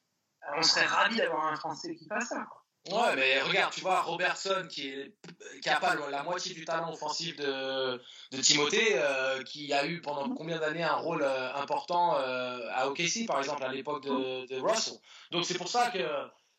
[0.57, 2.47] on serait ravis d'avoir un Français qui fasse ça.
[2.91, 5.13] Ouais, mais regarde, tu vois, Robertson, qui, est,
[5.63, 10.01] qui a pas la moitié du talent offensif de, de Timothée, euh, qui a eu
[10.01, 14.47] pendant combien d'années un rôle euh, important euh, à OKC, par exemple, à l'époque de,
[14.47, 14.95] de Russell.
[15.31, 15.99] Donc c'est pour ça que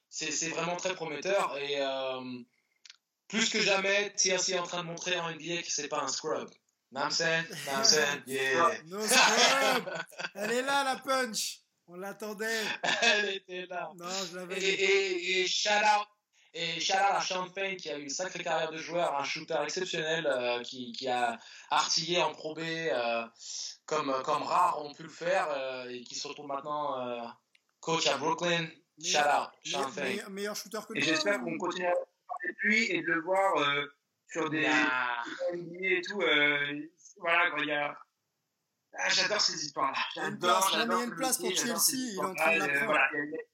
[0.09, 1.58] c'est c'est vraiment très prometteur.
[1.58, 2.21] Et euh,
[3.28, 6.08] plus que jamais, TLC est en train de montrer en NBA que c'est pas un
[6.08, 6.49] scrub.
[6.91, 8.71] Namsen, Namsen, yeah.
[8.86, 9.93] No scrub.
[10.36, 11.62] Elle est là, la punch.
[11.87, 12.63] On l'attendait.
[13.01, 13.91] Elle était là.
[13.95, 16.08] Non, je l'avais et, et shout out
[16.54, 20.26] et à Sean Payne qui a eu une sacrée carrière de joueur, un shooter exceptionnel
[20.26, 21.38] euh, qui, qui a
[21.70, 23.26] artillé en Pro B euh,
[23.86, 27.21] comme, comme rares ont pu le faire euh, et qui se retrouve maintenant euh,
[27.80, 28.67] coach à Brooklyn.
[29.01, 29.89] Out, Sean
[30.30, 31.96] meilleur, shooter que Et j'espère qu'on continuera à
[32.28, 33.86] parler de lui et de le voir euh,
[34.28, 34.67] sur des
[35.82, 36.21] et tout.
[36.21, 36.82] euh,
[37.17, 37.97] voilà, quoi, il y a.
[38.97, 40.00] Ah, j'adore ces histoires-là.
[40.16, 40.70] J'adore.
[40.74, 42.63] il y a une ce place pour Chelsea, il est en train de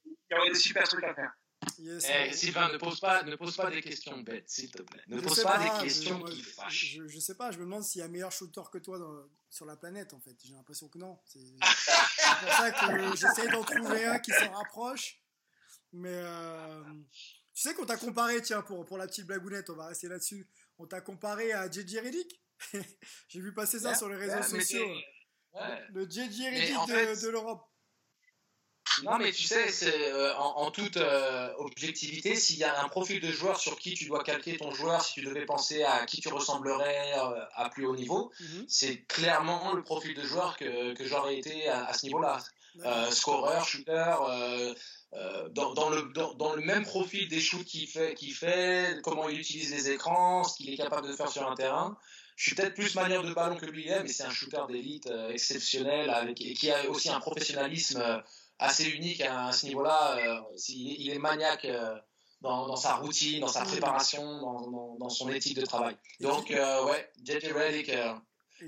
[0.06, 1.32] il y aurait des super trucs à faire.
[1.80, 4.82] Yes, Eh, euh, Sylvain, ne pose pas, ne pose pas des questions bêtes, s'il te
[4.84, 5.02] plaît.
[5.08, 6.86] Ne je pose pas, pas, des questions je- qui je- fâchent.
[6.98, 9.28] Je, je sais pas, je me demande s'il y a meilleur shooter que toi dans-
[9.50, 10.36] sur la planète en fait.
[10.44, 11.20] J'ai l'impression que non.
[11.26, 15.22] C'est pour ça que j'essaie d'en trouver un qui s'en rapproche.
[15.94, 16.84] Mais euh,
[17.54, 20.50] tu sais qu'on t'a comparé, tiens, pour, pour la petite blagounette, on va rester là-dessus.
[20.78, 22.42] On t'a comparé à JJ Redick?
[23.30, 24.88] J'ai vu passer ça sur les réseaux sociaux.
[25.54, 25.84] Ouais.
[25.94, 27.66] Le JJ en fait- de l'Europe.
[29.04, 32.88] Non, mais tu sais, c'est euh, en, en toute euh, objectivité, s'il y a un
[32.88, 36.06] profil de joueur sur qui tu dois calquer ton joueur, si tu devais penser à
[36.06, 38.66] qui tu ressemblerais euh, à plus haut niveau, Mhm.
[38.68, 42.40] c'est clairement le profil de joueur que, que j'aurais été à, à ce niveau-là.
[42.84, 44.74] Euh, scoreur, shooter, euh,
[45.14, 49.40] euh, dans, dans le, dans, dans le même profil des shoots qu'il fait, comment il
[49.40, 51.98] utilise les écrans, ce qu'il est capable de faire sur un terrain.
[52.36, 55.08] Je suis peut-être plus manière de ballon que lui est, mais c'est un shooter d'élite
[55.08, 58.20] euh, exceptionnel avec, et qui a aussi un professionnalisme euh,
[58.60, 60.18] assez unique à, ce niveau-là.
[60.18, 61.96] Euh, il, il est maniaque euh,
[62.42, 65.98] dans, dans sa routine, dans sa préparation, dans, dans, dans son éthique de travail.
[66.20, 67.92] Donc, euh, ouais, JJ Redick.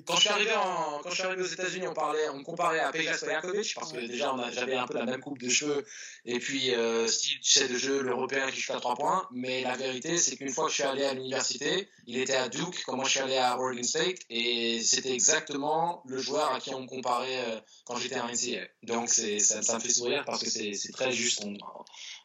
[0.05, 2.43] Quand je suis arrivé en, quand je suis arrivé aux États-Unis, on parlait, on me
[2.43, 5.85] comparait à Peja Stojakovic parce que déjà j'avais un peu la même coupe de cheveux
[6.26, 9.27] et puis euh, style tu sais, de jeu l'européen qui shoot à trois points.
[9.31, 12.49] Mais la vérité, c'est qu'une fois que je suis allé à l'université, il était à
[12.49, 16.59] Duke, quand moi je suis allé à Oregon State et c'était exactement le joueur à
[16.59, 18.68] qui on me comparait euh, quand j'étais en NCAA.
[18.84, 21.53] Donc ça, ça me fait sourire parce que c'est, très juste en,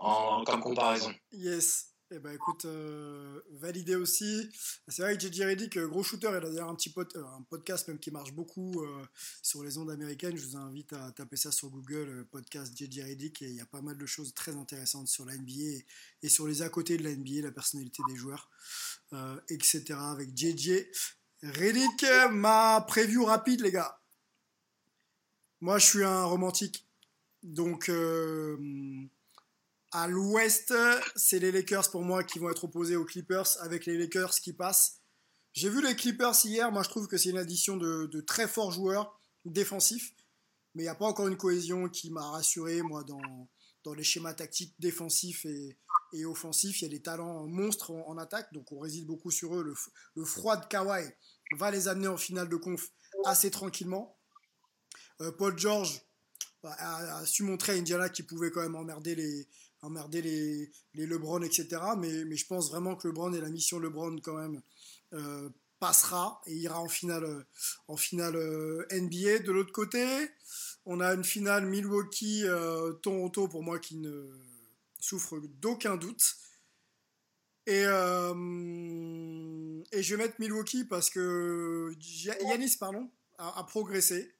[0.01, 1.13] en- comme comparaison.
[1.33, 1.92] Yes.
[2.15, 4.51] Eh ben écoute, euh, validé aussi.
[4.87, 7.89] C'est vrai que JJ Redick, euh, gros shooter, il a d'ailleurs un petit euh, podcast
[7.89, 8.85] même qui marche beaucoup
[9.41, 10.37] sur les ondes américaines.
[10.37, 13.67] Je vous invite à taper ça sur Google, podcast JJ Redick, et il y a
[13.67, 15.85] pas mal de choses très intéressantes sur la NBA
[16.23, 18.51] et, sur les à côté de la NBA, la personnalité des joueurs,
[19.49, 19.83] etc.
[19.93, 20.87] Avec JJ
[21.43, 23.99] Redick, ma preview rapide, les gars.
[25.63, 26.87] Moi, je suis un romantique.
[27.43, 27.91] Donc,
[29.93, 30.73] à l'ouest,
[31.15, 34.55] c'est les Lakers pour moi qui vont être opposés aux Clippers avec les Lakers qui
[34.55, 35.03] passent.
[35.53, 38.73] J'ai vu les Clippers hier, moi je trouve que c'est une addition de, très forts
[38.73, 40.15] joueurs défensifs,
[40.75, 44.33] mais il n'y a pas encore une cohésion qui m'a rassuré moi dans, les schémas
[44.33, 45.77] tactiques défensifs et,
[46.25, 46.81] offensifs.
[46.81, 49.75] Il y a des talents monstres en, attaque, donc on réside beaucoup sur eux.
[50.15, 51.05] Le, froid de Kawhi
[51.59, 52.91] va les amener en finale de conf
[53.27, 54.17] assez tranquillement.
[55.21, 56.01] Euh, Paul George
[56.63, 59.49] a, a su montrer à Indiana qu'il pouvait quand même emmerder les,
[59.83, 61.81] emmerder les, les LeBron, etc.
[61.99, 64.63] Mais, mais je pense vraiment que LeBron et la mission LeBron quand même
[65.13, 65.49] euh,
[65.79, 67.43] passera et ira en finale, euh,
[67.89, 69.41] en finale euh, NBA.
[69.41, 70.07] De l'autre côté,
[70.87, 74.31] on a une finale Milwaukee-Toronto pour moi qui ne
[75.01, 76.37] souffre d'aucun doute.
[77.67, 78.35] Et, euh,
[79.93, 81.93] et je vais mettre Milwaukee parce que
[82.43, 84.35] Yanis pardon, a, a progressé.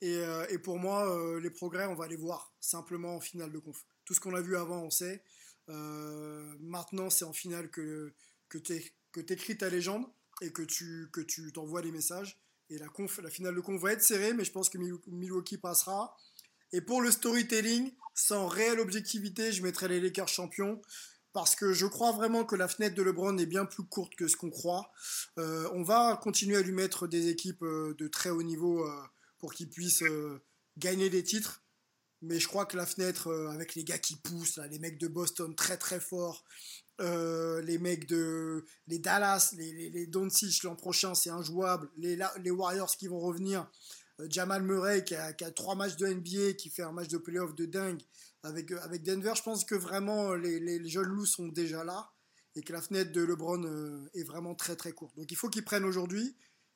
[0.00, 3.52] Et, euh, et pour moi, euh, les progrès, on va les voir simplement en finale
[3.52, 3.84] de conf.
[4.06, 5.22] Tout ce qu'on a vu avant, on sait.
[5.68, 8.14] Euh, maintenant, c'est en finale que,
[8.48, 10.06] que tu écris ta légende
[10.40, 12.38] et que tu que tu t'envoies les messages.
[12.70, 12.88] Et la,
[13.30, 16.16] finale de conf va être serrée, mais je pense que Mil- Milwaukee passera.
[16.72, 20.80] Et pour le storytelling, sans réelle objectivité, je mettrai les Lakers champions.
[21.32, 24.26] Parce que je crois vraiment que la fenêtre de LeBron est bien plus courte que
[24.26, 24.90] ce qu'on croit.
[25.38, 28.88] Euh, on va continuer à lui mettre des équipes euh, de très haut niveau
[29.38, 30.02] pour qu'il puisse
[30.78, 31.62] gagner des titres.
[32.22, 35.08] Mais je crois que la fenêtre, euh, avec les gars qui poussent, les mecs de
[35.08, 36.44] Boston très très forts,
[37.00, 41.90] euh, les mecs de les Dallas, les, les, les Doncic l'an prochain, c'est injouable.
[41.98, 43.70] Les, les Warriors qui vont revenir,
[44.20, 47.54] euh, Jamal Murray qui a, trois matchs de NBA, qui fait un match de playoff
[47.54, 48.00] de dingue
[48.42, 49.32] avec, avec Denver.
[49.36, 52.10] Je pense que vraiment les, jeunes loups sont déjà là
[52.54, 55.14] et que la fenêtre de LeBron est vraiment très très courte.
[55.16, 56.34] Donc il faut qu'il prenne aujourd'hui.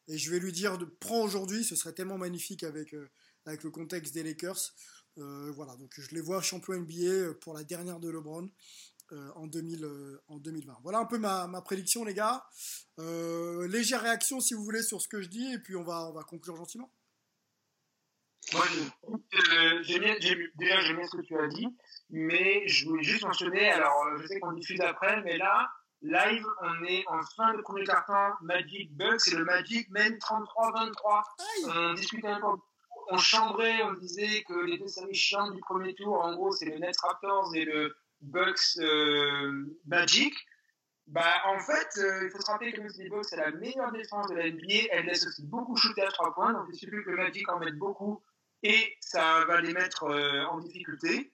[0.09, 2.95] Et je vais lui dire de prends aujourd'hui, ce serait tellement magnifique avec,
[3.47, 4.75] avec le contexte des Lakers.
[5.19, 8.49] Euh, voilà, donc je les vois champion NBA pour la dernière de LeBron
[9.13, 10.79] euh, en, 2000, euh, en 2020.
[10.83, 12.45] Voilà un peu ma, ma prédiction, les gars.
[12.99, 16.07] Euh, légère réaction, si vous voulez, sur ce que je dis, et puis on va,
[16.09, 16.93] on va conclure gentiment.
[18.53, 18.65] Moi,
[19.53, 21.67] euh, j'aime bien- j'aime- déjà, j'aime bien ce que tu as dit,
[22.09, 25.69] mais je voulais juste mentionner, alors euh, je sais qu'on diffuse après, mais là,
[26.03, 31.23] live, on est en fin de premier carton, Magic Bucks, et le Magic mène 33-23.
[31.69, 32.47] On discutait un peu,
[33.11, 36.67] on chambrait, on disait que les deux séries chiantes du premier tour, en gros, c'est
[36.67, 40.35] le Nets Raptors et le Bucks euh, Magic.
[41.07, 44.29] Bah, en fait, euh, il faut se rappeler que les Bucks, c'est la meilleure défense
[44.29, 44.89] de la NBA.
[44.93, 46.53] Elle laisse aussi beaucoup shooter à trois points.
[46.53, 48.23] Donc, il suffit que le Magic en mette beaucoup
[48.63, 51.33] et ça va les mettre euh, en difficulté.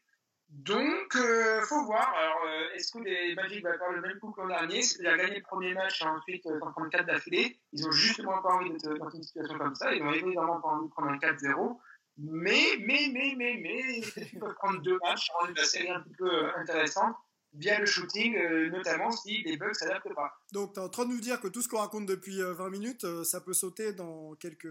[0.49, 2.09] Donc, euh, faut voir.
[2.15, 4.81] Alors, euh, est-ce que les Magic vont faire le même coup que l'an dernier?
[4.99, 7.59] Il a gagné le premier match et ensuite euh, 134 d'affilée?
[7.73, 9.93] Ils ont justement pas envie d'être dans une situation comme ça.
[9.95, 11.79] Ils ont évidemment pas envie de prendre un 4-0.
[12.19, 14.01] Mais, mais, mais, mais, mais,
[14.33, 17.15] ils peuvent prendre deux matchs, rendre la série un petit peu euh, intéressante
[17.53, 20.33] via le shooting, euh, notamment si les Bucks s'adaptent pas.
[20.53, 22.53] Donc, tu es en train de nous dire que tout ce qu'on raconte depuis euh,
[22.55, 24.69] 20 minutes, euh, ça peut sauter dans quelques,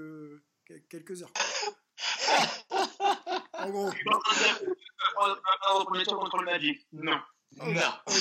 [0.65, 1.31] quel- quelques heures.
[3.59, 3.91] en gros.
[3.91, 6.87] Je suis pas en train de premier tour contre le Magic.
[6.93, 7.19] Non.
[7.57, 7.65] Non.
[8.07, 8.15] Ok,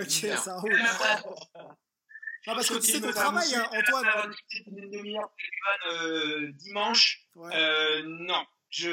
[0.00, 0.36] ok, Non.
[0.36, 0.78] ça roule.
[2.46, 4.32] Non, parce que tu sais qu'on travaille, hein, Antoine.
[4.66, 7.26] Une demi-heure Evan, euh, dimanche.
[7.34, 7.54] Ouais.
[7.54, 8.44] Euh, non.
[8.70, 8.90] Je,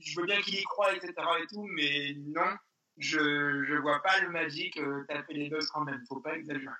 [0.00, 1.12] je veux bien qu'il y croit, etc.
[1.42, 2.50] et tout, mais non.
[2.96, 6.04] Je, je vois pas le Magic euh, taper les Bucks quand même.
[6.08, 6.74] Faut pas exagérer.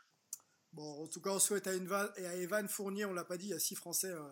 [0.73, 3.37] Bon, en tout cas, on souhaite à, Evan, et à Evan Fournier, on l'a pas
[3.37, 4.23] dit, il y a six Français, euh,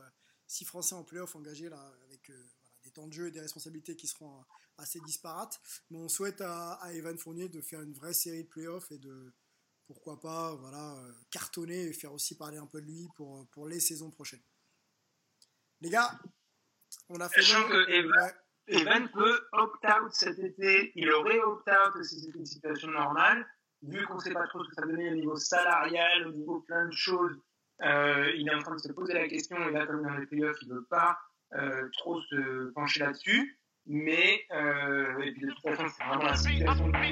[0.47, 3.41] six Français en playoff engagés là, avec euh, voilà, des temps de jeu et des
[3.41, 4.43] responsabilités qui seront euh,
[4.79, 5.61] assez disparates.
[5.91, 8.99] Mais on souhaite à, à Evan Fournier de faire une vraie série de playoffs et
[8.99, 9.33] de,
[9.87, 13.67] pourquoi pas, voilà, euh, cartonner et faire aussi parler un peu de lui pour, pour
[13.67, 14.43] les saisons prochaines.
[15.81, 16.19] Les gars,
[17.09, 17.43] on a fait.
[17.43, 18.31] Sachant que Evan,
[18.71, 18.81] Ouais.
[18.83, 20.93] Evan peut opt-out cet été.
[20.95, 23.47] Il aurait opt-out si c'était une situation normale.
[23.81, 26.61] Vu qu'on ne sait pas trop ce que ça donnait au niveau salarial, au niveau
[26.61, 27.41] plein de choses,
[27.83, 29.57] euh, il est en train de se poser la question.
[29.69, 31.15] Et là, comme dans les playoffs, il ne veut pas euh,
[31.99, 33.59] trop se pencher là-dessus.
[33.91, 37.09] Mais, euh, et puis de toute façon, c'est vraiment la situation qui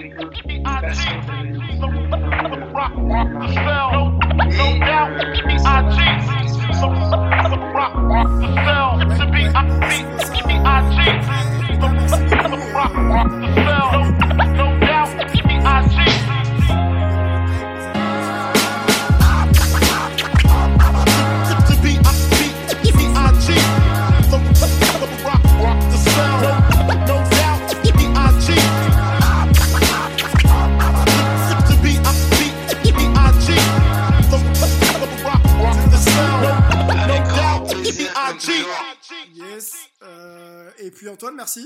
[40.86, 41.64] et puis Antoine, merci.